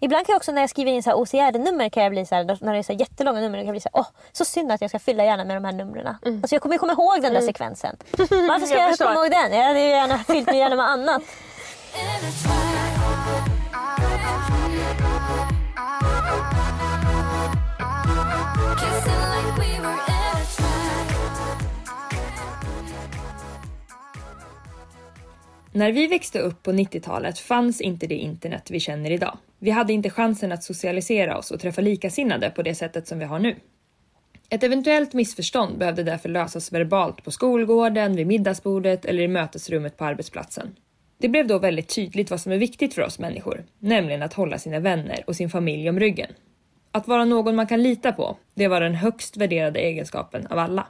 Ibland 0.00 0.26
kan 0.26 0.32
jag 0.32 0.36
också 0.36 0.52
när 0.52 0.60
jag 0.62 0.70
skriver 0.70 0.92
in 0.92 1.02
så 1.02 1.10
här 1.10 1.16
OCR-nummer 1.16 1.88
kan 1.88 2.02
jag 2.02 2.12
bli 2.12 2.26
så 2.26 2.34
här, 2.34 2.44
när 2.60 2.72
det 2.72 2.78
är 2.78 2.82
så 2.82 2.92
här 2.92 3.00
jättelånga 3.00 3.40
nummer, 3.40 3.58
kan 3.58 3.66
jag 3.66 3.72
bli 3.72 3.80
så 3.80 3.88
här, 3.94 4.00
åh, 4.00 4.06
så 4.32 4.44
synd 4.44 4.72
att 4.72 4.80
jag 4.80 4.90
ska 4.90 4.98
fylla 4.98 5.24
gärna 5.24 5.44
med 5.44 5.56
de 5.56 5.64
här 5.64 5.72
numren. 5.72 6.06
Alltså 6.06 6.54
jag 6.54 6.62
kommer 6.62 6.78
komma 6.78 6.92
ihåg 6.92 7.22
den 7.22 7.32
där 7.32 7.40
sekvensen. 7.40 7.96
Varför 8.16 8.66
ska 8.66 8.76
Jag 8.78 8.90
jag, 8.90 8.98
komma 8.98 9.14
ihåg 9.14 9.30
den? 9.30 9.52
Jag 9.52 9.64
hade 9.64 9.80
ju 9.80 9.88
gärna 9.88 10.18
fyllt 10.18 10.46
mig 10.46 10.58
gärna 10.58 10.76
med 10.76 10.90
annat. 10.90 11.22
När 25.76 25.92
vi 25.92 26.06
växte 26.06 26.38
upp 26.38 26.62
på 26.62 26.72
90-talet 26.72 27.38
fanns 27.38 27.80
inte 27.80 28.06
det 28.06 28.14
internet 28.14 28.70
vi 28.70 28.80
känner 28.80 29.10
idag. 29.10 29.38
Vi 29.58 29.70
hade 29.70 29.92
inte 29.92 30.10
chansen 30.10 30.52
att 30.52 30.64
socialisera 30.64 31.38
oss 31.38 31.50
och 31.50 31.60
träffa 31.60 31.80
likasinnade 31.80 32.50
på 32.50 32.62
det 32.62 32.74
sättet 32.74 33.08
som 33.08 33.18
vi 33.18 33.24
har 33.24 33.38
nu. 33.38 33.56
Ett 34.50 34.62
eventuellt 34.62 35.12
missförstånd 35.12 35.78
behövde 35.78 36.02
därför 36.02 36.28
lösas 36.28 36.72
verbalt 36.72 37.24
på 37.24 37.30
skolgården, 37.30 38.16
vid 38.16 38.26
middagsbordet 38.26 39.04
eller 39.04 39.22
i 39.22 39.28
mötesrummet 39.28 39.96
på 39.96 40.04
arbetsplatsen. 40.04 40.76
Det 41.18 41.28
blev 41.28 41.46
då 41.46 41.58
väldigt 41.58 41.94
tydligt 41.94 42.30
vad 42.30 42.40
som 42.40 42.52
är 42.52 42.58
viktigt 42.58 42.94
för 42.94 43.02
oss 43.02 43.18
människor, 43.18 43.64
nämligen 43.78 44.22
att 44.22 44.34
hålla 44.34 44.58
sina 44.58 44.78
vänner 44.78 45.24
och 45.26 45.36
sin 45.36 45.50
familj 45.50 45.88
om 45.88 46.00
ryggen. 46.00 46.30
Att 46.92 47.08
vara 47.08 47.24
någon 47.24 47.56
man 47.56 47.66
kan 47.66 47.82
lita 47.82 48.12
på, 48.12 48.36
det 48.54 48.68
var 48.68 48.80
den 48.80 48.94
högst 48.94 49.36
värderade 49.36 49.80
egenskapen 49.80 50.46
av 50.46 50.58
alla. 50.58 50.86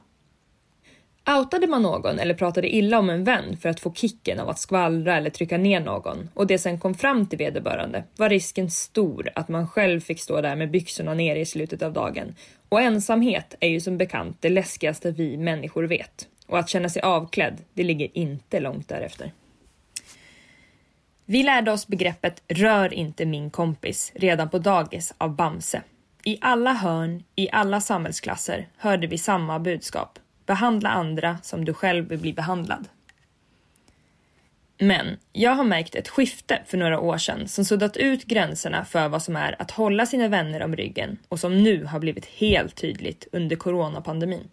Outade 1.28 1.66
man 1.66 1.82
någon 1.82 2.18
eller 2.18 2.34
pratade 2.34 2.74
illa 2.74 2.98
om 2.98 3.10
en 3.10 3.24
vän 3.24 3.56
för 3.56 3.68
att 3.68 3.80
få 3.80 3.92
kicken 3.92 4.40
av 4.40 4.48
att 4.48 4.58
skvallra 4.58 5.16
eller 5.16 5.30
trycka 5.30 5.58
ner 5.58 5.80
någon 5.80 6.28
och 6.34 6.46
det 6.46 6.58
sen 6.58 6.80
kom 6.80 6.94
fram 6.94 7.26
till 7.26 7.38
vederbörande 7.38 8.04
var 8.16 8.28
risken 8.28 8.70
stor 8.70 9.30
att 9.34 9.48
man 9.48 9.68
själv 9.68 10.00
fick 10.00 10.20
stå 10.20 10.40
där 10.40 10.56
med 10.56 10.70
byxorna 10.70 11.14
nere 11.14 11.40
i 11.40 11.46
slutet 11.46 11.82
av 11.82 11.92
dagen. 11.92 12.34
Och 12.68 12.80
ensamhet 12.80 13.54
är 13.60 13.68
ju 13.68 13.80
som 13.80 13.98
bekant 13.98 14.36
det 14.40 14.48
läskigaste 14.48 15.10
vi 15.10 15.36
människor 15.36 15.84
vet. 15.84 16.28
Och 16.46 16.58
att 16.58 16.68
känna 16.68 16.88
sig 16.88 17.02
avklädd, 17.02 17.56
det 17.74 17.84
ligger 17.84 18.18
inte 18.18 18.60
långt 18.60 18.88
därefter. 18.88 19.32
Vi 21.24 21.42
lärde 21.42 21.72
oss 21.72 21.86
begreppet 21.86 22.42
“rör 22.48 22.94
inte 22.94 23.26
min 23.26 23.50
kompis” 23.50 24.12
redan 24.14 24.50
på 24.50 24.58
dagis 24.58 25.14
av 25.18 25.36
Bamse. 25.36 25.82
I 26.24 26.38
alla 26.40 26.72
hörn, 26.72 27.22
i 27.36 27.48
alla 27.52 27.80
samhällsklasser 27.80 28.68
hörde 28.76 29.06
vi 29.06 29.18
samma 29.18 29.58
budskap. 29.58 30.18
Behandla 30.46 30.88
andra 30.88 31.38
som 31.42 31.64
du 31.64 31.74
själv 31.74 32.08
vill 32.08 32.18
bli 32.18 32.32
behandlad. 32.32 32.88
Men 34.78 35.16
jag 35.32 35.50
har 35.50 35.64
märkt 35.64 35.94
ett 35.94 36.08
skifte 36.08 36.62
för 36.66 36.78
några 36.78 37.00
år 37.00 37.18
sedan 37.18 37.48
som 37.48 37.64
suddat 37.64 37.96
ut 37.96 38.24
gränserna 38.24 38.84
för 38.84 39.08
vad 39.08 39.22
som 39.22 39.36
är 39.36 39.62
att 39.62 39.70
hålla 39.70 40.06
sina 40.06 40.28
vänner 40.28 40.62
om 40.62 40.76
ryggen 40.76 41.18
och 41.28 41.40
som 41.40 41.62
nu 41.62 41.84
har 41.84 41.98
blivit 41.98 42.26
helt 42.26 42.74
tydligt 42.74 43.28
under 43.32 43.56
coronapandemin. 43.56 44.48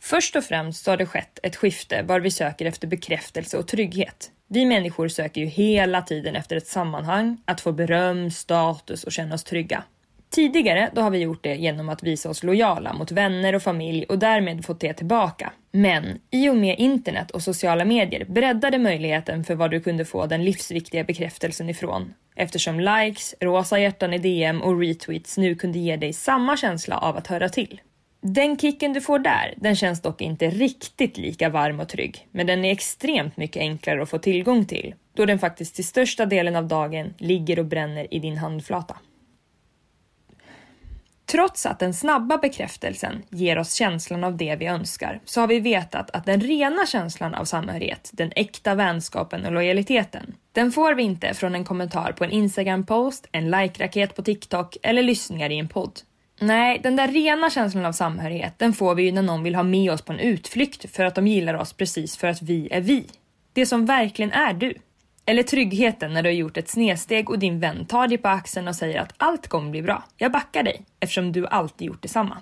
Först 0.00 0.36
och 0.36 0.44
främst 0.44 0.84
så 0.84 0.90
har 0.90 0.96
det 0.96 1.06
skett 1.06 1.38
ett 1.42 1.56
skifte 1.56 2.02
var 2.02 2.20
vi 2.20 2.30
söker 2.30 2.66
efter 2.66 2.88
bekräftelse 2.88 3.58
och 3.58 3.68
trygghet. 3.68 4.30
Vi 4.48 4.66
människor 4.66 5.08
söker 5.08 5.40
ju 5.40 5.46
hela 5.46 6.02
tiden 6.02 6.36
efter 6.36 6.56
ett 6.56 6.66
sammanhang, 6.66 7.38
att 7.44 7.60
få 7.60 7.72
beröm, 7.72 8.30
status 8.30 9.04
och 9.04 9.12
känna 9.12 9.34
oss 9.34 9.44
trygga. 9.44 9.84
Tidigare 10.30 10.90
då 10.94 11.00
har 11.00 11.10
vi 11.10 11.18
gjort 11.18 11.42
det 11.42 11.54
genom 11.54 11.88
att 11.88 12.02
visa 12.02 12.30
oss 12.30 12.42
lojala 12.42 12.92
mot 12.92 13.12
vänner 13.12 13.54
och 13.54 13.62
familj 13.62 14.04
och 14.04 14.18
därmed 14.18 14.64
fått 14.64 14.80
det 14.80 14.92
tillbaka. 14.92 15.52
Men 15.72 16.18
i 16.30 16.48
och 16.48 16.56
med 16.56 16.78
internet 16.78 17.30
och 17.30 17.42
sociala 17.42 17.84
medier 17.84 18.24
breddade 18.24 18.78
möjligheten 18.78 19.44
för 19.44 19.54
vad 19.54 19.70
du 19.70 19.80
kunde 19.80 20.04
få 20.04 20.26
den 20.26 20.44
livsviktiga 20.44 21.04
bekräftelsen 21.04 21.70
ifrån. 21.70 22.14
Eftersom 22.36 22.80
likes, 22.80 23.34
rosa 23.40 23.78
hjärtan 23.78 24.14
i 24.14 24.18
DM 24.18 24.62
och 24.62 24.80
retweets 24.80 25.38
nu 25.38 25.54
kunde 25.54 25.78
ge 25.78 25.96
dig 25.96 26.12
samma 26.12 26.56
känsla 26.56 26.98
av 26.98 27.16
att 27.16 27.26
höra 27.26 27.48
till. 27.48 27.80
Den 28.20 28.58
kicken 28.58 28.92
du 28.92 29.00
får 29.00 29.18
där, 29.18 29.54
den 29.56 29.76
känns 29.76 30.02
dock 30.02 30.20
inte 30.20 30.50
riktigt 30.50 31.18
lika 31.18 31.48
varm 31.48 31.80
och 31.80 31.88
trygg, 31.88 32.26
men 32.30 32.46
den 32.46 32.64
är 32.64 32.72
extremt 32.72 33.36
mycket 33.36 33.60
enklare 33.60 34.02
att 34.02 34.10
få 34.10 34.18
tillgång 34.18 34.64
till, 34.64 34.94
då 35.14 35.24
den 35.24 35.38
faktiskt 35.38 35.74
till 35.74 35.86
största 35.86 36.26
delen 36.26 36.56
av 36.56 36.68
dagen 36.68 37.14
ligger 37.18 37.58
och 37.58 37.64
bränner 37.64 38.14
i 38.14 38.18
din 38.18 38.36
handflata. 38.36 38.96
Trots 41.30 41.66
att 41.66 41.78
den 41.78 41.94
snabba 41.94 42.38
bekräftelsen 42.38 43.22
ger 43.30 43.58
oss 43.58 43.74
känslan 43.74 44.24
av 44.24 44.36
det 44.36 44.56
vi 44.56 44.66
önskar 44.66 45.20
så 45.24 45.40
har 45.40 45.48
vi 45.48 45.60
vetat 45.60 46.10
att 46.10 46.26
den 46.26 46.40
rena 46.40 46.86
känslan 46.86 47.34
av 47.34 47.44
samhörighet, 47.44 48.10
den 48.12 48.32
äkta 48.36 48.74
vänskapen 48.74 49.46
och 49.46 49.52
lojaliteten, 49.52 50.34
den 50.52 50.72
får 50.72 50.94
vi 50.94 51.02
inte 51.02 51.34
från 51.34 51.54
en 51.54 51.64
kommentar 51.64 52.12
på 52.12 52.24
en 52.24 52.30
Instagram-post, 52.30 53.28
en 53.32 53.50
like-raket 53.50 54.16
på 54.16 54.22
TikTok 54.22 54.76
eller 54.82 55.02
lyssningar 55.02 55.50
i 55.50 55.58
en 55.58 55.68
podd. 55.68 56.00
Nej, 56.40 56.80
den 56.82 56.96
där 56.96 57.08
rena 57.08 57.50
känslan 57.50 57.84
av 57.84 57.92
samhörighet, 57.92 58.54
den 58.58 58.72
får 58.72 58.94
vi 58.94 59.02
ju 59.02 59.12
när 59.12 59.22
någon 59.22 59.42
vill 59.42 59.54
ha 59.54 59.62
med 59.62 59.92
oss 59.92 60.02
på 60.02 60.12
en 60.12 60.18
utflykt 60.18 60.96
för 60.96 61.04
att 61.04 61.14
de 61.14 61.26
gillar 61.26 61.54
oss 61.54 61.72
precis 61.72 62.16
för 62.16 62.28
att 62.28 62.42
vi 62.42 62.68
är 62.70 62.80
vi. 62.80 63.06
Det 63.52 63.66
som 63.66 63.86
verkligen 63.86 64.32
är 64.32 64.52
du. 64.52 64.74
Eller 65.28 65.42
tryggheten 65.42 66.12
när 66.12 66.22
du 66.22 66.28
har 66.28 66.34
gjort 66.34 66.56
ett 66.56 66.68
snedsteg 66.68 67.30
och 67.30 67.38
din 67.38 67.60
vän 67.60 67.86
tar 67.86 68.08
dig 68.08 68.18
på 68.18 68.28
axeln 68.28 68.68
och 68.68 68.76
säger 68.76 69.00
att 69.00 69.14
allt 69.16 69.48
kommer 69.48 69.70
bli 69.70 69.82
bra. 69.82 70.04
Jag 70.16 70.32
backar 70.32 70.62
dig 70.62 70.86
eftersom 71.00 71.32
du 71.32 71.46
alltid 71.46 71.86
gjort 71.86 72.02
detsamma. 72.02 72.38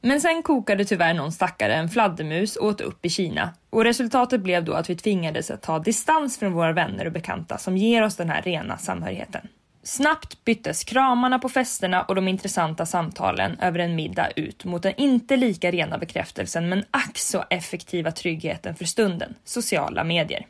Men 0.00 0.20
sen 0.20 0.42
kokade 0.42 0.84
tyvärr 0.84 1.14
någon 1.14 1.32
stackare 1.32 1.74
en 1.74 1.88
fladdermus 1.88 2.56
och 2.56 2.66
åt 2.66 2.80
upp 2.80 3.06
i 3.06 3.08
Kina 3.08 3.50
och 3.70 3.84
resultatet 3.84 4.40
blev 4.40 4.64
då 4.64 4.72
att 4.72 4.90
vi 4.90 4.96
tvingades 4.96 5.50
att 5.50 5.62
ta 5.62 5.78
distans 5.78 6.38
från 6.38 6.52
våra 6.52 6.72
vänner 6.72 7.06
och 7.06 7.12
bekanta 7.12 7.58
som 7.58 7.76
ger 7.76 8.02
oss 8.02 8.16
den 8.16 8.30
här 8.30 8.42
rena 8.42 8.78
samhörigheten. 8.78 9.48
Snabbt 9.82 10.44
byttes 10.44 10.84
kramarna 10.84 11.38
på 11.38 11.48
festerna 11.48 12.02
och 12.02 12.14
de 12.14 12.28
intressanta 12.28 12.86
samtalen 12.86 13.58
över 13.58 13.78
en 13.78 13.94
middag 13.94 14.28
ut 14.36 14.64
mot 14.64 14.82
den 14.82 14.94
inte 14.96 15.36
lika 15.36 15.70
rena 15.70 15.98
bekräftelsen 15.98 16.68
men 16.68 16.84
ack 16.90 17.18
så 17.18 17.44
effektiva 17.50 18.12
tryggheten 18.12 18.74
för 18.74 18.84
stunden, 18.84 19.34
sociala 19.44 20.04
medier. 20.04 20.46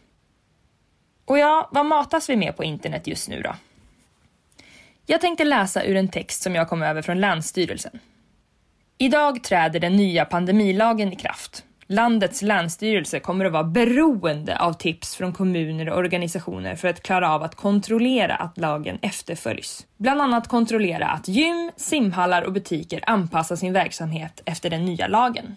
Och 1.24 1.38
ja, 1.38 1.68
vad 1.72 1.86
matas 1.86 2.30
vi 2.30 2.36
med 2.36 2.56
på 2.56 2.64
internet 2.64 3.06
just 3.06 3.28
nu 3.28 3.42
då? 3.42 3.54
Jag 5.06 5.20
tänkte 5.20 5.44
läsa 5.44 5.84
ur 5.84 5.96
en 5.96 6.08
text 6.08 6.42
som 6.42 6.54
jag 6.54 6.68
kom 6.68 6.82
över 6.82 7.02
från 7.02 7.20
Länsstyrelsen. 7.20 7.98
Idag 8.98 9.44
träder 9.44 9.80
den 9.80 9.96
nya 9.96 10.24
pandemilagen 10.24 11.12
i 11.12 11.16
kraft. 11.16 11.64
Landets 11.86 12.42
länsstyrelse 12.42 13.20
kommer 13.20 13.44
att 13.44 13.52
vara 13.52 13.64
beroende 13.64 14.58
av 14.58 14.72
tips 14.72 15.16
från 15.16 15.32
kommuner 15.32 15.88
och 15.88 15.98
organisationer 15.98 16.76
för 16.76 16.88
att 16.88 17.02
klara 17.02 17.34
av 17.34 17.42
att 17.42 17.54
kontrollera 17.54 18.34
att 18.34 18.58
lagen 18.58 18.98
efterföljs. 19.02 19.86
Bland 19.96 20.22
annat 20.22 20.48
kontrollera 20.48 21.06
att 21.06 21.28
gym, 21.28 21.70
simhallar 21.76 22.42
och 22.42 22.52
butiker 22.52 23.00
anpassar 23.06 23.56
sin 23.56 23.72
verksamhet 23.72 24.42
efter 24.44 24.70
den 24.70 24.84
nya 24.84 25.06
lagen. 25.06 25.56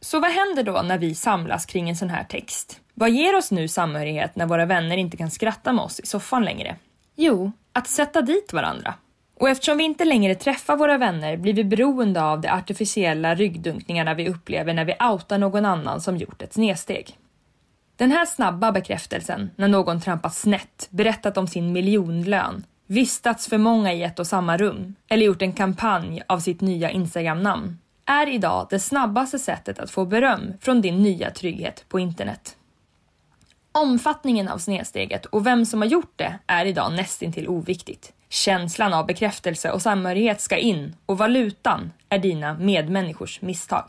Så 0.00 0.20
vad 0.20 0.30
händer 0.30 0.62
då 0.62 0.82
när 0.82 0.98
vi 0.98 1.14
samlas 1.14 1.66
kring 1.66 1.88
en 1.88 1.96
sån 1.96 2.10
här 2.10 2.24
text? 2.24 2.80
Vad 3.00 3.10
ger 3.10 3.36
oss 3.36 3.50
nu 3.50 3.68
samhörighet 3.68 4.36
när 4.36 4.46
våra 4.46 4.66
vänner 4.66 4.96
inte 4.96 5.16
kan 5.16 5.30
skratta 5.30 5.72
med 5.72 5.84
oss 5.84 6.00
i 6.00 6.06
soffan 6.06 6.44
längre? 6.44 6.76
Jo, 7.16 7.52
att 7.72 7.88
sätta 7.88 8.22
dit 8.22 8.52
varandra. 8.52 8.94
Och 9.40 9.48
eftersom 9.48 9.78
vi 9.78 9.84
inte 9.84 10.04
längre 10.04 10.34
träffar 10.34 10.76
våra 10.76 10.98
vänner 10.98 11.36
blir 11.36 11.54
vi 11.54 11.64
beroende 11.64 12.22
av 12.22 12.40
de 12.40 12.48
artificiella 12.48 13.34
ryggdunkningarna 13.34 14.14
vi 14.14 14.28
upplever 14.28 14.74
när 14.74 14.84
vi 14.84 14.94
outar 15.10 15.38
någon 15.38 15.64
annan 15.64 16.00
som 16.00 16.16
gjort 16.16 16.42
ett 16.42 16.52
snedsteg. 16.52 17.18
Den 17.96 18.10
här 18.10 18.26
snabba 18.26 18.72
bekräftelsen 18.72 19.50
när 19.56 19.68
någon 19.68 20.00
trampat 20.00 20.34
snett, 20.34 20.88
berättat 20.90 21.36
om 21.36 21.46
sin 21.46 21.72
miljonlön, 21.72 22.64
vistats 22.86 23.48
för 23.48 23.58
många 23.58 23.92
i 23.92 24.02
ett 24.02 24.18
och 24.18 24.26
samma 24.26 24.56
rum 24.56 24.94
eller 25.08 25.26
gjort 25.26 25.42
en 25.42 25.52
kampanj 25.52 26.22
av 26.26 26.38
sitt 26.38 26.60
nya 26.60 26.90
Instagram-namn 26.90 27.78
är 28.06 28.28
idag 28.28 28.66
det 28.70 28.80
snabbaste 28.80 29.38
sättet 29.38 29.78
att 29.78 29.90
få 29.90 30.04
beröm 30.04 30.52
från 30.60 30.80
din 30.80 31.02
nya 31.02 31.30
trygghet 31.30 31.84
på 31.88 31.98
internet. 31.98 32.57
Omfattningen 33.78 34.48
av 34.48 34.58
snedsteget 34.58 35.26
och 35.26 35.46
vem 35.46 35.66
som 35.66 35.80
har 35.80 35.88
gjort 35.88 36.12
det 36.16 36.38
är 36.46 36.64
idag 36.66 36.92
nästintill 36.92 37.48
oviktigt. 37.48 38.12
Känslan 38.28 38.92
av 38.92 39.06
bekräftelse 39.06 39.70
och 39.70 39.82
samhörighet 39.82 40.40
ska 40.40 40.56
in 40.56 40.96
och 41.06 41.18
valutan 41.18 41.92
är 42.08 42.18
dina 42.18 42.54
medmänniskors 42.54 43.42
misstag. 43.42 43.84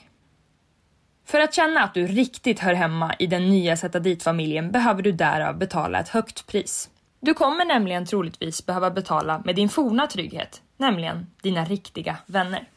För 1.26 1.40
att 1.40 1.54
känna 1.54 1.84
att 1.84 1.94
du 1.94 2.08
riktigt 2.08 2.60
hör 2.60 2.74
hemma 2.74 3.16
i 3.20 3.28
den 3.28 3.50
nya 3.50 3.78
Sätta 3.78 4.00
dit-familjen 4.00 4.72
behöver 4.72 5.02
du 5.02 5.12
därav 5.12 5.58
betala 5.58 6.00
ett 6.00 6.10
högt 6.10 6.48
pris. 6.48 6.90
Du 7.20 7.34
kommer 7.34 7.66
nämligen 7.66 8.06
troligtvis 8.06 8.66
behöva 8.66 8.92
betala 8.92 9.42
med 9.46 9.56
din 9.56 9.70
forna 9.70 10.08
trygghet, 10.08 10.62
nämligen 10.78 11.28
dina 11.42 11.66
riktiga 11.66 12.18
vänner. 12.26 12.68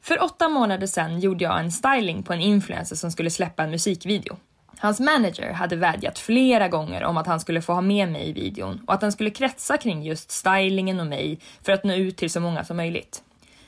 För 0.00 0.22
åtta 0.22 0.48
månader 0.48 0.86
sedan 0.86 1.20
gjorde 1.20 1.44
jag 1.44 1.60
en 1.60 1.72
styling 1.72 2.22
på 2.22 2.32
en 2.32 2.40
influencer 2.40 2.96
som 2.96 3.10
skulle 3.10 3.30
släppa 3.30 3.62
en 3.62 3.70
musikvideo. 3.70 4.36
Hans 4.82 5.00
manager 5.00 5.52
hade 5.52 5.76
vädjat 5.76 6.18
flera 6.18 6.68
gånger 6.68 7.04
om 7.04 7.16
att 7.16 7.26
han 7.26 7.40
skulle 7.40 7.62
få 7.62 7.72
ha 7.72 7.80
med 7.80 8.08
mig 8.08 8.28
i 8.28 8.32
videon 8.32 8.80
och 8.86 8.94
att 8.94 9.00
den 9.00 9.12
skulle 9.12 9.30
kretsa 9.30 9.76
kring 9.76 10.02
just 10.02 10.30
stylingen 10.30 11.00
och 11.00 11.06
mig 11.06 11.38
för 11.62 11.72
att 11.72 11.84
nå 11.84 11.94
ut 11.94 12.16
till 12.16 12.30
så 12.30 12.40
många 12.40 12.64
som 12.64 12.76
möjligt. 12.76 13.22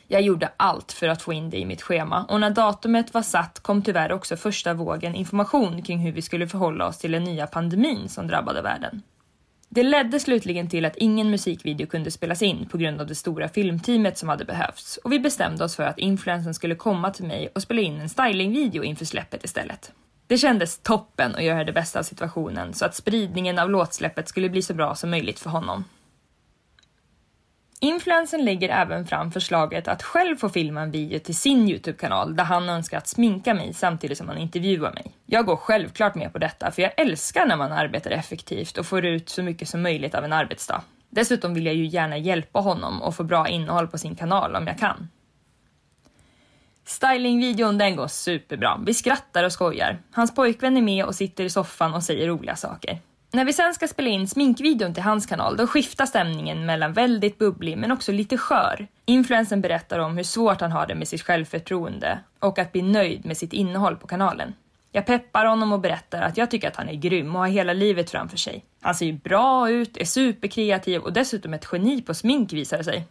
Jag 0.09 0.22
gjorde 0.22 0.53
allt 0.57 0.92
för 0.92 1.09
att 1.09 1.22
få 1.22 1.33
in 1.33 1.50
det 1.50 1.59
i 1.59 1.66
mitt 1.66 1.83
schema 1.83 2.24
och 2.24 2.40
när 2.40 2.50
datumet 2.50 3.14
var 3.14 3.22
satt 3.22 3.61
kom 3.61 3.83
tyvärr 3.83 4.12
också 4.12 4.37
första 4.37 4.74
vågen 4.74 5.14
information 5.14 5.83
kring 5.83 5.98
hur 5.98 6.12
vi 6.12 6.22
skulle 6.22 6.48
förhålla 6.48 6.87
oss 6.87 6.98
till 6.98 7.12
den 7.12 7.24
nya 7.24 7.46
pandemin 7.46 8.09
som 8.09 8.27
drabbade 8.27 8.62
världen. 8.62 9.03
Det 9.68 9.82
ledde 9.82 10.20
slutligen 10.20 10.68
till 10.68 10.84
att 10.84 10.97
ingen 10.97 11.30
musikvideo 11.30 11.86
kunde 11.86 12.11
spelas 12.11 12.43
in 12.43 12.68
på 12.68 12.78
grund 12.78 13.01
av 13.01 13.07
det 13.07 13.14
stora 13.14 13.49
filmteamet 13.49 14.18
som 14.18 14.28
hade 14.28 14.45
behövts 14.45 14.97
och 14.97 15.12
vi 15.12 15.20
bestämde 15.20 15.64
oss 15.64 15.76
för 15.76 15.84
att 15.84 15.99
influensen 15.99 16.55
skulle 16.55 16.74
komma 16.74 17.11
till 17.11 17.26
mig 17.26 17.49
och 17.55 17.62
spela 17.62 17.80
in 17.80 18.01
en 18.01 18.09
stylingvideo 18.09 18.82
inför 18.82 19.05
släppet 19.05 19.45
istället. 19.45 19.93
Det 20.27 20.39
kändes 20.39 20.79
toppen 20.79 21.35
att 21.35 21.45
göra 21.45 21.64
det 21.64 21.72
bästa 21.72 21.99
av 21.99 22.03
situationen 22.03 22.75
så 22.75 22.85
att 22.85 22.95
spridningen 22.95 23.59
av 23.59 23.70
låtsläppet 23.70 24.29
skulle 24.29 24.49
bli 24.49 24.62
så 24.62 24.75
bra 24.75 24.95
som 24.95 25.11
möjligt 25.11 25.41
för 25.41 25.51
honom. 25.51 25.85
Influensen 27.81 28.45
lägger 28.45 28.68
även 28.68 29.07
fram 29.07 29.33
förslaget 29.33 29.89
att 29.89 30.03
själv 30.03 30.37
få 30.37 30.49
filma 30.49 30.81
en 30.81 30.91
video 30.91 31.18
till 31.18 31.37
sin 31.37 31.68
Youtube-kanal 31.68 32.37
där 32.37 32.45
han 32.45 32.68
önskar 32.68 32.99
att 32.99 33.09
sminka 33.09 33.55
mig 33.55 33.72
samtidigt 33.72 34.18
som 34.18 34.29
han 34.29 34.39
intervjuar 34.39 34.93
mig. 34.93 35.12
Jag 35.27 35.47
går 35.47 35.57
självklart 35.57 36.14
med 36.14 36.33
på 36.33 36.39
detta 36.39 36.70
för 36.70 36.83
jag 36.83 36.93
älskar 36.97 37.47
när 37.47 37.57
man 37.57 37.72
arbetar 37.72 38.11
effektivt 38.11 38.79
och 38.79 38.87
får 38.87 39.05
ut 39.05 39.29
så 39.29 39.43
mycket 39.43 39.68
som 39.68 39.83
möjligt 39.83 40.14
av 40.14 40.25
en 40.25 40.33
arbetsdag. 40.33 40.83
Dessutom 41.11 41.55
vill 41.55 41.66
jag 41.66 41.75
ju 41.75 41.87
gärna 41.87 42.16
hjälpa 42.16 42.61
honom 42.61 43.03
och 43.03 43.14
få 43.14 43.25
bra 43.25 43.49
innehåll 43.49 43.87
på 43.87 43.99
sin 43.99 44.16
kanal 44.16 44.57
om 44.57 44.66
jag 44.66 44.79
kan. 44.79 45.09
Stylingvideon 46.85 47.78
den 47.78 47.97
går 47.97 48.09
superbra. 48.09 48.80
Vi 48.87 48.95
skrattar 48.95 49.45
och 49.45 49.53
skojar. 49.53 49.99
Hans 50.11 50.35
pojkvän 50.35 50.76
är 50.76 50.82
med 50.82 51.05
och 51.05 51.14
sitter 51.14 51.45
i 51.45 51.51
soffan 51.51 51.95
och 51.95 52.03
säger 52.03 52.26
roliga 52.28 52.57
saker. 52.57 52.99
När 53.32 53.45
vi 53.45 53.53
sen 53.53 53.74
ska 53.74 53.89
spela 53.89 54.09
in 54.09 54.28
sminkvideon 54.28 54.95
till 54.95 55.03
hans 55.03 55.26
kanal, 55.26 55.57
då 55.57 55.66
skiftar 55.66 56.07
stämningen 56.07 56.66
mellan 56.66 56.93
väldigt 56.93 57.39
bubblig 57.39 57.78
men 57.78 57.93
också 57.93 58.12
lite 58.12 58.39
skör. 58.39 58.87
Influensen 59.05 59.61
berättar 59.61 59.99
om 59.99 60.16
hur 60.16 60.24
svårt 60.24 60.61
han 60.61 60.72
har 60.72 60.87
det 60.87 60.95
med 60.95 61.09
sitt 61.09 61.22
självförtroende 61.22 62.18
och 62.39 62.59
att 62.59 62.72
bli 62.72 62.82
nöjd 62.82 63.26
med 63.26 63.37
sitt 63.37 63.53
innehåll 63.53 63.97
på 63.97 64.07
kanalen. 64.07 64.55
Jag 64.93 65.07
peppar 65.07 65.45
honom 65.45 65.72
och 65.72 65.80
berättar 65.80 66.22
att 66.22 66.37
jag 66.37 66.51
tycker 66.51 66.68
att 66.68 66.76
han 66.76 66.89
är 66.89 66.95
grym 66.95 67.37
och 67.37 67.41
har 67.41 67.49
hela 67.49 67.72
livet 67.72 68.11
framför 68.11 68.37
sig. 68.37 68.64
Han 68.80 68.95
ser 68.95 69.07
ju 69.07 69.12
bra 69.12 69.70
ut, 69.70 69.97
är 69.97 70.05
superkreativ 70.05 71.01
och 71.01 71.12
dessutom 71.12 71.55
ett 71.55 71.68
geni 71.72 72.03
på 72.03 72.14
smink 72.14 72.53
visar 72.53 72.78
det 72.78 72.85
sig. 72.85 73.07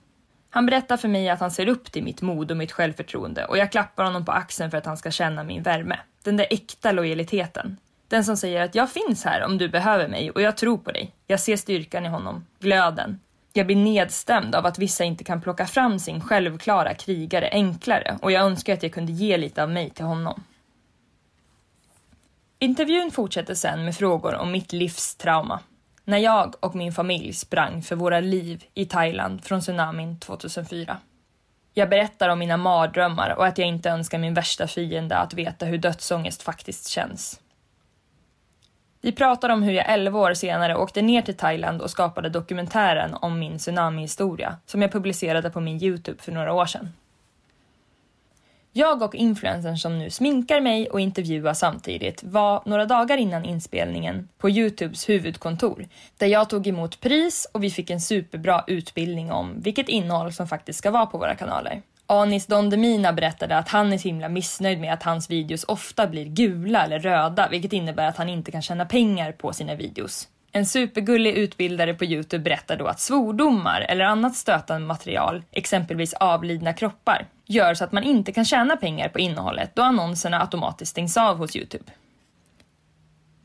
Han 0.53 0.65
berättar 0.65 0.97
för 0.97 1.07
mig 1.07 1.29
att 1.29 1.39
han 1.39 1.51
ser 1.51 1.67
upp 1.67 1.91
till 1.91 2.03
mitt 2.03 2.21
mod 2.21 2.51
och 2.51 2.57
mitt 2.57 2.71
självförtroende 2.71 3.45
och 3.45 3.57
jag 3.57 3.71
klappar 3.71 4.03
honom 4.03 4.25
på 4.25 4.31
axeln 4.31 4.71
för 4.71 4.77
att 4.77 4.85
han 4.85 4.97
ska 4.97 5.11
känna 5.11 5.43
min 5.43 5.63
värme. 5.63 5.99
Den 6.23 6.37
där 6.37 6.47
äkta 6.49 6.91
lojaliteten. 6.91 7.77
Den 8.07 8.25
som 8.25 8.37
säger 8.37 8.61
att 8.61 8.75
jag 8.75 8.89
finns 8.91 9.25
här 9.25 9.43
om 9.43 9.57
du 9.57 9.69
behöver 9.69 10.07
mig 10.07 10.31
och 10.31 10.41
jag 10.41 10.57
tror 10.57 10.77
på 10.77 10.91
dig. 10.91 11.11
Jag 11.27 11.39
ser 11.39 11.57
styrkan 11.57 12.05
i 12.05 12.09
honom, 12.09 12.45
glöden. 12.59 13.19
Jag 13.53 13.65
blir 13.65 13.75
nedstämd 13.75 14.55
av 14.55 14.65
att 14.65 14.79
vissa 14.79 15.03
inte 15.03 15.23
kan 15.23 15.41
plocka 15.41 15.65
fram 15.65 15.99
sin 15.99 16.21
självklara 16.21 16.93
krigare 16.93 17.49
enklare 17.51 18.17
och 18.21 18.31
jag 18.31 18.45
önskar 18.45 18.73
att 18.73 18.83
jag 18.83 18.93
kunde 18.93 19.11
ge 19.11 19.37
lite 19.37 19.63
av 19.63 19.69
mig 19.69 19.89
till 19.89 20.05
honom. 20.05 20.43
Intervjun 22.59 23.11
fortsätter 23.11 23.55
sen 23.55 23.85
med 23.85 23.95
frågor 23.95 24.35
om 24.35 24.51
mitt 24.51 24.73
livs 24.73 25.15
trauma. 25.15 25.59
När 26.05 26.17
jag 26.17 26.55
och 26.59 26.75
min 26.75 26.93
familj 26.93 27.33
sprang 27.33 27.81
för 27.81 27.95
våra 27.95 28.19
liv 28.19 28.63
i 28.73 28.85
Thailand 28.85 29.43
från 29.43 29.61
tsunamin 29.61 30.19
2004. 30.19 30.97
Jag 31.73 31.89
berättar 31.89 32.29
om 32.29 32.39
mina 32.39 32.57
mardrömmar 32.57 33.35
och 33.37 33.45
att 33.45 33.57
jag 33.57 33.67
inte 33.67 33.89
önskar 33.89 34.17
min 34.17 34.33
värsta 34.33 34.67
fiende 34.67 35.17
att 35.17 35.33
veta 35.33 35.65
hur 35.65 35.77
dödsångest 35.77 36.43
faktiskt 36.43 36.87
känns. 36.87 37.39
Vi 39.01 39.11
pratar 39.11 39.49
om 39.49 39.63
hur 39.63 39.73
jag 39.73 39.89
11 39.89 40.19
år 40.19 40.33
senare 40.33 40.75
åkte 40.75 41.01
ner 41.01 41.21
till 41.21 41.37
Thailand 41.37 41.81
och 41.81 41.91
skapade 41.91 42.29
dokumentären 42.29 43.13
om 43.13 43.39
min 43.39 43.57
tsunamihistoria 43.57 44.57
som 44.65 44.81
jag 44.81 44.91
publicerade 44.91 45.49
på 45.49 45.59
min 45.59 45.83
Youtube 45.83 46.21
för 46.21 46.31
några 46.31 46.53
år 46.53 46.65
sedan. 46.65 46.89
Jag 48.75 49.01
och 49.01 49.15
influencern 49.15 49.77
som 49.77 49.99
nu 49.99 50.09
sminkar 50.09 50.61
mig 50.61 50.89
och 50.89 50.99
intervjuar 50.99 51.53
samtidigt 51.53 52.23
var 52.23 52.61
några 52.65 52.85
dagar 52.85 53.17
innan 53.17 53.45
inspelningen 53.45 54.27
på 54.37 54.49
Youtubes 54.49 55.09
huvudkontor 55.09 55.85
där 56.17 56.27
jag 56.27 56.49
tog 56.49 56.67
emot 56.67 57.01
pris 57.01 57.47
och 57.51 57.63
vi 57.63 57.69
fick 57.69 57.89
en 57.89 58.01
superbra 58.01 58.63
utbildning 58.67 59.31
om 59.31 59.61
vilket 59.61 59.89
innehåll 59.89 60.33
som 60.33 60.47
faktiskt 60.47 60.79
ska 60.79 60.91
vara 60.91 61.05
på 61.05 61.17
våra 61.17 61.35
kanaler. 61.35 61.81
Anis 62.05 62.45
Don 62.45 62.69
Demina 62.69 63.13
berättade 63.13 63.57
att 63.57 63.69
han 63.69 63.93
är 63.93 63.97
så 63.97 64.07
himla 64.07 64.29
missnöjd 64.29 64.79
med 64.79 64.93
att 64.93 65.03
hans 65.03 65.29
videos 65.29 65.63
ofta 65.63 66.07
blir 66.07 66.25
gula 66.25 66.83
eller 66.83 66.99
röda, 66.99 67.47
vilket 67.49 67.73
innebär 67.73 68.07
att 68.07 68.17
han 68.17 68.29
inte 68.29 68.51
kan 68.51 68.61
tjäna 68.61 68.85
pengar 68.85 69.31
på 69.31 69.53
sina 69.53 69.75
videos. 69.75 70.27
En 70.51 70.65
supergullig 70.65 71.33
utbildare 71.33 71.93
på 71.93 72.05
Youtube 72.05 72.43
berättar 72.43 72.77
då 72.77 72.87
att 72.87 72.99
svordomar 72.99 73.81
eller 73.81 74.05
annat 74.05 74.35
stötande 74.35 74.87
material, 74.87 75.43
exempelvis 75.51 76.13
avlidna 76.13 76.73
kroppar, 76.73 77.27
gör 77.45 77.73
så 77.73 77.83
att 77.83 77.91
man 77.91 78.03
inte 78.03 78.31
kan 78.31 78.45
tjäna 78.45 78.77
pengar 78.77 79.09
på 79.09 79.19
innehållet 79.19 79.75
då 79.75 79.81
annonserna 79.81 80.41
automatiskt 80.41 80.91
stängs 80.91 81.17
av 81.17 81.37
hos 81.37 81.55
Youtube. 81.55 81.91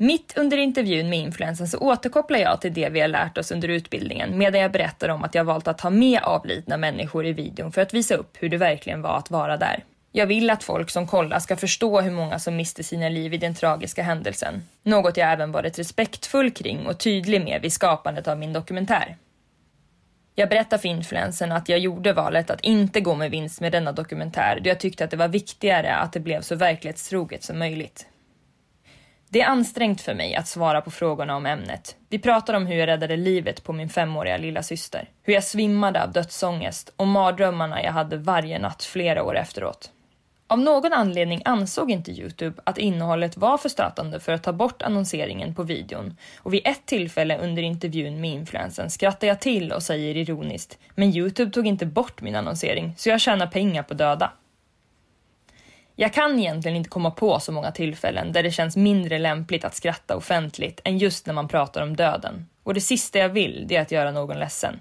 Mitt 0.01 0.39
under 0.39 0.57
intervjun 0.57 1.11
med 1.11 1.19
influensen 1.19 1.69
så 1.69 1.79
återkopplar 1.79 2.39
jag 2.39 2.61
till 2.61 2.75
det 2.75 2.89
vi 2.89 3.01
har 3.01 3.09
lärt 3.09 3.39
oss 3.39 3.51
under 3.51 3.69
utbildningen 3.69 4.39
medan 4.39 4.61
jag 4.61 4.73
berättar 4.73 5.09
om 5.09 5.25
att 5.25 5.35
jag 5.35 5.45
valt 5.45 5.69
att 5.69 5.81
ha 5.81 5.91
med 5.91 6.23
avlidna 6.23 6.77
människor 6.77 7.27
i 7.27 7.33
videon 7.33 7.73
för 7.73 7.83
att 7.83 7.95
visa 7.95 8.15
upp 8.15 8.37
hur 8.41 8.49
det 8.49 8.57
verkligen 8.57 9.03
var 9.03 9.17
att 9.17 9.31
vara 9.31 9.57
där. 9.57 9.85
Jag 10.13 10.27
vill 10.27 10.51
att 10.51 10.65
folk 10.65 10.91
som 10.91 11.07
kollar 11.07 11.39
ska 11.39 11.57
förstå 11.57 12.01
hur 12.01 12.11
många 12.11 12.39
som 12.39 12.57
miste 12.57 12.85
sina 12.85 13.09
liv 13.09 13.35
i 13.35 13.37
den 13.37 13.55
tragiska 13.55 14.03
händelsen. 14.03 14.63
Något 14.83 15.17
jag 15.17 15.33
även 15.33 15.53
varit 15.53 15.79
respektfull 15.79 16.51
kring 16.51 16.87
och 16.87 16.99
tydlig 16.99 17.45
med 17.45 17.63
vid 17.63 17.73
skapandet 17.73 18.29
av 18.29 18.39
min 18.39 18.53
dokumentär. 18.53 19.17
Jag 20.39 20.49
berättar 20.49 20.79
för 20.79 20.89
influensen 20.89 21.53
att 21.53 21.69
jag 21.69 21.79
gjorde 21.79 22.13
valet 22.13 22.51
att 22.51 22.61
inte 22.61 23.01
gå 23.01 23.15
med 23.15 23.31
vinst 23.31 23.61
med 23.61 23.73
denna 23.73 23.93
dokumentär 23.93 24.61
då 24.61 24.69
jag 24.69 24.81
tyckte 24.81 25.05
att 25.05 25.11
det 25.11 25.17
var 25.17 25.29
viktigare 25.29 25.95
att 25.95 26.13
det 26.13 26.21
blev 26.21 26.41
så 26.41 26.55
verklighetstroget 26.55 27.43
som 27.43 27.59
möjligt. 27.59 28.07
Det 29.29 29.41
är 29.41 29.47
ansträngt 29.47 30.01
för 30.01 30.15
mig 30.15 30.35
att 30.35 30.49
svara 30.49 30.81
på 30.81 30.91
frågorna 30.91 31.37
om 31.37 31.47
ämnet. 31.47 31.97
Vi 32.09 32.19
pratar 32.19 32.55
om 32.55 32.67
hur 32.67 32.77
jag 32.77 32.87
räddade 32.87 33.17
livet 33.17 33.65
på 33.65 33.73
min 33.73 33.89
femåriga 33.89 34.37
lilla 34.37 34.63
syster. 34.63 35.09
Hur 35.23 35.35
jag 35.35 35.45
svimmade 35.45 36.03
av 36.03 36.13
dödsångest 36.13 36.93
och 36.97 37.07
mardrömmarna 37.07 37.83
jag 37.83 37.93
hade 37.93 38.17
varje 38.17 38.59
natt 38.59 38.85
flera 38.85 39.23
år 39.23 39.37
efteråt. 39.37 39.91
Av 40.51 40.61
någon 40.61 40.93
anledning 40.93 41.43
ansåg 41.45 41.91
inte 41.91 42.13
Youtube 42.13 42.63
att 42.65 42.79
innehållet 42.79 43.37
var 43.37 43.59
för 43.59 43.69
stötande 43.69 44.21
för 44.21 44.33
att 44.33 44.43
ta 44.43 44.53
bort 44.53 44.83
annonseringen 44.83 45.55
på 45.55 45.63
videon 45.63 46.17
och 46.39 46.55
vid 46.55 46.61
ett 46.65 46.87
tillfälle 46.87 47.39
under 47.39 47.63
intervjun 47.63 48.21
med 48.21 48.31
influensen 48.31 48.91
skrattar 48.91 49.27
jag 49.27 49.41
till 49.41 49.73
och 49.73 49.83
säger 49.83 50.17
ironiskt 50.17 50.79
“men 50.95 51.17
Youtube 51.17 51.51
tog 51.51 51.67
inte 51.67 51.87
bort 51.87 52.21
min 52.21 52.37
annonsering 52.37 52.95
så 52.97 53.09
jag 53.09 53.21
tjänar 53.21 53.47
pengar 53.47 53.83
på 53.83 53.95
döda”. 53.95 54.33
Jag 55.97 56.13
kan 56.13 56.39
egentligen 56.39 56.77
inte 56.77 56.91
komma 56.91 57.11
på 57.11 57.41
så 57.41 57.53
många 57.53 57.71
tillfällen 57.71 58.33
där 58.33 58.43
det 58.43 58.51
känns 58.51 58.77
mindre 58.77 59.19
lämpligt 59.19 59.65
att 59.65 59.75
skratta 59.75 60.17
offentligt 60.17 60.81
än 60.85 60.99
just 60.99 61.27
när 61.27 61.35
man 61.35 61.49
pratar 61.49 61.83
om 61.83 61.97
döden. 61.97 62.47
Och 62.63 62.75
det 62.75 62.81
sista 62.81 63.19
jag 63.19 63.29
vill, 63.29 63.65
det 63.69 63.77
är 63.77 63.83
att 63.83 63.93
göra 63.93 64.11
någon 64.11 64.39
ledsen. 64.39 64.79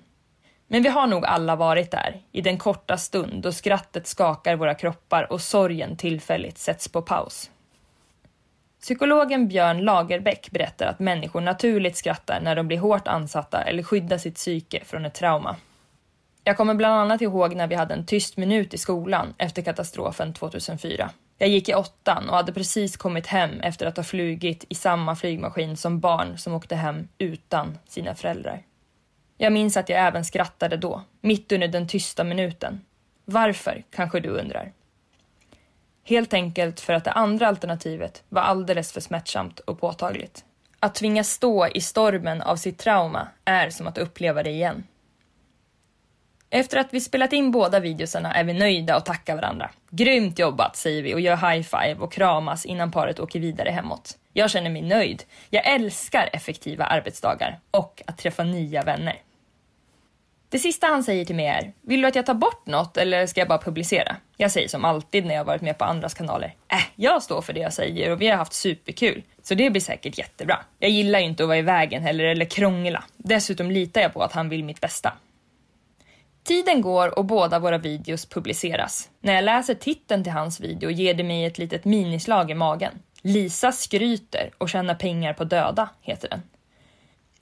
Men 0.68 0.84
vi 0.84 0.90
har 0.90 1.08
nog 1.08 1.26
alla 1.26 1.56
varit 1.56 1.92
där, 1.92 2.22
i 2.32 2.42
den 2.42 2.58
korta 2.58 2.98
stund 2.98 3.42
då 3.42 3.52
skrattet 3.52 4.08
skakar 4.08 4.56
våra 4.56 4.76
kroppar 4.76 5.32
och 5.32 5.42
sorgen 5.42 5.98
tillfälligt 5.98 6.58
sätts 6.58 6.88
på 6.88 7.02
paus. 7.02 7.52
Psykologen 8.82 9.48
Björn 9.48 9.82
Lagerbäck 9.82 10.52
berättar 10.52 10.86
att 10.88 11.00
människor 11.00 11.42
naturligt 11.42 11.98
skrattar 11.98 12.42
när 12.42 12.56
de 12.56 12.68
blir 12.68 12.78
hårt 12.78 13.08
ansatta 13.08 13.62
eller 13.62 13.84
skyddar 13.84 14.18
sitt 14.18 14.36
psyke 14.36 14.84
från 14.86 15.06
ett 15.06 15.14
trauma. 15.14 15.56
Jag 16.44 16.58
kommer 16.58 16.74
bland 16.74 16.96
annat 16.96 17.22
ihåg 17.22 17.56
när 17.56 17.68
vi 17.68 17.76
hade 17.76 17.94
en 17.94 18.06
tyst 18.06 18.38
minut 18.38 18.74
i 18.74 18.78
skolan 18.78 19.34
efter 19.38 19.62
katastrofen 19.62 20.34
2004. 20.34 21.10
Jag 21.38 21.50
gick 21.50 21.70
i 21.70 21.74
åttan 21.74 22.30
och 22.30 22.36
hade 22.36 22.54
precis 22.54 22.98
kommit 22.98 23.28
hem 23.28 23.60
efter 23.62 23.86
att 23.86 23.98
ha 23.98 24.04
flugit 24.04 24.66
i 24.70 24.76
samma 24.76 25.16
flygmaskin 25.16 25.78
som 25.78 26.00
barn 26.00 26.38
som 26.38 26.54
åkte 26.54 26.76
hem 26.76 27.08
utan 27.18 27.78
sina 27.88 28.16
föräldrar. 28.16 28.64
Jag 29.38 29.54
minns 29.54 29.78
att 29.78 29.90
jag 29.90 30.00
även 30.00 30.26
skrattade 30.26 30.78
då, 30.78 31.04
mitt 31.22 31.52
under 31.52 31.68
den 31.68 31.88
tysta 31.88 32.24
minuten. 32.24 32.82
Varför, 33.26 33.84
kanske 33.92 34.20
du 34.20 34.30
undrar? 34.30 34.72
Helt 36.04 36.34
enkelt 36.34 36.80
för 36.80 36.94
att 36.94 37.04
det 37.04 37.12
andra 37.12 37.48
alternativet 37.48 38.24
var 38.30 38.42
alldeles 38.42 38.92
för 38.92 39.02
smärtsamt 39.02 39.60
och 39.60 39.80
påtagligt. 39.80 40.46
Att 40.80 40.96
tvingas 40.96 41.30
stå 41.30 41.68
i 41.68 41.82
stormen 41.82 42.42
av 42.42 42.56
sitt 42.56 42.78
trauma 42.78 43.28
är 43.46 43.70
som 43.70 43.88
att 43.88 43.98
uppleva 43.98 44.44
det 44.44 44.50
igen. 44.50 44.84
Efter 46.50 46.78
att 46.78 46.94
vi 46.94 47.02
spelat 47.02 47.34
in 47.34 47.52
båda 47.52 47.80
videosarna 47.80 48.34
är 48.34 48.44
vi 48.44 48.54
nöjda 48.54 48.98
och 48.98 49.06
tackar 49.06 49.36
varandra. 49.36 49.70
Grymt 49.90 50.40
jobbat 50.40 50.76
säger 50.76 51.04
vi 51.04 51.16
och 51.16 51.22
gör 51.22 51.36
high 51.36 51.64
five 51.64 51.96
och 52.00 52.12
kramas 52.12 52.66
innan 52.66 52.92
paret 52.92 53.20
åker 53.20 53.40
vidare 53.40 53.70
hemåt. 53.70 54.18
Jag 54.34 54.50
känner 54.50 54.70
mig 54.70 54.82
nöjd. 54.82 55.24
Jag 55.50 55.68
älskar 55.68 56.30
effektiva 56.34 56.86
arbetsdagar 56.86 57.60
och 57.72 58.02
att 58.06 58.18
träffa 58.18 58.44
nya 58.44 58.84
vänner. 58.84 59.22
Det 60.50 60.60
sista 60.60 60.88
han 60.88 61.04
säger 61.04 61.26
till 61.26 61.36
mig 61.36 61.46
är, 61.46 61.74
vill 61.82 62.02
du 62.02 62.08
att 62.08 62.16
jag 62.16 62.26
tar 62.26 62.34
bort 62.34 62.66
något 62.66 62.98
eller 62.98 63.28
ska 63.28 63.42
jag 63.42 63.48
bara 63.48 63.62
publicera? 63.62 64.16
Jag 64.38 64.52
säger 64.52 64.68
som 64.68 64.86
alltid 64.86 65.26
när 65.26 65.36
jag 65.36 65.44
varit 65.44 65.62
med 65.62 65.78
på 65.78 65.86
andras 65.86 66.14
kanaler, 66.14 66.56
äh, 66.72 66.80
jag 66.96 67.24
står 67.24 67.42
för 67.42 67.54
det 67.54 67.60
jag 67.60 67.74
säger 67.74 68.12
och 68.12 68.22
vi 68.22 68.28
har 68.28 68.38
haft 68.38 68.54
superkul. 68.54 69.24
Så 69.44 69.56
det 69.56 69.70
blir 69.70 69.82
säkert 69.82 70.18
jättebra. 70.18 70.60
Jag 70.80 70.92
gillar 70.92 71.20
ju 71.20 71.26
inte 71.26 71.44
att 71.44 71.48
vara 71.48 71.58
i 71.58 71.62
vägen 71.62 72.04
heller 72.04 72.24
eller 72.24 72.46
krångla. 72.46 73.04
Dessutom 73.18 73.72
litar 73.72 74.02
jag 74.02 74.14
på 74.14 74.24
att 74.24 74.34
han 74.34 74.50
vill 74.50 74.64
mitt 74.64 74.82
bästa. 74.82 75.14
Tiden 76.44 76.82
går 76.82 77.20
och 77.20 77.26
båda 77.26 77.60
våra 77.60 77.78
videos 77.78 78.26
publiceras. 78.26 79.10
När 79.22 79.34
jag 79.34 79.44
läser 79.44 79.74
titeln 79.74 80.24
till 80.24 80.34
hans 80.34 80.60
video 80.60 80.90
ger 80.90 81.14
det 81.14 81.24
mig 81.24 81.46
ett 81.46 81.58
litet 81.58 81.86
minislag 81.86 82.52
i 82.52 82.54
magen. 82.54 82.92
Lisa 83.22 83.72
skryter 83.72 84.50
och 84.58 84.70
tjänar 84.70 84.96
pengar 84.96 85.34
på 85.34 85.44
döda, 85.44 85.90
heter 86.02 86.30
den. 86.30 86.42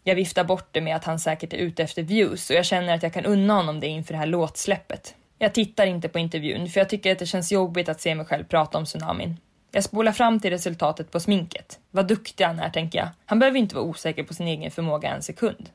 Jag 0.08 0.16
viftar 0.16 0.44
bort 0.44 0.68
det 0.72 0.82
med 0.82 0.96
att 0.96 1.04
han 1.04 1.20
säkert 1.20 1.54
är 1.54 1.58
ute 1.58 1.84
efter 1.84 2.04
views 2.04 2.50
och 2.50 2.56
jag 2.56 2.66
känner 2.66 2.96
att 2.96 3.04
jag 3.04 3.14
kan 3.14 3.26
unna 3.26 3.54
honom 3.54 3.80
det 3.80 3.88
inför 3.88 4.14
det 4.14 4.18
här 4.18 4.26
låtsläppet. 4.26 5.16
Jag 5.38 5.54
tittar 5.54 5.88
inte 5.88 6.10
på 6.10 6.20
intervjun 6.20 6.70
för 6.70 6.80
jag 6.80 6.90
tycker 6.90 7.12
att 7.12 7.20
det 7.20 7.26
känns 7.26 7.52
jobbigt 7.52 7.90
att 7.90 8.02
se 8.02 8.16
mig 8.16 8.26
själv 8.26 8.44
prata 8.44 8.78
om 8.78 8.86
tsunamin. 8.86 9.38
Jag 9.72 9.84
spolar 9.84 10.12
fram 10.12 10.40
till 10.40 10.50
resultatet 10.50 11.12
på 11.12 11.20
sminket. 11.20 11.80
Vad 11.92 12.08
duktig 12.08 12.44
han 12.44 12.60
är, 12.60 12.70
tänker 12.70 13.00
jag. 13.00 13.08
Han 13.26 13.40
behöver 13.40 13.60
inte 13.60 13.76
vara 13.76 13.86
osäker 13.86 14.24
på 14.24 14.34
sin 14.34 14.48
egen 14.48 14.72
förmåga 14.72 15.10
en 15.10 15.22
sekund. 15.22 15.70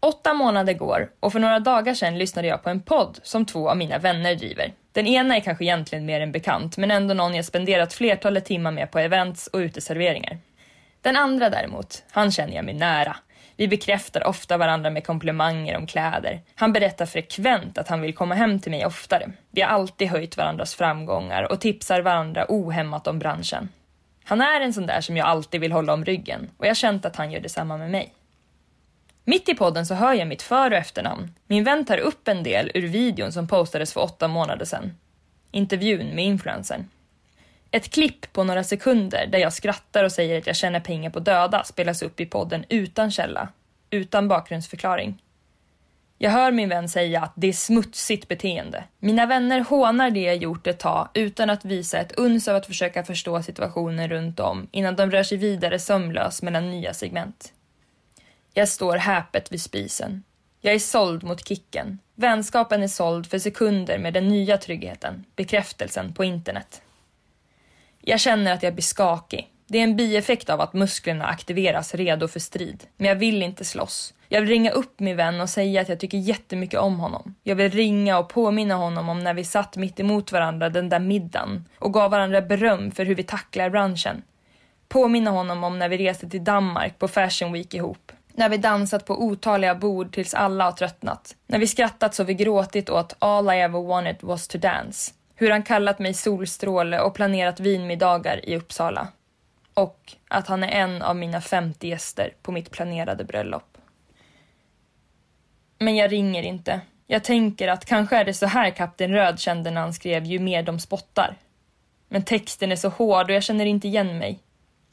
Åtta 0.00 0.34
månader 0.34 0.72
går 0.72 1.10
och 1.20 1.32
för 1.32 1.40
några 1.40 1.60
dagar 1.60 1.94
sedan 1.94 2.18
lyssnade 2.18 2.48
jag 2.48 2.62
på 2.62 2.70
en 2.70 2.82
podd 2.82 3.18
som 3.22 3.46
två 3.46 3.68
av 3.68 3.76
mina 3.76 3.98
vänner 3.98 4.34
driver. 4.34 4.72
Den 4.92 5.06
ena 5.06 5.36
är 5.36 5.40
kanske 5.40 5.64
egentligen 5.64 6.06
mer 6.06 6.20
en 6.20 6.32
bekant, 6.32 6.76
men 6.76 6.90
ändå 6.90 7.14
någon 7.14 7.34
jag 7.34 7.44
spenderat 7.44 7.92
flertalet 7.92 8.44
timmar 8.44 8.70
med 8.70 8.90
på 8.90 8.98
events 8.98 9.46
och 9.46 9.58
uteserveringar. 9.58 10.38
Den 11.02 11.16
andra 11.16 11.50
däremot, 11.50 12.02
han 12.10 12.32
känner 12.32 12.54
jag 12.54 12.64
mig 12.64 12.74
nära. 12.74 13.16
Vi 13.56 13.68
bekräftar 13.68 14.26
ofta 14.26 14.56
varandra 14.56 14.90
med 14.90 15.06
komplimanger 15.06 15.76
om 15.76 15.86
kläder. 15.86 16.40
Han 16.54 16.72
berättar 16.72 17.06
frekvent 17.06 17.78
att 17.78 17.88
han 17.88 18.00
vill 18.00 18.14
komma 18.14 18.34
hem 18.34 18.60
till 18.60 18.70
mig 18.70 18.86
oftare. 18.86 19.32
Vi 19.50 19.60
har 19.60 19.68
alltid 19.68 20.08
höjt 20.08 20.36
varandras 20.36 20.74
framgångar 20.74 21.52
och 21.52 21.60
tipsar 21.60 22.00
varandra 22.00 22.46
ohämmat 22.48 23.06
om 23.06 23.18
branschen. 23.18 23.68
Han 24.24 24.40
är 24.40 24.60
en 24.60 24.72
sån 24.72 24.86
där 24.86 25.00
som 25.00 25.16
jag 25.16 25.26
alltid 25.26 25.60
vill 25.60 25.72
hålla 25.72 25.92
om 25.92 26.04
ryggen 26.04 26.50
och 26.56 26.64
jag 26.64 26.70
har 26.70 26.74
känt 26.74 27.04
att 27.04 27.16
han 27.16 27.32
gör 27.32 27.40
detsamma 27.40 27.76
med 27.76 27.90
mig. 27.90 28.14
Mitt 29.24 29.48
i 29.48 29.54
podden 29.54 29.86
så 29.86 29.94
hör 29.94 30.14
jag 30.14 30.28
mitt 30.28 30.42
för 30.42 30.70
och 30.70 30.76
efternamn. 30.76 31.34
Min 31.46 31.64
vän 31.64 31.84
tar 31.84 31.98
upp 31.98 32.28
en 32.28 32.42
del 32.42 32.70
ur 32.74 32.88
videon 32.88 33.32
som 33.32 33.48
postades 33.48 33.92
för 33.92 34.00
åtta 34.00 34.28
månader 34.28 34.64
sedan. 34.64 34.96
Intervjun 35.50 36.06
med 36.14 36.24
influencern. 36.24 36.88
Ett 37.74 37.90
klipp 37.90 38.32
på 38.32 38.44
några 38.44 38.64
sekunder 38.64 39.26
där 39.26 39.38
jag 39.38 39.52
skrattar 39.52 40.04
och 40.04 40.12
säger 40.12 40.38
att 40.38 40.46
jag 40.46 40.56
tjänar 40.56 40.80
pengar 40.80 41.10
på 41.10 41.20
döda 41.20 41.64
spelas 41.64 42.02
upp 42.02 42.20
i 42.20 42.26
podden 42.26 42.64
utan 42.68 43.10
källa, 43.10 43.48
utan 43.90 44.28
bakgrundsförklaring. 44.28 45.22
Jag 46.18 46.30
hör 46.30 46.52
min 46.52 46.68
vän 46.68 46.88
säga 46.88 47.22
att 47.22 47.32
det 47.34 47.46
är 47.46 47.52
smutsigt 47.52 48.28
beteende. 48.28 48.84
Mina 48.98 49.26
vänner 49.26 49.60
hånar 49.60 50.10
det 50.10 50.20
jag 50.20 50.36
gjort 50.36 50.66
ett 50.66 50.78
tag 50.78 51.08
utan 51.14 51.50
att 51.50 51.64
visa 51.64 51.98
ett 51.98 52.18
uns 52.18 52.48
av 52.48 52.56
att 52.56 52.66
försöka 52.66 53.04
förstå 53.04 53.42
situationen 53.42 54.08
runt 54.08 54.40
om 54.40 54.68
innan 54.72 54.96
de 54.96 55.10
rör 55.10 55.22
sig 55.22 55.38
vidare 55.38 55.78
sömlös 55.78 56.42
mellan 56.42 56.70
nya 56.70 56.94
segment. 56.94 57.52
Jag 58.54 58.68
står 58.68 58.96
häpet 58.96 59.52
vid 59.52 59.62
spisen. 59.62 60.22
Jag 60.60 60.74
är 60.74 60.78
såld 60.78 61.24
mot 61.24 61.48
kicken. 61.48 61.98
Vänskapen 62.14 62.82
är 62.82 62.88
såld 62.88 63.26
för 63.26 63.38
sekunder 63.38 63.98
med 63.98 64.14
den 64.14 64.28
nya 64.28 64.58
tryggheten, 64.58 65.24
bekräftelsen 65.36 66.14
på 66.14 66.24
internet. 66.24 66.82
Jag 68.04 68.20
känner 68.20 68.52
att 68.52 68.62
jag 68.62 68.74
blir 68.74 68.82
skakig. 68.82 69.48
Det 69.66 69.78
är 69.78 69.82
en 69.82 69.96
bieffekt 69.96 70.50
av 70.50 70.60
att 70.60 70.72
musklerna 70.72 71.24
aktiveras 71.24 71.94
redo 71.94 72.28
för 72.28 72.40
strid. 72.40 72.84
Men 72.96 73.08
jag 73.08 73.16
vill 73.16 73.42
inte 73.42 73.64
slåss. 73.64 74.14
Jag 74.28 74.40
vill 74.40 74.50
ringa 74.50 74.70
upp 74.70 75.00
min 75.00 75.16
vän 75.16 75.40
och 75.40 75.48
säga 75.48 75.80
att 75.80 75.88
jag 75.88 76.00
tycker 76.00 76.18
jättemycket 76.18 76.80
om 76.80 77.00
honom. 77.00 77.34
Jag 77.42 77.56
vill 77.56 77.70
ringa 77.70 78.18
och 78.18 78.28
påminna 78.28 78.74
honom 78.74 79.08
om 79.08 79.18
när 79.18 79.34
vi 79.34 79.44
satt 79.44 79.76
mitt 79.76 80.00
emot 80.00 80.32
varandra 80.32 80.68
den 80.68 80.88
där 80.88 80.98
middagen 80.98 81.64
och 81.78 81.92
gav 81.92 82.10
varandra 82.10 82.42
beröm 82.42 82.90
för 82.90 83.04
hur 83.04 83.14
vi 83.14 83.22
tacklar 83.22 83.70
branschen. 83.70 84.22
Påminna 84.88 85.30
honom 85.30 85.64
om 85.64 85.78
när 85.78 85.88
vi 85.88 85.98
reste 85.98 86.28
till 86.28 86.44
Danmark 86.44 86.98
på 86.98 87.08
Fashion 87.08 87.52
Week 87.52 87.74
ihop. 87.74 88.12
När 88.34 88.48
vi 88.48 88.56
dansat 88.56 89.06
på 89.06 89.22
otaliga 89.22 89.74
bord 89.74 90.12
tills 90.14 90.34
alla 90.34 90.64
har 90.64 90.72
tröttnat. 90.72 91.36
När 91.46 91.58
vi 91.58 91.66
skrattat 91.66 92.14
så 92.14 92.24
vi 92.24 92.34
gråtit 92.34 92.90
åt 92.90 93.16
All 93.18 93.46
I 93.46 93.60
ever 93.60 93.80
wanted 93.80 94.16
was 94.20 94.48
to 94.48 94.58
dance. 94.58 95.12
Hur 95.34 95.50
han 95.50 95.62
kallat 95.62 95.98
mig 95.98 96.14
solstråle 96.14 97.00
och 97.00 97.14
planerat 97.14 97.60
vinmiddagar 97.60 98.48
i 98.48 98.56
Uppsala. 98.56 99.08
Och 99.74 100.12
att 100.28 100.46
han 100.46 100.62
är 100.62 100.68
en 100.68 101.02
av 101.02 101.16
mina 101.16 101.40
50 101.40 101.88
gäster 101.88 102.34
på 102.42 102.52
mitt 102.52 102.70
planerade 102.70 103.24
bröllop. 103.24 103.78
Men 105.78 105.96
jag 105.96 106.12
ringer 106.12 106.42
inte. 106.42 106.80
Jag 107.06 107.24
tänker 107.24 107.68
att 107.68 107.84
kanske 107.84 108.16
är 108.16 108.24
det 108.24 108.34
så 108.34 108.46
här 108.46 108.70
Kapten 108.70 109.12
Röd 109.12 109.40
kände 109.40 109.70
när 109.70 109.80
han 109.80 109.94
skrev 109.94 110.24
ju 110.24 110.38
mer 110.38 110.62
de 110.62 110.80
spottar. 110.80 111.36
Men 112.08 112.24
texten 112.24 112.72
är 112.72 112.76
så 112.76 112.88
hård 112.88 113.30
och 113.30 113.36
jag 113.36 113.42
känner 113.42 113.66
inte 113.66 113.88
igen 113.88 114.18
mig. 114.18 114.40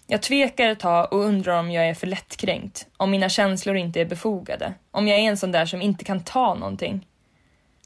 Jag 0.08 0.22
tvekar 0.22 0.70
ett 0.70 0.80
tag 0.80 1.14
och 1.14 1.20
undrar 1.20 1.60
om 1.60 1.72
jag 1.72 1.90
är 1.90 1.94
för 1.94 2.08
lättkränkt, 2.08 2.88
om 2.98 3.12
mina 3.12 3.30
känslor 3.30 3.76
inte 3.76 4.02
är 4.02 4.06
befogade, 4.06 4.74
om 4.92 5.08
jag 5.08 5.20
är 5.20 5.24
en 5.24 5.38
sån 5.38 5.52
där 5.52 5.66
som 5.66 5.82
inte 5.82 6.06
kan 6.06 6.24
ta 6.24 6.54
någonting. 6.54 7.08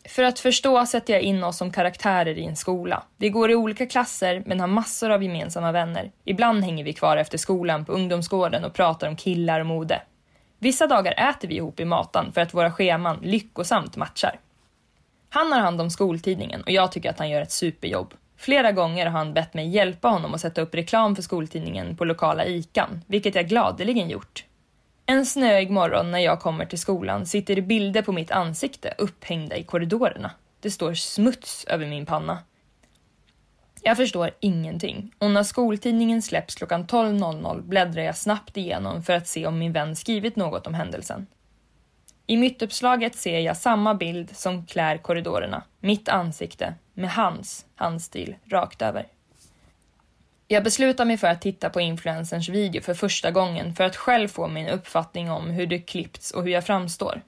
För 0.09 0.23
att 0.23 0.39
förstå 0.39 0.85
sätter 0.85 1.13
jag 1.13 1.21
in 1.21 1.43
oss 1.43 1.57
som 1.57 1.71
karaktärer 1.71 2.37
i 2.37 2.45
en 2.45 2.55
skola. 2.55 3.03
Vi 3.17 3.29
går 3.29 3.51
i 3.51 3.55
olika 3.55 3.85
klasser 3.85 4.43
men 4.45 4.59
har 4.59 4.67
massor 4.67 5.09
av 5.09 5.23
gemensamma 5.23 5.71
vänner. 5.71 6.11
Ibland 6.25 6.63
hänger 6.63 6.83
vi 6.83 6.93
kvar 6.93 7.17
efter 7.17 7.37
skolan 7.37 7.85
på 7.85 7.91
ungdomsgården 7.91 8.65
och 8.65 8.73
pratar 8.73 9.07
om 9.07 9.15
killar 9.15 9.59
och 9.59 9.65
mode. 9.65 10.01
Vissa 10.59 10.87
dagar 10.87 11.29
äter 11.29 11.47
vi 11.47 11.55
ihop 11.55 11.79
i 11.79 11.85
matan 11.85 12.31
för 12.31 12.41
att 12.41 12.53
våra 12.53 12.71
scheman 12.71 13.19
lyckosamt 13.21 13.95
matchar. 13.97 14.39
Han 15.29 15.51
har 15.51 15.59
hand 15.59 15.81
om 15.81 15.89
skoltidningen 15.89 16.61
och 16.61 16.71
jag 16.71 16.91
tycker 16.91 17.09
att 17.09 17.19
han 17.19 17.29
gör 17.29 17.41
ett 17.41 17.51
superjobb. 17.51 18.13
Flera 18.37 18.71
gånger 18.71 19.05
har 19.05 19.17
han 19.17 19.33
bett 19.33 19.53
mig 19.53 19.69
hjälpa 19.69 20.07
honom 20.07 20.33
att 20.33 20.41
sätta 20.41 20.61
upp 20.61 20.75
reklam 20.75 21.15
för 21.15 21.23
skoltidningen 21.23 21.97
på 21.97 22.05
lokala 22.05 22.45
ICAn, 22.45 23.01
vilket 23.07 23.35
jag 23.35 23.47
gladeligen 23.47 24.09
gjort. 24.09 24.45
En 25.05 25.25
snöig 25.25 25.71
morgon 25.71 26.11
när 26.11 26.19
jag 26.19 26.39
kommer 26.39 26.65
till 26.65 26.79
skolan 26.79 27.25
sitter 27.25 27.55
det 27.55 27.61
bilder 27.61 28.01
på 28.01 28.11
mitt 28.11 28.31
ansikte 28.31 28.93
upphängda 28.97 29.57
i 29.57 29.63
korridorerna. 29.63 30.31
Det 30.59 30.71
står 30.71 30.93
smuts 30.93 31.65
över 31.65 31.85
min 31.85 32.05
panna. 32.05 32.39
Jag 33.81 33.97
förstår 33.97 34.31
ingenting 34.39 35.11
och 35.19 35.31
när 35.31 35.43
skoltidningen 35.43 36.21
släpps 36.21 36.55
klockan 36.55 36.85
12.00 36.85 37.61
bläddrar 37.61 38.01
jag 38.01 38.17
snabbt 38.17 38.57
igenom 38.57 39.03
för 39.03 39.13
att 39.13 39.27
se 39.27 39.47
om 39.47 39.59
min 39.59 39.73
vän 39.73 39.95
skrivit 39.95 40.35
något 40.35 40.67
om 40.67 40.73
händelsen. 40.73 41.27
I 42.27 42.37
mittuppslaget 42.37 43.15
ser 43.15 43.39
jag 43.39 43.57
samma 43.57 43.95
bild 43.95 44.37
som 44.37 44.65
klär 44.65 44.97
korridorerna, 44.97 45.63
mitt 45.79 46.09
ansikte 46.09 46.73
med 46.93 47.11
hans 47.11 47.65
handstil 47.75 48.35
rakt 48.45 48.81
över. 48.81 49.07
Jag 50.53 50.63
beslutar 50.63 51.05
mig 51.05 51.17
för 51.17 51.27
att 51.27 51.41
titta 51.41 51.69
på 51.69 51.81
influencerns 51.81 52.49
video 52.49 52.81
för 52.81 52.93
första 52.93 53.31
gången 53.31 53.75
för 53.75 53.83
att 53.83 53.95
själv 53.95 54.27
få 54.27 54.47
min 54.47 54.67
uppfattning 54.67 55.31
om 55.31 55.49
hur 55.49 55.67
det 55.67 55.79
klippts 55.79 56.31
och 56.31 56.43
hur 56.43 56.49
jag 56.49 56.65
framstår. 56.65 57.21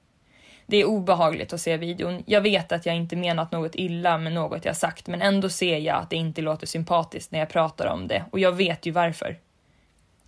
Det 0.65 0.77
är 0.77 0.85
obehagligt 0.85 1.53
att 1.53 1.61
se 1.61 1.77
videon. 1.77 2.23
Jag 2.25 2.41
vet 2.41 2.71
att 2.71 2.85
jag 2.85 2.95
inte 2.95 3.15
menat 3.15 3.51
något 3.51 3.75
illa 3.75 4.17
med 4.17 4.33
något 4.33 4.65
jag 4.65 4.77
sagt, 4.77 5.07
men 5.07 5.21
ändå 5.21 5.49
ser 5.49 5.77
jag 5.77 5.95
att 5.95 6.09
det 6.09 6.15
inte 6.15 6.41
låter 6.41 6.67
sympatiskt 6.67 7.31
när 7.31 7.39
jag 7.39 7.49
pratar 7.49 7.87
om 7.87 8.07
det 8.07 8.23
och 8.31 8.39
jag 8.39 8.51
vet 8.51 8.85
ju 8.85 8.91
varför. 8.91 9.37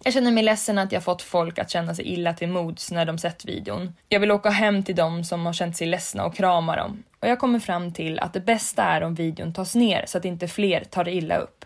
Jag 0.03 0.13
känner 0.13 0.31
mig 0.31 0.43
ledsen 0.43 0.77
att 0.77 0.91
jag 0.91 1.03
fått 1.03 1.21
folk 1.21 1.59
att 1.59 1.69
känna 1.69 1.95
sig 1.95 2.05
illa 2.05 2.33
till 2.33 2.49
mods 2.49 2.91
när 2.91 3.05
de 3.05 3.17
sett 3.17 3.45
videon. 3.45 3.93
Jag 4.09 4.19
vill 4.19 4.31
åka 4.31 4.49
hem 4.49 4.83
till 4.83 4.95
dem 4.95 5.23
som 5.23 5.45
har 5.45 5.53
känt 5.53 5.77
sig 5.77 5.87
ledsna 5.87 6.25
och 6.25 6.35
krama 6.35 6.75
dem. 6.75 7.03
Och 7.19 7.27
jag 7.27 7.39
kommer 7.39 7.59
fram 7.59 7.93
till 7.93 8.19
att 8.19 8.33
det 8.33 8.39
bästa 8.39 8.83
är 8.83 9.03
om 9.03 9.15
videon 9.15 9.53
tas 9.53 9.75
ner 9.75 10.03
så 10.07 10.17
att 10.17 10.25
inte 10.25 10.47
fler 10.47 10.83
tar 10.83 11.07
illa 11.07 11.37
upp. 11.37 11.65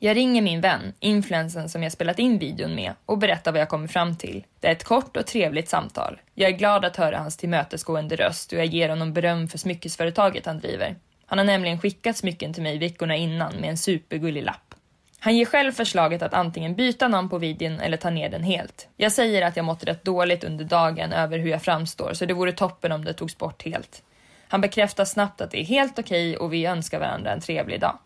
Jag 0.00 0.16
ringer 0.16 0.42
min 0.42 0.60
vän, 0.60 0.92
influensen 1.00 1.68
som 1.68 1.82
jag 1.82 1.92
spelat 1.92 2.18
in 2.18 2.38
videon 2.38 2.74
med 2.74 2.92
och 3.06 3.18
berättar 3.18 3.52
vad 3.52 3.60
jag 3.60 3.68
kommer 3.68 3.88
fram 3.88 4.16
till. 4.16 4.44
Det 4.60 4.68
är 4.68 4.72
ett 4.72 4.84
kort 4.84 5.16
och 5.16 5.26
trevligt 5.26 5.68
samtal. 5.68 6.20
Jag 6.34 6.50
är 6.50 6.56
glad 6.56 6.84
att 6.84 6.96
höra 6.96 7.18
hans 7.18 7.36
tillmötesgående 7.36 8.16
röst 8.16 8.52
och 8.52 8.58
jag 8.58 8.66
ger 8.66 8.88
honom 8.88 9.12
beröm 9.12 9.48
för 9.48 9.58
smyckesföretaget 9.58 10.46
han 10.46 10.58
driver. 10.58 10.96
Han 11.26 11.38
har 11.38 11.44
nämligen 11.44 11.80
skickat 11.80 12.16
smycken 12.16 12.54
till 12.54 12.62
mig 12.62 12.78
veckorna 12.78 13.16
innan 13.16 13.56
med 13.56 13.70
en 13.70 13.78
supergullig 13.78 14.42
lapp. 14.44 14.74
Han 15.18 15.36
ger 15.36 15.44
själv 15.44 15.72
förslaget 15.72 16.22
att 16.22 16.34
antingen 16.34 16.74
byta 16.74 17.08
namn 17.08 17.28
på 17.28 17.38
videon 17.38 17.80
eller 17.80 17.96
ta 17.96 18.10
ner 18.10 18.28
den 18.28 18.42
helt. 18.42 18.88
Jag 18.96 19.12
säger 19.12 19.42
att 19.42 19.56
jag 19.56 19.64
mått 19.64 19.84
rätt 19.84 20.04
dåligt 20.04 20.44
under 20.44 20.64
dagen 20.64 21.12
över 21.12 21.38
hur 21.38 21.50
jag 21.50 21.62
framstår 21.62 22.14
så 22.14 22.26
det 22.26 22.34
vore 22.34 22.52
toppen 22.52 22.92
om 22.92 23.04
det 23.04 23.12
togs 23.12 23.38
bort 23.38 23.64
helt. 23.64 24.02
Han 24.48 24.60
bekräftar 24.60 25.04
snabbt 25.04 25.40
att 25.40 25.50
det 25.50 25.60
är 25.60 25.64
helt 25.64 25.98
okej 25.98 26.30
okay 26.30 26.36
och 26.36 26.52
vi 26.52 26.66
önskar 26.66 26.98
varandra 26.98 27.32
en 27.32 27.40
trevlig 27.40 27.80
dag. 27.80 27.98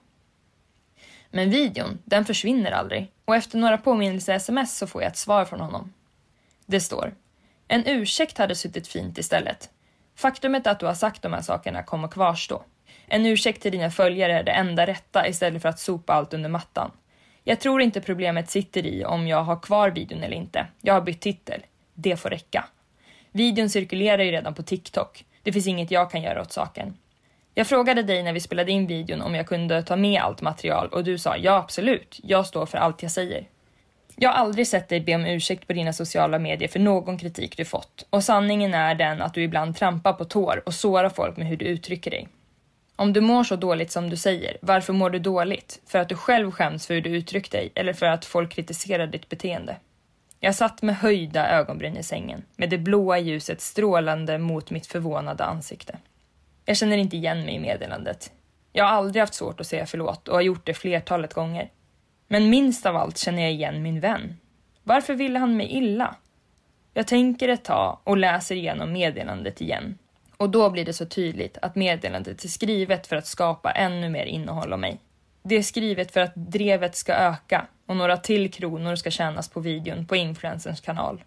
Men 1.34 1.50
videon, 1.50 1.98
den 2.04 2.24
försvinner 2.24 2.70
aldrig 2.70 3.10
och 3.24 3.36
efter 3.36 3.58
några 3.58 3.78
påminnelse-sms 3.78 4.78
så 4.78 4.86
får 4.86 5.02
jag 5.02 5.10
ett 5.10 5.16
svar 5.16 5.44
från 5.44 5.60
honom. 5.60 5.92
Det 6.66 6.80
står 6.80 7.14
En 7.68 7.86
ursäkt 7.86 8.38
hade 8.38 8.54
suttit 8.54 8.88
fint 8.88 9.18
istället. 9.18 9.70
Faktumet 10.16 10.66
att 10.66 10.80
du 10.80 10.86
har 10.86 10.94
sagt 10.94 11.22
de 11.22 11.32
här 11.32 11.40
sakerna 11.40 11.82
kommer 11.82 12.08
kvarstå. 12.08 12.62
En 13.06 13.26
ursäkt 13.26 13.62
till 13.62 13.72
dina 13.72 13.90
följare 13.90 14.38
är 14.38 14.42
det 14.42 14.52
enda 14.52 14.86
rätta 14.86 15.28
istället 15.28 15.62
för 15.62 15.68
att 15.68 15.78
sopa 15.78 16.12
allt 16.12 16.34
under 16.34 16.48
mattan. 16.48 16.90
Jag 17.44 17.60
tror 17.60 17.82
inte 17.82 18.00
problemet 18.00 18.50
sitter 18.50 18.86
i 18.86 19.04
om 19.04 19.28
jag 19.28 19.42
har 19.42 19.60
kvar 19.60 19.90
videon 19.90 20.22
eller 20.22 20.36
inte. 20.36 20.66
Jag 20.80 20.94
har 20.94 21.00
bytt 21.00 21.20
titel. 21.20 21.62
Det 21.94 22.16
får 22.16 22.30
räcka. 22.30 22.64
Videon 23.30 23.70
cirkulerar 23.70 24.22
ju 24.22 24.30
redan 24.30 24.54
på 24.54 24.62
TikTok. 24.62 25.24
Det 25.42 25.52
finns 25.52 25.66
inget 25.66 25.90
jag 25.90 26.10
kan 26.10 26.22
göra 26.22 26.40
åt 26.40 26.52
saken. 26.52 26.96
Jag 27.54 27.66
frågade 27.66 28.02
dig 28.02 28.22
när 28.22 28.32
vi 28.32 28.40
spelade 28.40 28.72
in 28.72 28.86
videon 28.86 29.22
om 29.22 29.34
jag 29.34 29.46
kunde 29.46 29.82
ta 29.82 29.96
med 29.96 30.22
allt 30.22 30.42
material 30.42 30.88
och 30.88 31.04
du 31.04 31.18
sa 31.18 31.36
ja 31.36 31.56
absolut, 31.56 32.20
jag 32.22 32.46
står 32.46 32.66
för 32.66 32.78
allt 32.78 33.02
jag 33.02 33.12
säger. 33.12 33.48
Jag 34.16 34.30
har 34.30 34.36
aldrig 34.36 34.66
sett 34.66 34.88
dig 34.88 35.00
be 35.00 35.14
om 35.14 35.26
ursäkt 35.26 35.66
på 35.66 35.72
dina 35.72 35.92
sociala 35.92 36.38
medier 36.38 36.68
för 36.68 36.78
någon 36.78 37.18
kritik 37.18 37.56
du 37.56 37.64
fått 37.64 38.06
och 38.10 38.24
sanningen 38.24 38.74
är 38.74 38.94
den 38.94 39.22
att 39.22 39.34
du 39.34 39.42
ibland 39.42 39.76
trampar 39.76 40.12
på 40.12 40.24
tår 40.24 40.62
och 40.66 40.74
sårar 40.74 41.08
folk 41.08 41.36
med 41.36 41.46
hur 41.46 41.56
du 41.56 41.64
uttrycker 41.64 42.10
dig. 42.10 42.28
Om 42.96 43.12
du 43.12 43.20
mår 43.20 43.44
så 43.44 43.56
dåligt 43.56 43.90
som 43.90 44.10
du 44.10 44.16
säger, 44.16 44.56
varför 44.62 44.92
mår 44.92 45.10
du 45.10 45.18
dåligt? 45.18 45.80
För 45.86 45.98
att 45.98 46.08
du 46.08 46.16
själv 46.16 46.50
skäms 46.50 46.86
för 46.86 46.94
hur 46.94 47.00
du 47.00 47.10
uttryckt 47.10 47.52
dig 47.52 47.72
eller 47.74 47.92
för 47.92 48.06
att 48.06 48.24
folk 48.24 48.52
kritiserar 48.52 49.06
ditt 49.06 49.28
beteende? 49.28 49.76
Jag 50.40 50.54
satt 50.54 50.82
med 50.82 50.96
höjda 50.96 51.48
ögonbryn 51.48 51.96
i 51.96 52.02
sängen, 52.02 52.42
med 52.56 52.70
det 52.70 52.78
blåa 52.78 53.18
ljuset 53.18 53.60
strålande 53.60 54.38
mot 54.38 54.70
mitt 54.70 54.86
förvånade 54.86 55.44
ansikte. 55.44 55.98
Jag 56.64 56.76
känner 56.76 56.96
inte 56.96 57.16
igen 57.16 57.44
mig 57.44 57.54
i 57.54 57.58
meddelandet. 57.58 58.32
Jag 58.72 58.84
har 58.84 58.90
aldrig 58.90 59.20
haft 59.20 59.34
svårt 59.34 59.60
att 59.60 59.66
säga 59.66 59.86
förlåt 59.86 60.28
och 60.28 60.34
har 60.34 60.42
gjort 60.42 60.66
det 60.66 60.74
flertalet 60.74 61.34
gånger. 61.34 61.70
Men 62.28 62.50
minst 62.50 62.86
av 62.86 62.96
allt 62.96 63.18
känner 63.18 63.42
jag 63.42 63.52
igen 63.52 63.82
min 63.82 64.00
vän. 64.00 64.36
Varför 64.82 65.14
ville 65.14 65.38
han 65.38 65.56
mig 65.56 65.72
illa? 65.72 66.16
Jag 66.94 67.06
tänker 67.06 67.48
ett 67.48 67.64
tag 67.64 67.98
och 68.04 68.16
läser 68.16 68.54
igenom 68.54 68.92
meddelandet 68.92 69.60
igen. 69.60 69.98
Och 70.36 70.50
då 70.50 70.70
blir 70.70 70.84
det 70.84 70.92
så 70.92 71.06
tydligt 71.06 71.58
att 71.62 71.76
meddelandet 71.76 72.44
är 72.44 72.48
skrivet 72.48 73.06
för 73.06 73.16
att 73.16 73.26
skapa 73.26 73.70
ännu 73.70 74.08
mer 74.08 74.24
innehåll 74.24 74.72
om 74.72 74.80
mig. 74.80 75.00
Det 75.42 75.54
är 75.54 75.62
skrivet 75.62 76.12
för 76.12 76.20
att 76.20 76.32
drevet 76.34 76.96
ska 76.96 77.12
öka 77.14 77.66
och 77.86 77.96
några 77.96 78.16
till 78.16 78.52
kronor 78.52 78.96
ska 78.96 79.10
tjänas 79.10 79.48
på 79.48 79.60
videon 79.60 80.06
på 80.06 80.16
influencerns 80.16 80.80
kanal. 80.80 81.22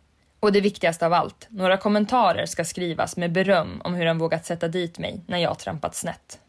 Och 0.45 0.51
det 0.51 0.61
viktigaste 0.61 1.05
av 1.05 1.13
allt, 1.13 1.47
några 1.49 1.77
kommentarer 1.77 2.45
ska 2.45 2.65
skrivas 2.65 3.17
med 3.17 3.31
beröm 3.31 3.81
om 3.83 3.93
hur 3.93 4.05
han 4.05 4.17
vågat 4.17 4.45
sätta 4.45 4.67
dit 4.67 4.99
mig 4.99 5.21
när 5.27 5.37
jag 5.37 5.59
trampat 5.59 5.95
snett. 5.95 6.39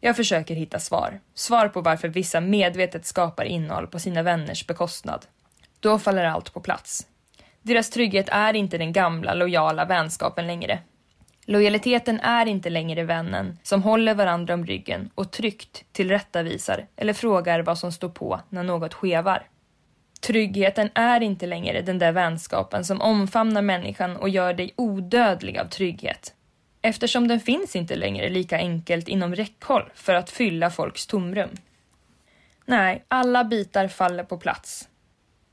Jag 0.00 0.16
försöker 0.16 0.54
hitta 0.54 0.78
svar. 0.78 1.20
Svar 1.34 1.68
på 1.68 1.80
varför 1.80 2.08
vissa 2.08 2.40
medvetet 2.40 3.06
skapar 3.06 3.44
innehåll 3.44 3.86
på 3.86 3.98
sina 3.98 4.22
vänners 4.22 4.66
bekostnad. 4.66 5.26
Då 5.80 5.98
faller 5.98 6.24
allt 6.24 6.54
på 6.54 6.60
plats. 6.60 7.06
Deras 7.62 7.90
trygghet 7.90 8.28
är 8.28 8.54
inte 8.54 8.78
den 8.78 8.92
gamla 8.92 9.34
lojala 9.34 9.84
vänskapen 9.84 10.46
längre. 10.46 10.78
Lojaliteten 11.44 12.20
är 12.20 12.46
inte 12.46 12.70
längre 12.70 13.04
vännen 13.04 13.58
som 13.62 13.82
håller 13.82 14.14
varandra 14.14 14.54
om 14.54 14.66
ryggen 14.66 15.10
och 15.14 15.30
tryggt 15.30 15.84
tillrättavisar 15.92 16.86
eller 16.96 17.12
frågar 17.12 17.60
vad 17.60 17.78
som 17.78 17.92
står 17.92 18.08
på 18.08 18.40
när 18.48 18.62
något 18.62 18.94
skevar. 18.94 19.46
Tryggheten 20.26 20.90
är 20.94 21.20
inte 21.20 21.46
längre 21.46 21.82
den 21.82 21.98
där 21.98 22.12
vänskapen 22.12 22.84
som 22.84 23.00
omfamnar 23.00 23.62
människan 23.62 24.16
och 24.16 24.28
gör 24.28 24.54
dig 24.54 24.74
odödlig 24.76 25.58
av 25.58 25.64
trygghet. 25.64 26.34
Eftersom 26.82 27.28
den 27.28 27.40
finns 27.40 27.76
inte 27.76 27.96
längre 27.96 28.28
lika 28.28 28.56
enkelt 28.56 29.08
inom 29.08 29.34
räckhåll 29.34 29.90
för 29.94 30.14
att 30.14 30.30
fylla 30.30 30.70
folks 30.70 31.06
tomrum. 31.06 31.50
Nej, 32.66 33.04
alla 33.08 33.44
bitar 33.44 33.88
faller 33.88 34.24
på 34.24 34.38
plats. 34.38 34.88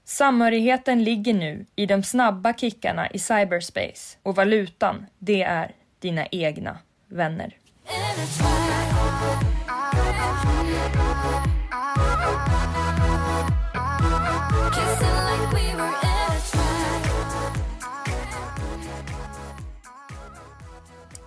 Samhörigheten 0.03 1.03
ligger 1.03 1.33
nu 1.33 1.65
i 1.75 1.85
de 1.85 2.03
snabba 2.03 2.53
kickarna 2.53 3.09
i 3.09 3.19
cyberspace 3.19 4.17
och 4.23 4.35
valutan, 4.35 5.05
det 5.19 5.43
är 5.43 5.71
dina 5.99 6.25
egna 6.25 6.77
vänner. 7.07 7.57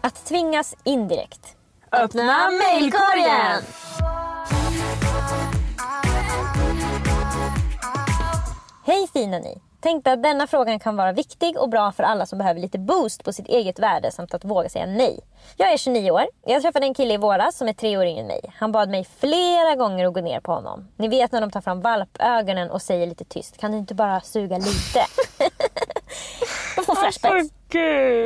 Att 0.00 0.24
tvingas 0.26 0.74
indirekt. 0.84 1.56
Öppna 1.92 2.50
mejlkorgen! 2.50 3.62
Hej 8.86 9.08
fina 9.12 9.38
ni! 9.38 9.58
Tänkte 9.84 10.12
att 10.12 10.22
denna 10.22 10.46
frågan 10.46 10.78
kan 10.78 10.96
vara 10.96 11.12
viktig 11.12 11.58
och 11.58 11.68
bra 11.68 11.92
för 11.92 12.02
alla 12.02 12.26
som 12.26 12.38
behöver 12.38 12.60
lite 12.60 12.78
boost 12.78 13.24
på 13.24 13.32
sitt 13.32 13.48
eget 13.48 13.78
värde 13.78 14.10
samt 14.10 14.34
att 14.34 14.44
våga 14.44 14.68
säga 14.68 14.86
nej. 14.86 15.20
Jag 15.56 15.72
är 15.72 15.76
29 15.76 16.10
år. 16.10 16.26
Jag 16.46 16.62
träffade 16.62 16.86
en 16.86 16.94
kille 16.94 17.14
i 17.14 17.16
våras 17.16 17.56
som 17.56 17.68
är 17.68 17.72
tre 17.72 17.98
år 17.98 18.04
yngre 18.04 18.20
än 18.20 18.26
mig. 18.26 18.40
Han 18.56 18.72
bad 18.72 18.88
mig 18.88 19.06
flera 19.18 19.74
gånger 19.74 20.06
att 20.06 20.14
gå 20.14 20.20
ner 20.20 20.40
på 20.40 20.52
honom. 20.52 20.88
Ni 20.96 21.08
vet 21.08 21.32
när 21.32 21.40
de 21.40 21.50
tar 21.50 21.60
fram 21.60 21.80
valpögonen 21.80 22.70
och 22.70 22.82
säger 22.82 23.06
lite 23.06 23.24
tyst. 23.24 23.58
Kan 23.58 23.72
du 23.72 23.78
inte 23.78 23.94
bara 23.94 24.20
suga 24.20 24.58
lite? 24.58 25.00
De 26.76 26.84
får 26.84 26.94
flashbacks. 26.94 27.48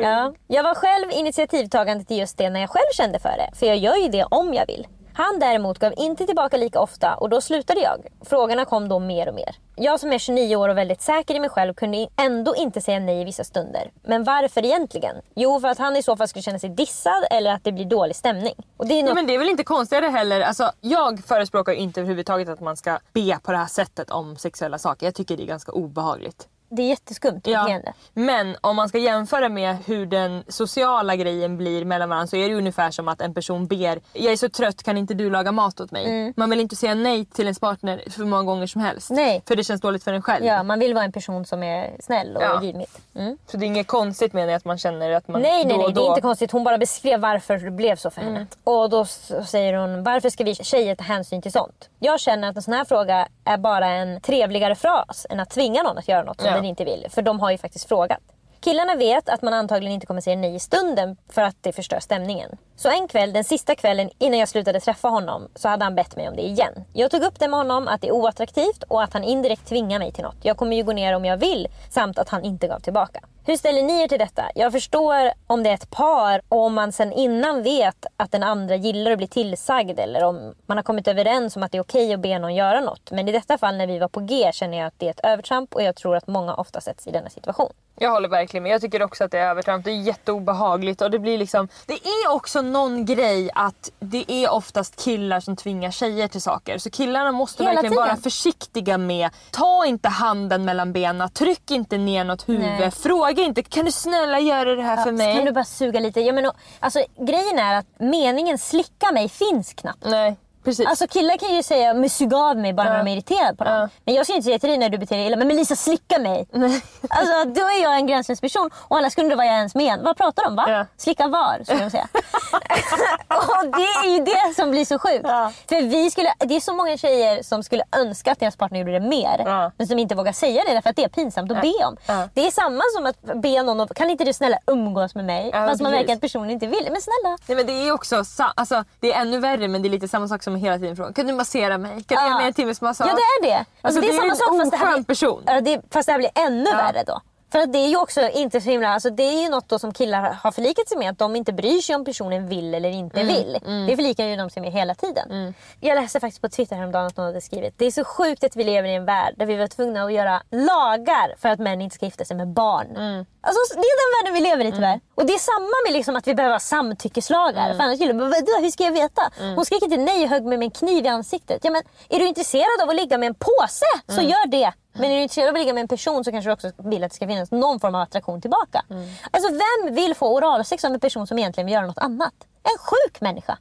Ja. 0.03 0.33
Jag 0.47 0.63
var 0.63 0.75
själv 0.75 1.11
initiativtagande 1.11 2.05
till 2.05 2.17
just 2.17 2.37
det 2.37 2.49
när 2.49 2.59
jag 2.59 2.69
själv 2.69 2.93
kände 2.93 3.19
för 3.19 3.29
det. 3.37 3.49
För 3.55 3.65
jag 3.65 3.77
gör 3.77 3.95
ju 3.95 4.07
det 4.07 4.23
om 4.23 4.53
jag 4.53 4.67
vill. 4.67 4.87
Han 5.19 5.39
däremot 5.39 5.79
gav 5.79 5.93
inte 5.97 6.25
tillbaka 6.25 6.57
lika 6.57 6.79
ofta 6.79 7.15
och 7.15 7.29
då 7.29 7.41
slutade 7.41 7.79
jag. 7.81 8.07
Frågorna 8.21 8.65
kom 8.65 8.89
då 8.89 8.99
mer 8.99 9.27
och 9.27 9.35
mer. 9.35 9.55
Jag 9.75 9.99
som 9.99 10.13
är 10.13 10.17
29 10.17 10.55
år 10.55 10.69
och 10.69 10.77
väldigt 10.77 11.01
säker 11.01 11.35
i 11.35 11.39
mig 11.39 11.49
själv 11.49 11.73
kunde 11.73 12.07
ändå 12.17 12.55
inte 12.55 12.81
säga 12.81 12.99
nej 12.99 13.21
i 13.21 13.23
vissa 13.23 13.43
stunder. 13.43 13.91
Men 14.03 14.23
varför 14.23 14.65
egentligen? 14.65 15.15
Jo, 15.35 15.59
för 15.59 15.67
att 15.67 15.77
han 15.77 15.95
i 15.95 16.03
så 16.03 16.17
fall 16.17 16.27
skulle 16.27 16.43
känna 16.43 16.59
sig 16.59 16.69
dissad 16.69 17.23
eller 17.31 17.53
att 17.53 17.63
det 17.63 17.71
blir 17.71 17.85
dålig 17.85 18.15
stämning. 18.15 18.53
Och 18.77 18.87
det 18.87 18.93
är 18.93 19.03
något... 19.03 19.09
Ja, 19.09 19.15
men 19.15 19.27
det 19.27 19.35
är 19.35 19.39
väl 19.39 19.49
inte 19.49 19.63
konstigare 19.63 20.05
heller. 20.05 20.41
Alltså, 20.41 20.71
jag 20.81 21.23
förespråkar 21.25 21.73
inte 21.73 21.99
överhuvudtaget 21.99 22.49
att 22.49 22.59
man 22.59 22.77
ska 22.77 22.99
be 23.13 23.39
på 23.43 23.51
det 23.51 23.57
här 23.57 23.65
sättet 23.67 24.09
om 24.09 24.37
sexuella 24.37 24.77
saker. 24.77 25.07
Jag 25.07 25.15
tycker 25.15 25.37
det 25.37 25.43
är 25.43 25.47
ganska 25.47 25.71
obehagligt. 25.71 26.47
Det 26.71 26.81
är 26.81 26.87
jätteskumt 26.87 27.33
beteende. 27.43 27.93
Men 28.13 28.55
om 28.61 28.75
man 28.75 28.89
ska 28.89 28.97
jämföra 28.97 29.49
med 29.49 29.77
hur 29.85 30.05
den 30.05 30.43
sociala 30.47 31.15
grejen 31.15 31.57
blir 31.57 31.85
mellan 31.85 32.09
varandra 32.09 32.27
så 32.27 32.35
är 32.35 32.49
det 32.49 32.55
ungefär 32.55 32.91
som 32.91 33.07
att 33.07 33.21
en 33.21 33.33
person 33.33 33.67
ber 33.67 33.99
Jag 34.13 34.31
är 34.33 34.37
så 34.37 34.49
trött, 34.49 34.83
kan 34.83 34.97
inte 34.97 35.13
du 35.13 35.29
laga 35.29 35.51
mat 35.51 35.79
åt 35.79 35.91
mig? 35.91 36.05
Mm. 36.05 36.33
Man 36.37 36.49
vill 36.49 36.59
inte 36.59 36.75
säga 36.75 36.93
nej 36.95 37.25
till 37.25 37.45
ens 37.45 37.59
partner 37.59 38.03
för 38.09 38.23
många 38.23 38.43
gånger 38.43 38.67
som 38.67 38.81
helst. 38.81 39.09
Nej. 39.09 39.43
För 39.47 39.55
det 39.55 39.63
känns 39.63 39.81
dåligt 39.81 40.03
för 40.03 40.13
en 40.13 40.21
själv. 40.21 40.45
Ja, 40.45 40.63
man 40.63 40.79
vill 40.79 40.93
vara 40.93 41.03
en 41.05 41.11
person 41.11 41.45
som 41.45 41.63
är 41.63 41.91
snäll 41.99 42.35
och 42.35 42.43
Ja. 42.43 42.63
givmild. 42.63 42.89
Mm. 43.15 43.37
Så 43.51 43.57
det 43.57 43.65
är 43.65 43.67
inget 43.67 43.87
konstigt 43.87 44.33
med 44.33 44.47
det 44.47 44.55
att 44.55 44.65
man 44.65 44.77
känner 44.77 45.11
att 45.11 45.27
man 45.27 45.41
Nej, 45.41 45.65
nej, 45.65 45.73
då 45.73 45.77
nej. 45.77 45.85
och 45.85 45.93
Det 45.93 45.99
är 45.99 46.03
då... 46.03 46.09
inte 46.09 46.21
konstigt. 46.21 46.51
Hon 46.51 46.63
bara 46.63 46.77
beskrev 46.77 47.19
varför 47.19 47.57
det 47.57 47.71
blev 47.71 47.95
så 47.95 48.09
för 48.09 48.21
henne. 48.21 48.35
Mm. 48.35 48.47
Och 48.63 48.89
då 48.89 49.05
säger 49.45 49.73
hon, 49.73 50.03
varför 50.03 50.29
ska 50.29 50.43
vi 50.43 50.55
tjejer 50.55 50.95
ta 50.95 51.03
hänsyn 51.03 51.41
till 51.41 51.51
sånt? 51.51 51.89
Jag 51.99 52.19
känner 52.19 52.49
att 52.49 52.55
en 52.55 52.61
sån 52.61 52.73
här 52.73 52.85
fråga 52.85 53.27
är 53.49 53.57
bara 53.57 53.87
en 53.87 54.21
trevligare 54.21 54.75
fras 54.75 55.27
än 55.29 55.39
att 55.39 55.49
tvinga 55.49 55.83
någon 55.83 55.97
att 55.97 56.07
göra 56.07 56.23
något 56.23 56.37
som 56.41 56.49
Ja. 56.49 56.55
den 56.55 56.65
inte 56.65 56.85
vill. 56.85 57.05
För 57.09 57.21
de 57.21 57.39
har 57.39 57.51
ju 57.51 57.57
faktiskt 57.57 57.87
frågat. 57.87 58.19
Killarna 58.61 58.95
vet 58.95 59.29
att 59.29 59.41
man 59.41 59.53
antagligen 59.53 59.93
inte 59.93 60.05
kommer 60.05 60.21
säga 60.21 60.35
nej 60.35 60.55
i 60.55 60.59
stunden 60.59 61.17
för 61.29 61.41
att 61.41 61.55
det 61.61 61.71
förstör 61.71 61.99
stämningen. 61.99 62.57
Så 62.75 62.89
en 62.89 63.07
kväll, 63.07 63.33
den 63.33 63.43
sista 63.43 63.75
kvällen 63.75 64.09
innan 64.17 64.39
jag 64.39 64.49
slutade 64.49 64.79
träffa 64.79 65.07
honom, 65.07 65.47
så 65.55 65.67
hade 65.67 65.83
han 65.83 65.95
bett 65.95 66.15
mig 66.15 66.29
om 66.29 66.35
det 66.35 66.41
igen. 66.41 66.85
Jag 66.93 67.11
tog 67.11 67.23
upp 67.23 67.39
det 67.39 67.47
med 67.47 67.59
honom 67.59 67.87
att 67.87 68.01
det 68.01 68.07
är 68.07 68.11
oattraktivt 68.11 68.83
och 68.87 69.03
att 69.03 69.13
han 69.13 69.23
indirekt 69.23 69.67
tvingar 69.67 69.99
mig 69.99 70.11
till 70.11 70.23
något. 70.23 70.35
Jag 70.41 70.57
kommer 70.57 70.75
ju 70.75 70.83
gå 70.83 70.91
ner 70.91 71.15
om 71.15 71.25
jag 71.25 71.37
vill, 71.37 71.67
samt 71.89 72.19
att 72.19 72.29
han 72.29 72.43
inte 72.43 72.67
gav 72.67 72.79
tillbaka. 72.79 73.19
Hur 73.49 73.57
ställer 73.57 73.83
ni 73.83 74.01
er 74.01 74.07
till 74.07 74.19
detta? 74.19 74.43
Jag 74.55 74.71
förstår 74.71 75.31
om 75.47 75.63
det 75.63 75.69
är 75.69 75.73
ett 75.73 75.89
par 75.89 76.41
och 76.49 76.59
om 76.59 76.73
man 76.73 76.91
sen 76.91 77.13
innan 77.13 77.63
vet 77.63 78.05
att 78.17 78.31
den 78.31 78.43
andra 78.43 78.75
gillar 78.75 79.11
att 79.11 79.17
bli 79.17 79.27
tillsagd 79.27 79.99
eller 79.99 80.23
om 80.23 80.55
man 80.65 80.77
har 80.77 80.83
kommit 80.83 81.07
överens 81.07 81.55
om 81.55 81.63
att 81.63 81.71
det 81.71 81.77
är 81.77 81.81
okej 81.81 82.13
att 82.13 82.19
be 82.19 82.39
någon 82.39 82.55
göra 82.55 82.81
något. 82.81 83.11
Men 83.11 83.27
i 83.27 83.31
detta 83.31 83.57
fall 83.57 83.77
när 83.77 83.87
vi 83.87 83.99
var 83.99 84.07
på 84.07 84.19
G 84.19 84.51
känner 84.53 84.77
jag 84.77 84.87
att 84.87 84.93
det 84.97 85.05
är 85.05 85.11
ett 85.11 85.19
övertramp 85.23 85.75
och 85.75 85.83
jag 85.83 85.95
tror 85.95 86.15
att 86.15 86.27
många 86.27 86.53
ofta 86.53 86.81
sätts 86.81 87.07
i 87.07 87.11
denna 87.11 87.29
situation. 87.29 87.71
Jag 88.01 88.11
håller 88.11 88.29
verkligen 88.29 88.63
med. 88.63 88.71
Jag 88.71 88.81
tycker 88.81 89.03
också 89.03 89.23
att 89.23 89.31
det 89.31 89.37
är 89.37 89.49
övertramp. 89.49 89.85
Det 89.85 89.91
är 89.91 89.95
jätteobehagligt 89.95 91.01
och 91.01 91.11
det 91.11 91.19
blir 91.19 91.37
liksom... 91.37 91.67
Det 91.85 91.93
är 91.93 92.31
också 92.31 92.61
någon 92.61 93.05
grej 93.05 93.49
att 93.53 93.91
det 93.99 94.31
är 94.31 94.51
oftast 94.51 95.03
killar 95.03 95.39
som 95.39 95.55
tvingar 95.55 95.91
tjejer 95.91 96.27
till 96.27 96.41
saker. 96.41 96.77
Så 96.77 96.89
killarna 96.89 97.31
måste 97.31 97.63
Hela 97.63 97.73
verkligen 97.73 97.91
tiden. 97.91 98.07
vara 98.07 98.15
försiktiga 98.15 98.97
med... 98.97 99.29
Ta 99.51 99.85
inte 99.85 100.09
handen 100.09 100.65
mellan 100.65 100.93
benen, 100.93 101.29
tryck 101.29 101.71
inte 101.71 101.97
ner 101.97 102.23
något 102.23 102.49
huvud, 102.49 102.79
Nej. 102.79 102.91
fråga 102.91 103.38
inte 103.45 103.63
kan 103.63 103.85
du 103.85 103.91
snälla 103.91 104.39
göra 104.39 104.75
det 104.75 104.83
här 104.83 104.97
för 104.97 105.09
Ja, 105.11 105.17
mig? 105.17 105.35
Kan 105.35 105.45
du 105.45 105.51
bara 105.51 105.63
suga 105.65 105.99
lite? 105.99 106.21
Ja, 106.21 106.33
men, 106.33 106.45
och- 106.45 106.53
alltså, 106.79 107.03
grejen 107.17 107.59
är 107.59 107.75
att 107.75 107.85
meningen 107.99 108.57
slicka 108.57 109.11
mig 109.11 109.29
finns 109.29 109.73
knappt. 109.73 110.05
Nej, 110.05 110.35
precis. 110.63 110.87
Alltså 110.87 111.07
killar 111.07 111.37
kan 111.37 111.55
ju 111.55 111.63
säga 111.63 111.93
men 111.93 112.09
sug 112.09 112.33
av 112.33 112.57
mig 112.57 112.73
bara 112.73 112.83
när 112.89 112.97
Ja. 112.97 113.03
de 113.03 113.09
är 113.09 113.13
irriterade 113.13 113.55
på 113.55 113.63
dem. 113.63 113.73
Ja. 113.73 113.89
Men 114.05 114.15
jag 114.15 114.25
ska 114.25 114.35
inte 114.35 114.45
säga 114.45 114.59
till 114.59 114.69
dig 114.69 114.77
när 114.77 114.89
du 114.89 114.97
beter 114.97 115.15
dig 115.17 115.25
illa, 115.25 115.37
men 115.37 115.47
Melissa 115.47 115.75
slicka 115.75 116.19
mig. 116.19 116.47
Alltså 117.09 117.43
då 117.45 117.61
är 117.61 117.83
jag 117.83 117.95
en 117.95 118.07
gränslös 118.07 118.41
person 118.41 118.69
och 118.73 118.97
alla 118.97 119.09
skulle 119.09 119.25
undra 119.25 119.35
vad 119.35 119.45
jag 119.45 119.53
ens 119.53 119.75
menar. 119.75 120.03
Vad 120.03 120.17
pratar 120.17 120.43
de 120.43 120.55
va? 120.55 120.65
Ja. 120.67 120.85
Slicka 120.97 121.27
var 121.27 121.59
skulle 121.63 121.79
de 121.83 121.89
säga. 121.89 122.07
och 123.27 123.67
det 123.77 124.07
är 124.09 124.17
ju 124.17 124.23
det 124.23 124.53
som 124.55 124.71
blir 124.71 124.85
så 124.85 124.99
sjukt. 124.99 125.25
För 125.69 125.81
vi 125.81 126.11
skulle, 126.11 126.33
det 126.39 126.55
är 126.55 126.59
så 126.59 126.73
många 126.73 126.97
tjejer 126.97 127.43
som 127.43 127.63
skulle 127.63 127.83
önska 127.97 128.31
att 128.31 128.39
deras 128.39 128.55
partner 128.55 128.79
gjorde 128.79 128.91
det 128.91 128.99
mer. 128.99 129.71
Men 129.77 129.87
som 129.87 129.99
inte 129.99 130.15
vågar 130.15 130.31
säga 130.31 130.63
det 130.67 130.73
därför 130.73 130.89
att 130.89 130.95
det 130.95 131.03
är 131.03 131.09
pinsamt 131.09 131.51
att 131.51 131.61
be 131.61 131.73
om. 131.85 131.97
Det 132.33 132.47
är 132.47 132.51
samma 132.51 132.81
som 132.95 133.05
att 133.05 133.41
be 133.41 133.61
någon 133.63 133.79
om, 133.79 133.87
kan 133.87 134.09
inte 134.09 134.23
du 134.23 134.33
snälla 134.33 134.57
umgås 134.67 135.15
med 135.15 135.25
mig? 135.25 135.49
Ja, 135.53 135.67
Fast 135.67 135.81
man 135.81 135.91
märker 135.91 136.13
att 136.13 136.21
personen 136.21 136.49
inte 136.51 136.67
vill. 136.67 136.87
Men 136.91 137.01
snälla. 137.01 137.37
Nej, 137.47 137.55
men 137.55 137.65
det 137.65 137.87
är 137.87 137.91
också 137.91 138.23
alltså, 138.55 138.83
det 138.99 139.13
är 139.13 139.21
ännu 139.21 139.39
värre 139.39 139.67
men 139.67 139.81
det 139.81 139.87
är 139.87 139.89
lite 139.89 140.07
samma 140.07 140.27
sak 140.27 140.43
som 140.43 140.55
hela 140.59 140.77
tiden 140.79 140.95
frågan. 140.95 141.13
Kan 141.13 141.27
du 141.27 141.33
massera 141.33 141.77
mig? 141.77 141.91
Kan 141.91 142.03
du 142.07 142.13
Ja. 142.15 142.25
göra 142.27 142.37
mig 142.37 142.47
en 142.47 142.53
timmes 142.53 142.81
massage? 142.81 143.07
Ja 143.09 143.15
det 143.15 143.47
är 143.47 143.51
det. 143.51 143.57
Alltså, 143.57 143.67
Alltså, 143.81 144.01
det 144.01 144.07
är 144.07 144.11
det 144.11 144.17
är 144.17 144.21
samma 144.21 144.35
sak 144.35 144.57
fast 144.59 144.71
det 144.71 144.77
här 144.77 145.03
person. 145.03 145.43
Det, 145.63 145.81
fast 145.93 146.05
det 146.05 146.11
här 146.11 146.19
blir 146.19 146.31
ännu 146.35 146.69
Ja. 146.69 146.77
värre 146.77 147.03
då. 147.07 147.21
För 147.51 147.59
att 147.59 147.73
det 147.73 147.79
är 147.79 147.87
ju 147.87 147.97
också 147.97 148.29
inte 148.29 148.61
så 148.61 148.69
himla, 148.69 148.89
alltså 148.89 149.09
det 149.09 149.23
är 149.23 149.43
ju 149.43 149.49
något 149.49 149.69
då 149.69 149.79
som 149.79 149.93
killar 149.93 150.37
har 150.43 150.51
förlikat 150.51 150.87
sig 150.89 150.97
med. 150.97 151.09
Att 151.09 151.17
de 151.17 151.35
inte 151.35 151.53
bryr 151.53 151.81
sig 151.81 151.95
om 151.95 152.05
personen 152.05 152.47
vill 152.47 152.73
eller 152.73 152.89
inte 152.89 153.19
Mm. 153.21 153.35
vill. 153.35 153.53
Det 153.87 153.95
förlikar 153.95 154.25
ju 154.25 154.35
de 154.35 154.49
sig 154.49 154.61
med 154.61 154.71
hela 154.71 154.95
tiden. 154.95 155.53
Jag 155.79 155.95
läste 155.95 156.19
faktiskt 156.19 156.41
på 156.41 156.49
Twitter 156.49 156.75
häromdagen 156.75 157.05
att 157.07 157.17
någon 157.17 157.25
hade 157.25 157.41
skrivit. 157.41 157.73
Det 157.77 157.85
är 157.85 157.91
så 157.91 158.03
sjukt 158.03 158.43
att 158.43 158.55
vi 158.55 158.63
lever 158.63 158.89
i 158.89 158.95
en 158.95 159.05
värld 159.05 159.33
där 159.37 159.45
vi 159.45 159.55
var 159.55 159.67
tvungna 159.67 160.03
att 160.03 160.13
göra 160.13 160.41
lagar 160.51 161.35
för 161.37 161.49
att 161.49 161.59
män 161.59 161.81
inte 161.81 161.95
ska 161.95 162.05
gifta 162.05 162.25
sig 162.25 162.37
med 162.37 162.47
barn. 162.47 163.25
Mm. 163.49 163.59
Alltså 163.61 163.73
det 163.75 163.79
är 163.93 163.97
den 164.03 164.11
världen 164.17 164.33
vi 164.43 164.49
lever 164.49 164.65
i 164.65 164.71
tyvärr. 164.71 164.99
Och 165.15 165.25
det 165.25 165.33
är 165.33 165.39
samma 165.39 165.75
med 165.85 165.93
liksom 165.93 166.15
att 166.15 166.27
vi 166.27 166.35
behöver 166.35 166.55
ha 166.55 166.59
samtyckeslagar. 166.59 167.65
Mm. 167.65 167.77
För 167.77 167.83
annars 167.83 167.97
skulle 167.97 168.13
man, 168.13 168.29
"Vadå, 168.29 168.51
hur 168.61 168.69
ska 168.71 168.83
jag 168.83 168.91
veta? 168.91 169.21
Hon 169.55 169.65
skrek 169.65 169.81
inte 169.83 169.97
nej 169.97 170.23
och 170.23 170.29
högg 170.29 170.45
mig 170.45 170.57
med 170.57 170.65
en 170.65 170.71
kniv 170.71 171.05
i 171.05 171.07
ansiktet. 171.07 171.59
Ja, 171.63 171.71
men, 171.71 171.81
är 172.09 172.19
du 172.19 172.27
intresserad 172.27 172.81
av 172.83 172.89
att 172.89 172.95
ligga 172.95 173.17
med 173.17 173.27
en 173.27 173.35
påse 173.35 173.85
så 174.07 174.13
Mm. 174.21 174.27
gör 174.29 174.47
det. 174.47 174.71
Men 174.93 175.11
är 175.11 175.15
du 175.15 175.21
intresserad 175.21 175.49
av 175.49 175.55
att 175.55 175.59
ligga 175.61 175.73
med 175.73 175.81
en 175.81 175.87
person 175.87 176.23
så 176.23 176.31
kanske 176.31 176.49
du 176.49 176.53
också 176.53 176.71
vill 176.77 177.03
att 177.03 177.09
det 177.11 177.15
ska 177.15 177.27
finnas 177.27 177.51
någon 177.51 177.79
form 177.79 177.95
av 177.95 178.01
attraktion 178.01 178.41
tillbaka. 178.41 178.85
Mm. 178.89 179.07
Alltså 179.31 179.49
vem 179.51 179.95
vill 179.95 180.15
få 180.15 180.35
oralsex 180.35 180.85
av 180.85 180.93
en 180.93 180.99
person 180.99 181.27
som 181.27 181.39
egentligen 181.39 181.65
vill 181.65 181.73
göra 181.73 181.85
något 181.85 181.97
annat? 181.97 182.33
En 182.63 182.77
sjuk 182.79 183.21
människa. 183.21 183.57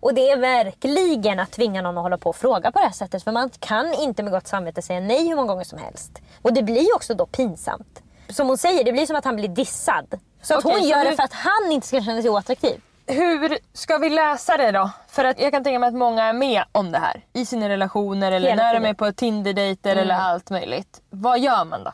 Och 0.00 0.14
det 0.14 0.30
är 0.30 0.36
verkligen 0.36 1.40
att 1.40 1.50
tvinga 1.52 1.82
någon 1.82 1.98
att 1.98 2.02
hålla 2.02 2.18
på 2.18 2.28
och 2.30 2.36
fråga 2.36 2.72
på 2.72 2.78
det 2.78 2.84
här 2.84 2.92
sättet. 2.92 3.24
För 3.24 3.32
man 3.32 3.50
kan 3.58 3.94
inte 3.94 4.22
med 4.22 4.32
gott 4.32 4.46
samvete 4.46 4.82
säga 4.82 5.00
nej 5.00 5.28
hur 5.28 5.36
många 5.36 5.48
gånger 5.48 5.64
som 5.64 5.78
helst. 5.78 6.12
Och 6.42 6.52
det 6.52 6.62
blir 6.62 6.80
ju 6.82 6.92
också 6.94 7.14
då 7.14 7.26
pinsamt. 7.26 8.00
Som 8.28 8.48
hon 8.48 8.58
säger, 8.58 8.84
det 8.84 8.92
blir 8.92 9.06
som 9.06 9.16
att 9.16 9.24
han 9.24 9.36
blir 9.36 9.48
dissad. 9.48 10.20
Så 10.42 10.54
att 10.54 10.64
Okej, 10.64 10.72
hon 10.74 10.82
så 10.82 10.88
gör 10.90 11.04
det 11.04 11.08
hur- 11.10 11.16
för 11.16 11.22
att 11.22 11.32
han 11.32 11.72
inte 11.72 11.86
ska 11.86 12.00
känna 12.02 12.20
sig 12.22 12.30
oattraktiv. 12.30 12.80
Hur 13.06 13.58
ska 13.72 13.98
vi 13.98 14.10
läsa 14.10 14.56
det 14.56 14.70
då? 14.72 14.90
För 15.08 15.24
att 15.24 15.40
jag 15.40 15.52
kan 15.52 15.64
tänka 15.64 15.78
mig 15.78 15.88
att 15.88 15.94
många 15.94 16.24
är 16.24 16.32
med 16.32 16.64
om 16.72 16.92
det 16.92 16.98
här. 16.98 17.24
I 17.32 17.46
sina 17.46 17.68
relationer 17.68 18.32
eller 18.32 18.50
Hela 18.50 18.62
när 18.62 18.72
de 18.74 18.78
tiden. 18.80 18.90
är 18.90 18.94
på 18.94 19.12
Tinder-dejter 19.12 19.96
eller 19.96 20.14
allt 20.14 20.50
möjligt. 20.50 21.00
Vad 21.10 21.38
gör 21.38 21.64
man 21.64 21.84
då? 21.84 21.92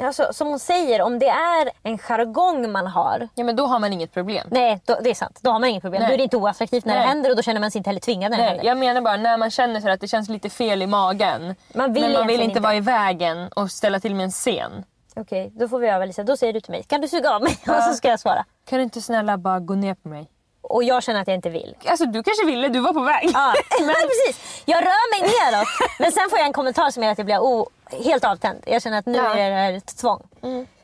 Alltså, 0.00 0.28
som 0.32 0.48
hon 0.48 0.58
säger, 0.58 1.02
om 1.02 1.18
det 1.18 1.28
är 1.28 1.70
en 1.82 1.98
jargong 1.98 2.72
man 2.72 2.86
har. 2.86 3.28
Ja 3.34 3.44
men 3.44 3.56
då 3.56 3.66
har 3.66 3.78
man 3.78 3.92
inget 3.92 4.12
problem. 4.12 4.48
Nej, 4.50 4.80
då, 4.84 4.98
det 5.02 5.10
är 5.10 5.14
sant. 5.14 5.38
Då 5.42 5.50
har 5.50 5.58
man 5.58 5.68
inget 5.68 5.82
problem. 5.82 6.00
Nej. 6.02 6.08
Då 6.08 6.14
är 6.14 6.18
det 6.18 6.24
inte 6.24 6.36
oattraktivt 6.36 6.84
när 6.84 6.94
Nej. 6.94 7.02
det 7.02 7.08
händer 7.08 7.30
och 7.30 7.36
då 7.36 7.42
känner 7.42 7.60
man 7.60 7.70
sig 7.70 7.78
inte 7.78 7.90
heller 7.90 8.00
tvingad 8.00 8.30
när 8.30 8.38
det 8.38 8.42
Nej, 8.44 8.50
händer. 8.50 8.66
jag 8.66 8.78
menar 8.78 9.00
bara 9.00 9.16
när 9.16 9.36
man 9.36 9.50
känner 9.50 9.80
så 9.80 9.90
att 9.90 10.00
det 10.00 10.08
känns 10.08 10.28
lite 10.28 10.50
fel 10.50 10.82
i 10.82 10.86
magen. 10.86 11.54
Man 11.74 11.92
vill 11.92 12.02
men 12.02 12.12
man 12.12 12.26
vill 12.26 12.36
egentligen 12.36 12.40
inte, 12.40 12.44
inte. 12.44 12.60
vara 12.60 12.74
i 12.74 12.80
vägen 12.80 13.48
och 13.48 13.70
ställa 13.70 14.00
till 14.00 14.14
med 14.14 14.24
en 14.24 14.30
scen. 14.30 14.84
Okej, 15.16 15.52
då 15.54 15.68
får 15.68 15.78
vi 15.78 15.88
öva 15.88 16.04
Lisa. 16.04 16.22
Då 16.22 16.36
säger 16.36 16.52
du 16.52 16.60
till 16.60 16.70
mig, 16.70 16.82
kan 16.82 17.00
du 17.00 17.08
suga 17.08 17.30
av 17.34 17.42
mig? 17.42 17.58
Och 17.68 17.82
så 17.82 17.94
ska 17.94 18.08
jag 18.08 18.20
svara. 18.20 18.44
Kan 18.68 18.78
du 18.78 18.82
inte 18.82 19.00
snälla 19.00 19.38
bara 19.38 19.60
gå 19.60 19.74
ner 19.74 19.94
på 19.94 20.08
mig? 20.08 20.30
Och 20.62 20.84
jag 20.84 21.02
känner 21.02 21.20
att 21.20 21.28
jag 21.28 21.34
inte 21.34 21.50
vill. 21.50 21.76
Alltså 21.86 22.06
du 22.06 22.22
kanske 22.22 22.46
ville, 22.46 22.68
du 22.68 22.80
var 22.80 22.92
på 22.92 23.00
väg. 23.00 23.30
Ja, 23.34 23.54
precis. 23.78 24.62
Jag 24.64 24.82
rör 24.84 25.20
mig 25.20 25.30
neråt. 25.52 25.68
Men 25.98 26.12
sen 26.12 26.30
får 26.30 26.38
jag 26.38 26.46
en 26.46 26.52
kommentar 26.52 26.90
som 26.90 27.02
gör 27.02 27.10
att 27.10 27.18
jag 27.18 27.24
blir 27.24 27.38
oh, 27.38 27.66
helt 28.04 28.24
avtänd. 28.24 28.58
Jag 28.66 28.82
känner 28.82 28.98
att 28.98 29.06
nu 29.06 29.18
Ja. 29.18 29.34
är 29.34 29.50
det 29.50 29.56
här 29.56 29.72
ett 29.72 29.96
tvång. 29.96 30.22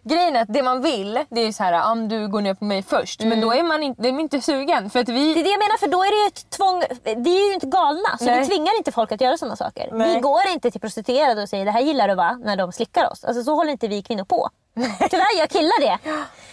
Grejen 0.04 0.36
är 0.36 0.42
att 0.42 0.52
det 0.52 0.62
man 0.62 0.82
vill, 0.82 1.18
det 1.30 1.40
är 1.40 1.52
så 1.52 1.62
här 1.62 1.92
om 1.92 2.08
du 2.08 2.28
går 2.28 2.40
ner 2.40 2.54
på 2.54 2.64
mig 2.64 2.82
först. 2.82 3.20
Men 3.24 3.40
då 3.40 3.52
är 3.52 3.62
man 3.62 3.82
inte, 3.82 4.08
är 4.08 4.12
man 4.12 4.20
inte 4.20 4.40
sugen. 4.40 4.90
För 4.90 5.00
att 5.00 5.06
Det 5.06 5.12
är 5.12 5.14
vi... 5.14 5.34
det 5.34 5.40
jag 5.50 5.58
menar, 5.58 5.78
för 5.78 5.88
då 5.88 5.98
är 6.02 6.10
det 6.10 6.22
ju 6.22 6.26
ett 6.28 6.50
tvång. 6.50 6.82
Vi 7.24 7.42
är 7.42 7.48
ju 7.48 7.54
inte 7.54 7.66
galna, 7.66 8.18
så 8.18 8.24
Nej. 8.24 8.40
vi 8.40 8.46
tvingar 8.46 8.76
inte 8.78 8.92
folk 8.92 9.12
att 9.12 9.20
göra 9.20 9.36
sådana 9.38 9.56
saker. 9.56 9.88
Nej. 9.92 10.14
Vi 10.14 10.20
går 10.20 10.40
inte 10.52 10.70
till 10.70 10.80
prostituerade 10.80 11.42
och 11.42 11.48
säger 11.48 11.64
det 11.64 11.70
här 11.70 11.80
gillar 11.80 12.08
du 12.08 12.14
va? 12.14 12.40
När 12.44 12.56
de 12.56 12.72
slickar 12.72 13.10
oss. 13.10 13.24
Alltså 13.24 13.42
så 13.44 13.54
håller 13.54 13.72
inte 13.72 13.88
vi 13.88 14.02
kvinnor 14.02 14.24
på. 14.24 14.48
Tyvärr 15.10 15.38
gör 15.38 15.46
killar 15.46 15.80
det. 15.80 15.98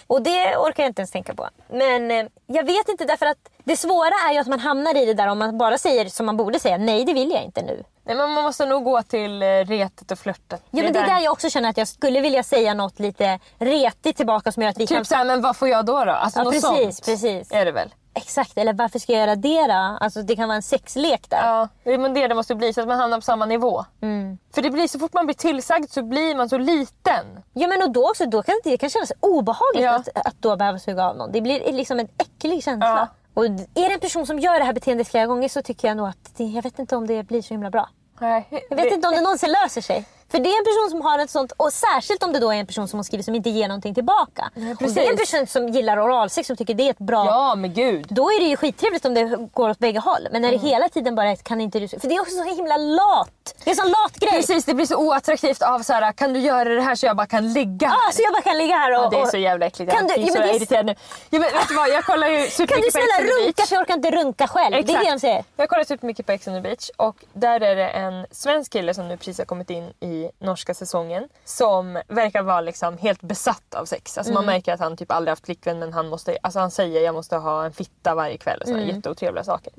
Och 0.06 0.22
det 0.22 0.56
orkar 0.56 0.82
jag 0.82 0.90
inte 0.90 1.00
ens 1.00 1.10
tänka 1.10 1.34
på. 1.34 1.48
Men 1.68 2.10
eh, 2.10 2.26
jag 2.46 2.64
vet 2.66 2.88
inte 2.88 3.04
därför 3.04 3.26
att 3.26 3.38
det 3.64 3.76
svåra 3.76 4.28
är 4.28 4.32
ju 4.32 4.38
att 4.38 4.46
man 4.46 4.60
hamnar 4.60 4.96
i 5.02 5.06
det 5.06 5.14
där 5.14 5.26
om 5.26 5.38
man 5.38 5.58
bara 5.58 5.78
säger 5.78 6.08
som 6.08 6.26
man 6.26 6.36
borde 6.36 6.60
säga. 6.60 6.76
Nej 6.78 7.04
det 7.04 7.12
vill 7.14 7.30
jag 7.30 7.42
inte 7.42 7.62
nu. 7.62 7.84
Nej, 8.04 8.16
men 8.16 8.30
man 8.30 8.44
måste 8.44 8.66
nog 8.66 8.84
gå 8.84 9.02
till 9.02 9.42
eh, 9.42 9.46
retet 9.46 10.10
och 10.10 10.18
flörten. 10.18 10.58
Ja, 10.70 10.82
men 10.82 10.92
det 10.92 10.98
är 10.98 11.06
där 11.06 11.20
jag 11.20 11.32
också 11.32 11.50
känner 11.50 11.70
att 11.70 11.76
jag 11.76 11.88
skulle 11.88 12.20
vilja 12.20 12.42
säga 12.42 12.74
något 12.74 12.98
lite 12.98 13.38
retigt 13.58 14.16
tillbaka 14.16 14.52
som 14.52 14.62
gör 14.62 14.70
att 14.70 14.78
vi 14.78 14.86
kan... 14.86 14.98
Typ 14.98 15.06
såhär, 15.06 15.24
men 15.24 15.42
vad 15.42 15.56
får 15.56 15.68
jag 15.68 15.86
då? 15.86 16.04
då? 16.04 16.12
Alltså 16.12 16.40
Ja, 16.40 16.44
något 16.44 16.52
precis, 16.52 16.96
sånt 16.96 17.04
precis. 17.04 17.52
är 17.52 17.64
det 17.64 17.72
väl? 17.72 17.94
Exakt, 18.30 18.58
eller 18.58 18.72
varför 18.72 18.98
ska 18.98 19.12
jag 19.12 19.38
det 19.38 19.66
då? 19.66 19.96
Alltså 20.00 20.22
det 20.22 20.36
kan 20.36 20.48
vara 20.48 20.56
en 20.56 20.62
sexlek 20.62 21.30
där. 21.30 21.36
Ja, 21.46 21.68
det 21.84 21.98
men 21.98 22.14
det 22.14 22.28
det 22.28 22.34
måste 22.34 22.54
bli 22.54 22.72
så 22.72 22.80
att 22.80 22.88
man 22.88 22.98
hamnar 22.98 23.18
på 23.18 23.22
samma 23.22 23.46
nivå. 23.46 23.84
Mm. 24.02 24.38
För 24.54 24.62
det 24.62 24.70
blir 24.70 24.88
så 24.88 24.98
fort 24.98 25.12
man 25.12 25.26
blir 25.26 25.34
tillsagd 25.36 25.90
så 25.90 26.02
blir 26.02 26.34
man 26.34 26.48
så 26.48 26.58
liten. 26.58 27.26
Ja 27.52 27.68
men 27.68 27.82
och 27.82 27.90
då 27.90 28.08
också, 28.10 28.26
då 28.26 28.42
kan 28.42 28.54
det 28.64 28.76
kan 28.76 28.90
kännas 28.90 29.12
obehagligt 29.20 29.84
Ja. 29.84 29.94
att, 29.94 30.08
att 30.14 30.34
då 30.42 30.56
behöva 30.56 30.78
suga 30.78 31.04
av 31.04 31.16
någon. 31.16 31.32
Det 31.32 31.40
blir 31.40 31.72
liksom 31.72 32.00
en 32.00 32.08
äcklig 32.18 32.64
känsla. 32.64 33.08
Och 33.34 33.44
är 33.44 33.88
det 33.88 33.94
en 33.94 34.00
person 34.00 34.26
som 34.26 34.38
gör 34.38 34.58
det 34.58 34.64
här 34.64 34.72
beteendet 34.72 35.08
flera 35.08 35.26
gånger 35.26 35.48
så 35.48 35.62
tycker 35.62 35.88
jag 35.88 35.96
nog 35.96 36.08
att 36.08 36.36
det, 36.36 36.44
jag 36.44 36.62
vet 36.62 36.78
inte 36.78 36.96
om 36.96 37.06
det 37.06 37.22
blir 37.22 37.42
så 37.42 37.54
himla 37.54 37.70
bra. 37.70 37.88
Nej, 38.20 38.48
Jag 38.70 38.76
vet 38.76 38.92
inte 38.92 39.08
om 39.08 39.14
det 39.14 39.20
någonsin 39.20 39.52
löser 39.62 39.80
sig. 39.80 40.04
För 40.30 40.38
det 40.38 40.48
är 40.48 40.58
en 40.58 40.64
person 40.64 40.90
som 40.90 41.00
har 41.00 41.18
ett 41.18 41.30
sånt, 41.30 41.52
och 41.56 41.72
särskilt 41.72 42.22
om 42.22 42.32
det 42.32 42.38
då 42.38 42.52
är 42.52 42.56
en 42.56 42.66
person 42.66 42.88
som 42.88 42.96
hon 42.96 43.04
skriver 43.04 43.24
som 43.24 43.34
inte 43.34 43.50
ger 43.50 43.68
någonting 43.68 43.94
tillbaka. 43.94 44.50
om 44.56 44.76
precis. 44.76 44.94
det 44.94 45.06
är 45.06 45.10
en 45.10 45.16
person 45.16 45.46
som 45.46 45.68
gillar 45.68 46.04
oralsex 46.06 46.46
som 46.46 46.56
tycker 46.56 46.74
det 46.74 46.86
är 46.86 46.90
ett 46.90 46.98
bra 46.98 47.26
Ja, 47.26 47.54
men 47.54 47.74
gud. 47.74 48.06
Då 48.10 48.30
är 48.30 48.40
det 48.40 48.46
ju 48.46 48.56
skittrevligt 48.56 49.04
om 49.04 49.14
det 49.14 49.48
går 49.52 49.70
åt 49.70 49.78
bägge 49.78 49.98
håll. 49.98 50.28
Men 50.32 50.42
när 50.42 50.50
det 50.50 50.58
hela 50.58 50.88
tiden 50.88 51.14
bara 51.14 51.30
är 51.30 51.36
kan 51.36 51.60
inte 51.60 51.80
du... 51.80 51.88
För 51.88 52.08
det 52.08 52.14
är 52.14 52.20
också 52.20 52.36
så 52.36 52.54
himla 52.54 52.76
lat. 52.76 53.54
Det 53.64 53.70
är 53.70 53.72
en 53.72 53.76
sån 53.76 53.86
lat 53.86 54.16
grej. 54.20 54.30
Precis, 54.30 54.64
det 54.64 54.74
blir 54.74 54.86
så 54.86 54.96
oattraktivt 54.96 55.62
av 55.62 55.78
så 55.80 55.92
här, 55.92 56.12
kan 56.12 56.32
du 56.32 56.40
göra 56.40 56.68
det 56.68 56.82
här 56.82 56.94
så 56.94 57.06
jag 57.06 57.16
bara 57.16 57.26
kan 57.26 57.52
ligga 57.52 57.88
här? 57.88 57.96
Ah, 57.96 58.12
så 58.12 58.22
jag 58.22 58.32
bara 58.32 58.42
kan 58.42 58.58
ligga 58.58 58.76
här 58.76 58.98
och... 58.98 59.04
Ja, 59.04 59.10
det 59.10 59.16
är 59.16 59.26
så 59.26 59.36
jävla 59.36 59.66
äckligt. 59.66 59.92
Kan 59.92 60.06
jag 60.08 60.16
du, 60.16 60.22
ja, 60.22 60.32
så 60.32 60.38
men 60.38 60.48
det, 60.48 60.54
irriterad 60.56 60.86
nu. 60.86 60.94
Ja, 61.30 61.38
men 61.38 61.42
vet 61.42 61.68
du 61.68 61.74
vad, 61.74 61.88
jag 61.88 62.04
kollar 62.04 62.28
ju 62.28 62.36
kan 62.36 62.44
du 62.44 62.50
supermycket 62.50 62.86
Ex 62.86 62.94
on 62.94 63.02
snälla 63.02 63.30
runka 63.30 63.52
beach. 63.56 63.68
för 63.68 63.76
jag 63.76 63.82
orkar 63.82 63.94
inte 63.94 64.10
runka 64.10 64.48
själv. 64.48 64.86
Det 64.86 64.92
är 64.92 65.04
det 65.04 65.10
de 65.10 65.20
säger. 65.20 65.44
Jag 65.56 65.68
kollar 65.68 65.84
supermycket 65.84 66.26
på 66.26 66.32
Ex 66.32 66.48
on 66.48 66.54
the 66.54 66.60
beach 66.60 66.90
och 66.96 67.16
där 67.32 67.60
är 67.60 67.76
det 67.76 67.88
en 67.88 68.26
svensk 68.30 68.72
kille 68.72 68.94
som 68.94 69.08
nu 69.08 69.16
precis 69.16 69.38
har 69.38 69.44
kommit 69.44 69.70
in 69.70 69.92
i 70.00 70.19
norska 70.38 70.74
säsongen 70.74 71.28
som 71.44 72.02
verkar 72.08 72.42
vara 72.42 72.60
liksom 72.60 72.98
helt 72.98 73.22
besatt 73.22 73.74
av 73.74 73.84
sex. 73.84 74.18
Alltså 74.18 74.32
Mm. 74.32 74.34
man 74.46 74.54
märker 74.54 74.72
att 74.74 74.80
han 74.80 74.96
typ 74.96 75.12
aldrig 75.12 75.32
haft 75.32 75.44
flickvän 75.44 75.78
men 75.78 75.92
han, 75.92 76.08
måste, 76.08 76.38
alltså 76.42 76.58
han 76.60 76.70
säger 76.70 77.00
jag 77.00 77.14
måste 77.14 77.36
ha 77.36 77.64
en 77.64 77.72
fitta 77.72 78.14
varje 78.14 78.38
kväll 78.38 78.60
och 78.60 78.66
sådana 78.66 78.82
Mm. 78.82 78.96
jätteotrevliga 78.96 79.44
saker. 79.44 79.72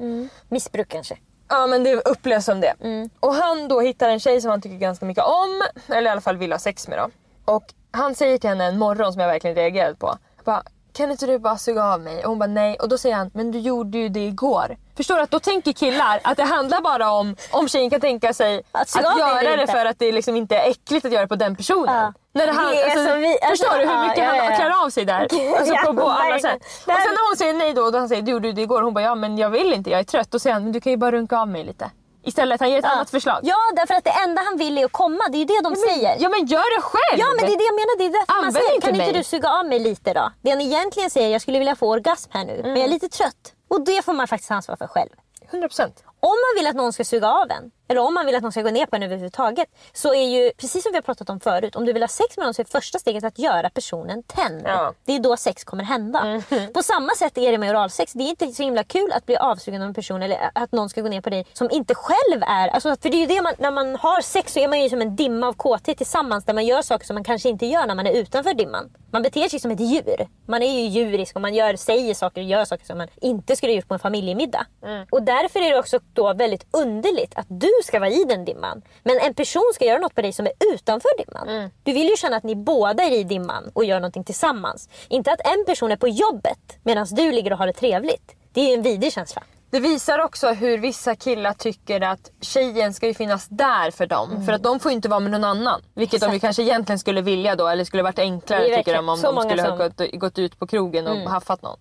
Missbruk 0.48 0.90
kanske. 0.90 1.18
Ja 1.50 1.68
men 1.68 1.84
det 1.84 1.96
upplevs 1.96 2.46
som 2.46 2.60
det. 2.62 2.74
Mm. 2.82 3.10
Och 3.20 3.34
han 3.34 3.68
då 3.68 3.82
hittar 3.82 4.10
en 4.10 4.20
tjej 4.20 4.42
som 4.42 4.52
han 4.52 4.62
tycker 4.62 4.78
ganska 4.78 5.06
mycket 5.06 5.24
om, 5.24 5.64
eller 5.96 6.10
i 6.10 6.12
alla 6.12 6.22
fall 6.22 6.38
vill 6.38 6.52
ha 6.52 6.60
sex 6.60 6.88
med 6.88 6.98
då. 7.00 7.10
Och 7.54 7.64
han 7.92 8.16
säger 8.16 8.38
till 8.38 8.50
henne 8.50 8.66
en 8.66 8.78
morgon 8.80 9.14
som 9.14 9.22
jag 9.22 9.28
verkligen 9.30 9.56
reagerade 9.56 9.96
på. 9.96 10.18
Bara, 10.44 10.64
kan 10.94 11.12
inte 11.12 11.26
du 11.26 11.40
bara 11.40 11.58
suga 11.58 11.84
av 11.84 12.02
mig? 12.02 12.24
Och 12.24 12.30
hon 12.30 12.40
bara 12.40 12.48
nej. 12.48 12.78
Och 12.80 12.90
då 12.90 12.98
säger 12.98 13.16
han, 13.16 13.32
men 13.34 13.52
du 13.52 13.60
gjorde 13.60 13.98
ju 13.98 14.10
det 14.10 14.20
igår. 14.26 14.78
Förstår 14.98 15.16
du 15.16 15.22
att 15.22 15.32
då 15.32 15.40
tänker 15.40 15.72
killar 15.74 16.20
att 16.24 16.38
det 16.38 16.44
handlar 16.44 16.82
bara 16.82 17.12
om 17.12 17.36
om 17.52 17.68
tjejen 17.68 17.90
kan 17.90 18.02
tänka 18.02 18.34
sig 18.34 18.62
Att 18.72 18.96
att, 18.98 19.06
av 19.06 19.20
göra 19.20 19.56
det 19.56 19.68
för 19.68 19.86
att 19.86 20.00
det 20.00 20.12
liksom 20.12 20.36
inte 20.36 20.56
är 20.56 20.70
äckligt 20.70 21.06
att 21.06 21.12
göra 21.12 21.22
det 21.22 21.28
på 21.28 21.36
den 21.36 21.56
personen. 21.56 21.96
Ja. 21.96 22.14
När 22.34 22.48
det 22.48 22.54
han, 22.54 22.72
Det 22.72 22.84
alltså, 22.84 23.06
så 23.08 23.16
vi- 23.16 23.40
alltså, 23.42 23.50
förstår 23.50 23.80
du 23.80 23.88
hur 23.88 24.08
mycket 24.08 24.18
ja, 24.18 24.26
han 24.26 24.38
ja, 24.38 24.44
ja. 24.52 24.56
klär 24.56 24.86
av 24.86 24.90
sig 24.90 25.06
där? 25.06 25.28
Alltså, 25.60 25.76
på, 25.86 25.94
på 25.94 26.10
alla 26.10 26.40
sätt. 26.40 26.62
Och 26.64 26.94
sen 26.94 27.14
när 27.14 27.30
hon 27.30 27.38
säger 27.38 27.54
nej 27.54 27.74
då 27.74 27.82
och 27.82 27.94
han 27.94 28.10
säger 28.10 28.22
du 28.22 28.32
gjorde 28.32 28.52
det 28.52 28.62
igår. 28.62 28.82
Hon 28.82 28.94
bara 28.94 29.04
ja 29.04 29.16
men 29.16 29.38
jag 29.38 29.50
vill 29.50 29.74
inte, 29.74 29.90
jag 29.90 30.00
är 30.00 30.04
trött. 30.04 30.32
Då 30.32 30.40
säger 30.40 30.54
han 30.54 30.64
men 30.64 30.72
du 30.72 30.82
kan 30.82 30.92
ju 30.92 30.98
bara 30.98 31.12
runka 31.12 31.40
av 31.40 31.48
mig 31.48 31.64
lite. 31.64 31.92
Istället 32.24 32.60
han 32.60 32.70
ger 32.72 32.80
ett 32.80 32.86
annat 32.86 33.10
förslag. 33.10 33.40
Ja, 33.44 33.56
därför 33.76 33.94
att 33.94 34.04
det 34.04 34.16
enda 34.26 34.42
han 34.42 34.58
vill 34.58 34.78
är 34.78 34.86
att 34.86 34.92
komma. 34.92 35.24
Det 35.32 35.38
är 35.38 35.40
ju 35.40 35.46
det 35.46 35.62
de 35.64 35.76
säger. 35.76 36.18
Ja 36.20 36.30
men 36.30 36.46
gör 36.46 36.76
det 36.76 36.82
själv! 36.82 37.20
Ja 37.20 37.26
men 37.38 37.46
det 37.46 37.54
är 37.54 37.58
det 37.58 37.64
jag 37.64 37.76
menar, 37.76 37.98
det 37.98 38.06
är 38.06 38.10
därför 38.20 38.34
man 38.34 38.38
Använd 38.46 38.56
säger 38.66 38.76
inte 38.76 38.88
kan 38.88 38.96
inte 38.96 39.06
mig." 39.12 39.14
du 39.14 39.24
suga 39.24 39.50
av 39.50 39.66
mig 39.66 39.80
lite 39.80 40.14
då? 40.14 40.32
Det 40.42 40.50
han 40.50 40.62
egentligen 40.62 41.10
säger 41.10 41.30
jag 41.30 41.42
skulle 41.42 41.60
vilja 41.60 41.76
få 41.76 41.88
orgasm 41.90 42.30
här 42.34 42.46
nu 42.46 42.60
men 42.64 42.76
jag 42.76 42.84
är 42.84 42.88
lite 42.88 43.10
trött. 43.10 43.54
Och 43.68 43.82
det 43.86 44.06
får 44.06 44.14
man 44.14 44.28
faktiskt 44.28 44.48
ta 44.50 44.56
ansvar 44.56 44.76
för 44.76 44.88
själv. 44.88 45.10
100%. 45.52 45.92
Om 46.24 46.30
man 46.30 46.62
vill 46.62 46.68
att 46.68 46.76
någon 46.76 46.94
ska 46.94 47.04
suga 47.04 47.28
av 47.28 47.52
en, 47.52 47.72
eller 47.88 48.02
om 48.02 48.14
man 48.14 48.26
vill 48.26 48.36
att 48.36 48.44
någon 48.44 48.52
ska 48.52 48.62
gå 48.62 48.70
ner 48.70 48.86
på 48.86 48.96
en 48.96 49.04
överhuvudtaget, 49.04 49.68
så 49.94 50.14
är 50.14 50.24
ju, 50.24 50.52
precis 50.58 50.84
som 50.84 50.92
vi 50.92 50.98
har 50.98 51.02
pratat 51.02 51.30
om 51.30 51.40
förut, 51.40 51.76
om 51.76 51.86
du 51.86 51.94
vill 51.94 52.04
ha 52.04 52.08
sex 52.08 52.38
med 52.38 52.46
någon 52.46 52.54
så 52.54 52.62
är 52.62 52.66
första 52.66 53.00
steget 53.00 53.24
att 53.24 53.40
göra 53.40 53.70
personen 53.70 54.24
tänd. 54.24 54.62
Ja. 54.66 54.94
Det 55.06 55.16
är 55.16 55.20
då 55.20 55.38
sex 55.38 55.64
kommer 55.64 55.84
hända. 55.84 56.42
På 56.74 56.84
samma 56.84 57.16
sätt 57.16 57.38
är 57.38 57.52
det 57.52 57.58
med 57.58 57.70
oralsex. 57.70 58.14
Det 58.14 58.24
är 58.24 58.30
inte 58.30 58.48
så 58.48 58.64
himla 58.64 58.84
kul 58.84 59.12
att 59.12 59.26
bli 59.26 59.38
avsugen 59.38 59.82
av 59.82 59.88
en 59.88 59.94
person 59.94 60.22
eller 60.22 60.52
att 60.56 60.72
någon 60.72 60.90
ska 60.90 61.02
gå 61.02 61.10
ner 61.10 61.22
på 61.22 61.30
dig 61.30 61.46
som 61.54 61.70
inte 61.72 61.96
själv 61.96 62.44
är... 62.48 62.68
Alltså, 62.68 62.96
för 63.02 63.10
det 63.10 63.18
är 63.18 63.20
ju 63.20 63.26
det 63.26 63.42
man, 63.42 63.54
när 63.58 63.72
man 63.72 63.96
har 63.96 64.22
sex 64.22 64.54
så 64.54 64.60
är 64.60 64.68
man 64.68 64.82
ju 64.82 64.90
som 64.90 65.02
en 65.02 65.16
dimma 65.16 65.48
av 65.48 65.54
kåthet 65.54 65.98
tillsammans 65.98 66.46
där 66.46 66.54
man 66.54 66.66
gör 66.66 66.82
saker 66.82 67.06
som 67.06 67.14
man 67.14 67.24
kanske 67.24 67.50
inte 67.50 67.66
gör 67.66 67.86
när 67.88 67.96
man 67.96 68.08
är 68.08 68.14
utanför 68.14 68.54
dimman. 68.54 68.90
Man 69.12 69.22
beter 69.22 69.50
sig 69.50 69.60
som 69.60 69.72
ett 69.72 69.80
djur. 69.80 70.28
Man 70.46 70.64
är 70.64 70.80
ju 70.80 70.88
djurisk 70.88 71.36
och 71.36 71.42
man 71.42 71.54
gör, 71.54 71.76
säger 71.76 72.14
saker 72.14 72.42
och 72.42 72.48
gör 72.48 72.66
saker 72.66 72.86
som 72.86 72.98
man 72.98 73.08
inte 73.22 73.56
skulle 73.56 73.74
gjort 73.74 73.88
på 73.88 73.94
en 73.94 74.00
familjemiddag. 74.00 74.66
Och 75.12 75.24
därför 75.24 75.60
är 75.60 75.70
det 75.70 75.80
också 75.80 76.00
då 76.16 76.34
väldigt 76.34 76.66
underligt 76.72 77.34
att 77.36 77.46
du 77.50 77.72
ska 77.84 78.00
vara 78.00 78.10
i 78.10 78.24
den 78.24 78.46
dimman. 78.46 78.82
Men 79.04 79.20
en 79.20 79.34
person 79.34 79.72
ska 79.74 79.86
göra 79.86 80.00
något 80.00 80.16
på 80.16 80.22
dig 80.22 80.34
som 80.34 80.46
är 80.46 80.54
utanför 80.74 81.10
dimman. 81.18 81.70
Du 81.84 81.94
vill 81.94 82.10
ju 82.10 82.18
känna 82.18 82.38
att 82.38 82.44
ni 82.44 82.56
båda 82.56 83.04
är 83.04 83.12
i 83.12 83.24
dimman 83.24 83.72
och 83.74 83.86
gör 83.86 84.00
någonting 84.00 84.24
tillsammans. 84.24 84.90
Inte 85.10 85.32
att 85.32 85.48
en 85.48 85.66
person 85.66 85.92
är 85.92 85.96
på 85.96 86.08
jobbet 86.08 86.78
medan 86.84 87.08
du 87.12 87.32
ligger 87.32 87.52
och 87.52 87.58
har 87.58 87.68
det 87.68 87.74
trevligt. 87.74 88.36
Det 88.54 88.62
är 88.62 88.68
ju 88.68 88.74
en 88.74 88.82
vidrig 88.82 89.14
känsla. 89.14 89.44
Det 89.72 89.80
visar 89.80 90.20
också 90.20 90.50
hur 90.52 90.78
vissa 90.78 91.16
killar 91.16 91.54
tycker 91.54 92.02
att 92.02 92.32
tjejen 92.42 92.94
ska 92.94 93.08
ju 93.08 93.14
finnas 93.14 93.48
där 93.50 93.92
för 93.92 94.06
dem. 94.08 94.46
För 94.46 94.54
att 94.54 94.64
de 94.64 94.80
får 94.80 94.92
inte 94.92 95.10
vara 95.10 95.20
med 95.20 95.32
någon 95.32 95.44
annan. 95.44 95.82
Vilket 95.94 96.22
de 96.22 96.26
ju 96.28 96.36
Exakt. 96.36 96.42
kanske 96.42 96.62
egentligen 96.64 97.00
skulle 97.00 97.22
vilja 97.22 97.56
då. 97.56 97.68
Eller 97.68 97.84
skulle 97.84 98.04
varit 98.04 98.20
enklare 98.20 98.76
tycker 98.78 98.94
de 98.96 99.10
om 99.10 99.18
så 99.18 99.32
de 99.32 99.42
skulle 99.50 99.62
ha 99.62 99.70
som- 99.70 99.78
gått, 99.78 100.20
gått 100.20 100.40
ut 100.40 100.60
på 100.60 100.68
krogen 100.68 101.08
och 101.08 101.30
haffat 101.32 101.62
någon. 101.62 101.78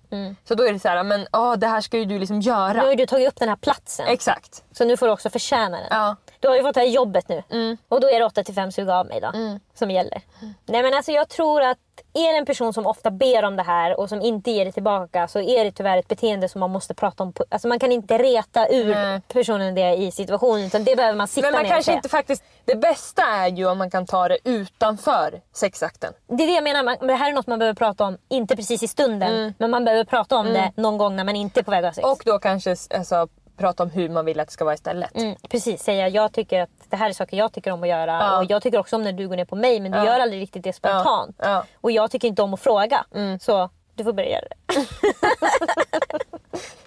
Så 0.49 0.55
då 0.55 0.65
är 0.67 0.73
det 0.73 0.79
så 0.79 0.89
här, 0.89 1.03
men 1.03 1.27
åh, 1.33 1.55
det 1.57 1.67
här 1.67 1.81
ska 1.81 1.99
ju 1.99 2.05
du 2.05 2.19
liksom 2.19 2.39
Nu 2.39 2.45
göra. 2.45 2.81
har 2.81 2.91
ju 2.91 2.97
du 2.97 3.07
tagit 3.07 3.29
upp 3.29 3.37
den 3.39 3.49
här 3.49 3.57
platsen. 3.57 4.07
Exakt. 4.07 4.65
Så 4.73 4.85
nu 4.85 4.97
får 4.97 5.07
du 5.07 5.13
också 5.13 5.31
förtjäna 5.31 5.77
den. 5.77 5.87
Ja. 5.91 6.17
Du 6.41 6.49
har 6.49 6.57
ju 6.57 6.63
fått 6.63 6.75
det 6.75 6.81
här 6.81 6.87
jobbet 6.89 7.29
nu. 7.29 7.43
Och 7.89 8.01
då 8.01 8.11
är 8.11 8.19
det 8.19 8.25
8 8.25 8.45
till 8.45 8.55
5 8.55 8.73
suga 8.73 8.95
av 8.97 9.07
mig 9.07 9.21
då. 9.21 9.33
Som 9.75 9.91
gäller. 9.91 10.23
Nej 10.67 10.83
men 10.83 10.95
alltså 10.95 11.13
jag 11.13 11.29
tror 11.29 11.63
att 11.63 11.79
är 12.15 12.33
det 12.33 12.39
en 12.39 12.47
person 12.47 12.73
som 12.73 12.87
ofta 12.87 13.11
ber 13.11 13.45
om 13.45 13.57
det 13.57 13.63
här 13.63 14.01
och 14.01 14.09
som 14.09 14.23
inte 14.23 14.51
ger 14.51 14.65
det 14.65 14.73
tillbaka 14.73 15.29
så 15.29 15.41
är 15.41 15.65
det 15.65 15.73
tyvärr 15.73 15.99
ett 15.99 16.09
beteende 16.09 16.49
som 16.49 16.61
man 16.61 16.71
måste 16.71 16.95
prata 16.95 17.23
om. 17.23 17.33
på- 17.33 17.45
Alltså 17.49 17.69
man 17.69 17.79
kan 17.79 17.93
inte 17.93 18.19
reta 18.19 18.69
ur 18.69 18.95
Nej. 18.95 19.21
personen 19.33 19.75
det 19.75 19.95
i 19.95 20.11
situationen 20.13 20.65
utan 20.67 20.85
det 20.85 20.97
behöver 20.97 21.17
man 21.17 21.29
sitta 21.29 21.47
Men 21.47 21.53
man 21.53 21.63
ner 21.63 21.71
kanske 21.71 21.93
inte 21.93 22.09
faktiskt... 22.09 22.45
Det 22.65 22.75
bästa 22.77 23.23
är 23.23 23.49
ju 23.49 23.67
om 23.71 23.79
man 23.79 23.91
kan 23.91 24.07
ta 24.07 24.29
det 24.29 24.39
utanför 24.45 25.41
sexakten. 25.53 26.13
Det 26.29 26.43
är 26.43 26.47
det 26.47 26.53
jag 26.55 26.65
menar, 26.65 26.83
man, 26.83 26.97
det 27.07 27.15
här 27.15 27.29
är 27.31 27.33
något 27.35 27.47
man 27.47 27.59
behöver 27.59 27.75
prata 27.77 28.05
om, 28.05 28.19
inte 28.29 28.57
precis 28.57 28.83
i 28.83 28.89
stunden, 28.89 29.55
men 29.59 29.71
man 29.71 29.85
behöver 29.85 30.05
prata 30.05 30.37
om 30.37 30.47
det 30.47 30.73
någon 30.77 30.99
gång 30.99 31.17
när 31.17 31.25
man 31.25 31.37
inte 31.37 31.61
är 31.61 31.65
på 31.65 31.71
väg 31.71 31.85
att 31.85 31.89
ha 31.89 31.93
sex. 31.95 32.07
Och 32.09 32.23
då 32.25 32.39
kanske 32.39 32.77
alltså, 32.95 33.29
prata 33.61 33.83
om 33.83 33.91
hur 33.91 34.09
man 34.09 34.25
vill 34.25 34.41
att 34.41 34.49
det 34.49 34.53
ska 34.53 34.65
vara 34.65 34.75
istället. 34.75 35.17
Mm, 35.17 35.37
precis, 35.49 35.83
säga 35.83 36.09
jag 36.09 36.33
tycker 36.33 36.61
att 36.63 36.71
det 36.89 36.97
här 36.97 37.09
är 37.09 37.13
saker 37.13 37.37
jag 37.37 37.53
tycker 37.53 37.71
om 37.71 37.83
att 37.83 37.89
göra 37.89 38.13
Ja. 38.13 38.39
och 38.39 38.45
jag 38.51 38.63
tycker 38.63 38.79
också 38.79 38.97
om 38.97 39.03
när 39.03 39.13
du 39.13 39.29
går 39.29 39.37
ner 39.37 39.45
på 39.45 39.57
mig 39.57 39.81
men 39.81 39.93
du 39.93 39.99
Ja. 39.99 40.05
gör 40.05 40.21
aldrig 40.21 40.43
riktigt 40.43 40.65
det 40.65 40.73
spontant. 40.73 41.37
Ja. 41.39 41.65
Och 41.81 41.91
jag 41.91 42.11
tycker 42.11 42.29
inte 42.29 42.43
om 42.43 42.55
att 42.55 42.61
fråga. 42.61 43.05
Så 43.41 43.71
du 43.95 44.05
får 44.05 44.13
börja 44.13 44.29
göra 44.31 44.45
det. 44.49 44.87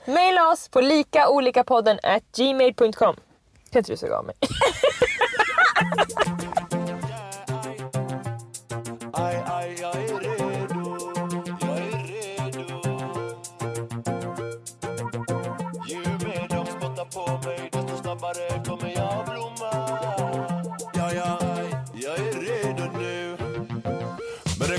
Maila 0.11 0.47
oss 0.51 0.67
på 0.69 0.81
likaolikapodden 0.81 1.99
at 2.03 2.23
gmail.com. 2.37 2.93
Kan 3.71 3.79
inte 3.79 3.91
du 3.91 3.97
suga 3.97 4.17
av 4.17 4.25
mig? 4.25 4.35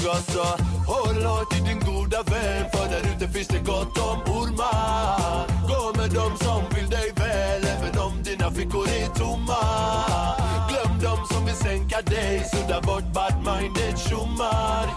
Men 0.05 0.15
håll 0.87 1.25
hårt 1.25 1.57
i 1.57 1.61
din 1.61 1.81
goda 1.81 2.23
vän 2.23 2.65
För 2.73 2.89
där 2.91 3.15
ute 3.17 3.29
finns 3.29 3.49
det 3.49 3.59
gott 3.59 3.99
om 3.99 4.33
ormar. 4.35 5.47
Gå 5.69 6.01
med 6.01 6.11
dem 6.11 6.33
som 6.39 6.63
vill 6.75 6.91
dig 6.91 7.13
väl 7.17 7.65
Även 7.65 7.99
om 7.99 8.23
dina 8.23 8.51
fickor 8.51 8.89
är 8.89 9.07
tomma. 9.07 9.63
Glöm 10.69 11.01
dem 11.03 11.27
som 11.31 11.45
vill 11.45 11.55
sänka 11.55 12.01
dig 12.03 12.45
Sudda 12.53 12.81
bort 12.81 13.05
bad-minded 13.15 13.97
tjommar 14.09 14.94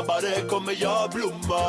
snabbare 0.00 0.48
kommer 0.48 0.76
jag 0.82 1.10
blomma. 1.10 1.64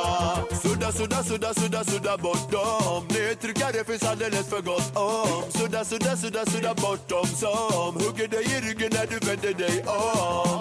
Sudda, 0.61 0.91
sudda, 0.91 1.23
sudda, 1.23 1.53
sudda, 1.53 1.83
sudda 1.83 2.17
bort 2.17 2.51
dem 2.51 3.03
Nedtryckare 3.09 3.83
finns 3.83 4.03
alldeles 4.03 4.49
för 4.49 4.61
gott 4.61 4.95
om. 4.95 5.51
Sudda, 5.51 5.85
sudda, 5.85 6.17
sudda, 6.17 6.45
sudda 6.45 6.73
bort 6.73 7.09
dem 7.09 7.25
som 7.25 7.95
Hugger 7.95 8.27
dig 8.27 8.43
i 8.43 8.61
ryggen 8.61 8.91
när 8.93 9.07
du 9.07 9.27
vänder 9.27 9.53
dig 9.53 9.83
om 9.85 10.60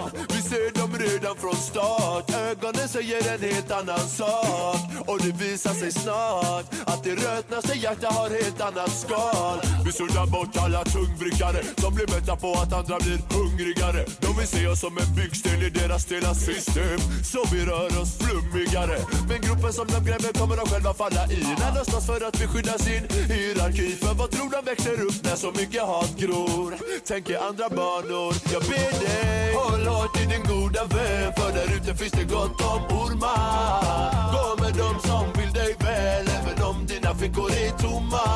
ser 0.51 0.71
dem 0.81 0.91
redan 0.99 1.37
från 1.37 1.57
start. 1.57 2.31
Ögonen 2.51 2.89
säger 2.89 3.35
en 3.35 3.43
helt 3.53 3.71
annan 3.71 4.05
sak. 4.21 4.81
Och 5.07 5.19
det 5.25 5.33
visar 5.45 5.75
sig 5.75 5.93
snart 5.93 6.67
Att 6.85 7.05
det 7.05 7.15
rötnaste 7.15 7.75
hjärta 7.79 8.09
har 8.11 8.31
helt 8.31 8.61
annat 8.61 8.93
skal. 9.05 9.59
Vi 9.85 9.93
suddar 9.93 10.27
bort 10.27 10.57
alla 10.57 10.85
tungvrickare 10.85 11.61
Som 11.77 11.95
blir 11.95 12.09
mätta 12.15 12.37
på 12.37 12.53
att 12.53 12.73
andra 12.73 12.97
blir 13.05 13.19
hungrigare. 13.37 14.03
De 14.21 14.31
vill 14.39 14.49
se 14.49 14.67
oss 14.67 14.81
som 14.81 14.99
en 14.99 15.15
byggsten 15.17 15.63
i 15.63 15.71
deras 15.71 16.03
stela 16.03 16.35
system. 16.35 17.01
Så 17.33 17.41
vi 17.53 17.65
rör 17.65 18.01
oss 18.03 18.13
flummigare. 18.19 18.99
Men 19.29 19.41
gropen 19.41 19.73
som 19.73 19.87
de 19.95 19.99
gräver 20.09 20.33
kommer 20.41 20.57
de 20.57 20.67
själva 20.67 20.95
falla 20.95 21.25
i. 21.27 21.41
När 21.61 21.73
de 21.77 21.85
slåss 21.91 22.07
för 22.07 22.21
att 22.29 22.41
vi 22.41 22.47
skyddar 22.47 22.79
sin 22.79 23.03
hierarki. 23.33 23.89
För 24.03 24.15
vad 24.15 24.31
tror 24.31 24.51
de 24.51 24.61
växer 24.71 24.97
upp 25.07 25.19
när 25.23 25.37
så 25.37 25.51
mycket 25.61 25.83
hat 25.83 26.13
gror? 26.19 26.75
Tänker 27.07 27.37
andra 27.49 27.69
banor, 27.69 28.35
jag 28.53 28.63
ber 28.63 28.93
dig. 29.05 29.60
Håll 29.71 29.87
hårt 29.87 30.17
i 30.21 30.25
din 30.27 30.43
goda 30.43 30.85
vän 30.85 31.33
För 31.37 31.53
där 31.53 31.77
ute 31.77 31.95
finns 31.95 32.13
det 32.13 32.25
gott 32.25 32.61
om 32.61 32.83
ormar. 32.99 34.33
Gå 34.33 34.63
med 34.63 34.75
dem 34.75 34.97
som 35.05 35.25
vill 35.37 35.53
dig 35.53 35.77
väl 35.79 36.27
Även 36.29 36.63
om 36.63 36.87
dina 36.87 37.15
fickor 37.15 37.51
är 37.51 37.71
tomma. 37.79 38.27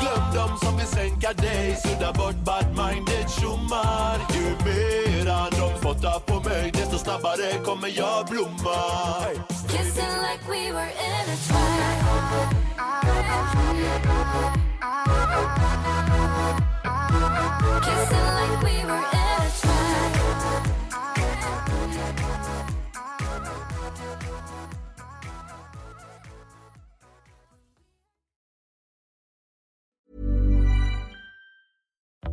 Glöm 0.00 0.34
dem 0.34 0.58
som 0.62 0.76
vill 0.76 0.86
sänka 0.86 1.32
dig 1.32 1.76
Sudda 1.82 2.12
bort 2.12 2.38
bad-minded 2.44 3.28
tjommar. 3.40 4.18
Ju 4.34 4.44
mera 4.66 5.50
de 5.50 5.78
spottar 5.78 6.18
på 6.20 6.48
mig 6.48 6.70
Desto 6.74 6.98
snabbare 6.98 7.52
kommer 7.64 7.88
jag 7.96 8.26
blomma. 8.26 8.78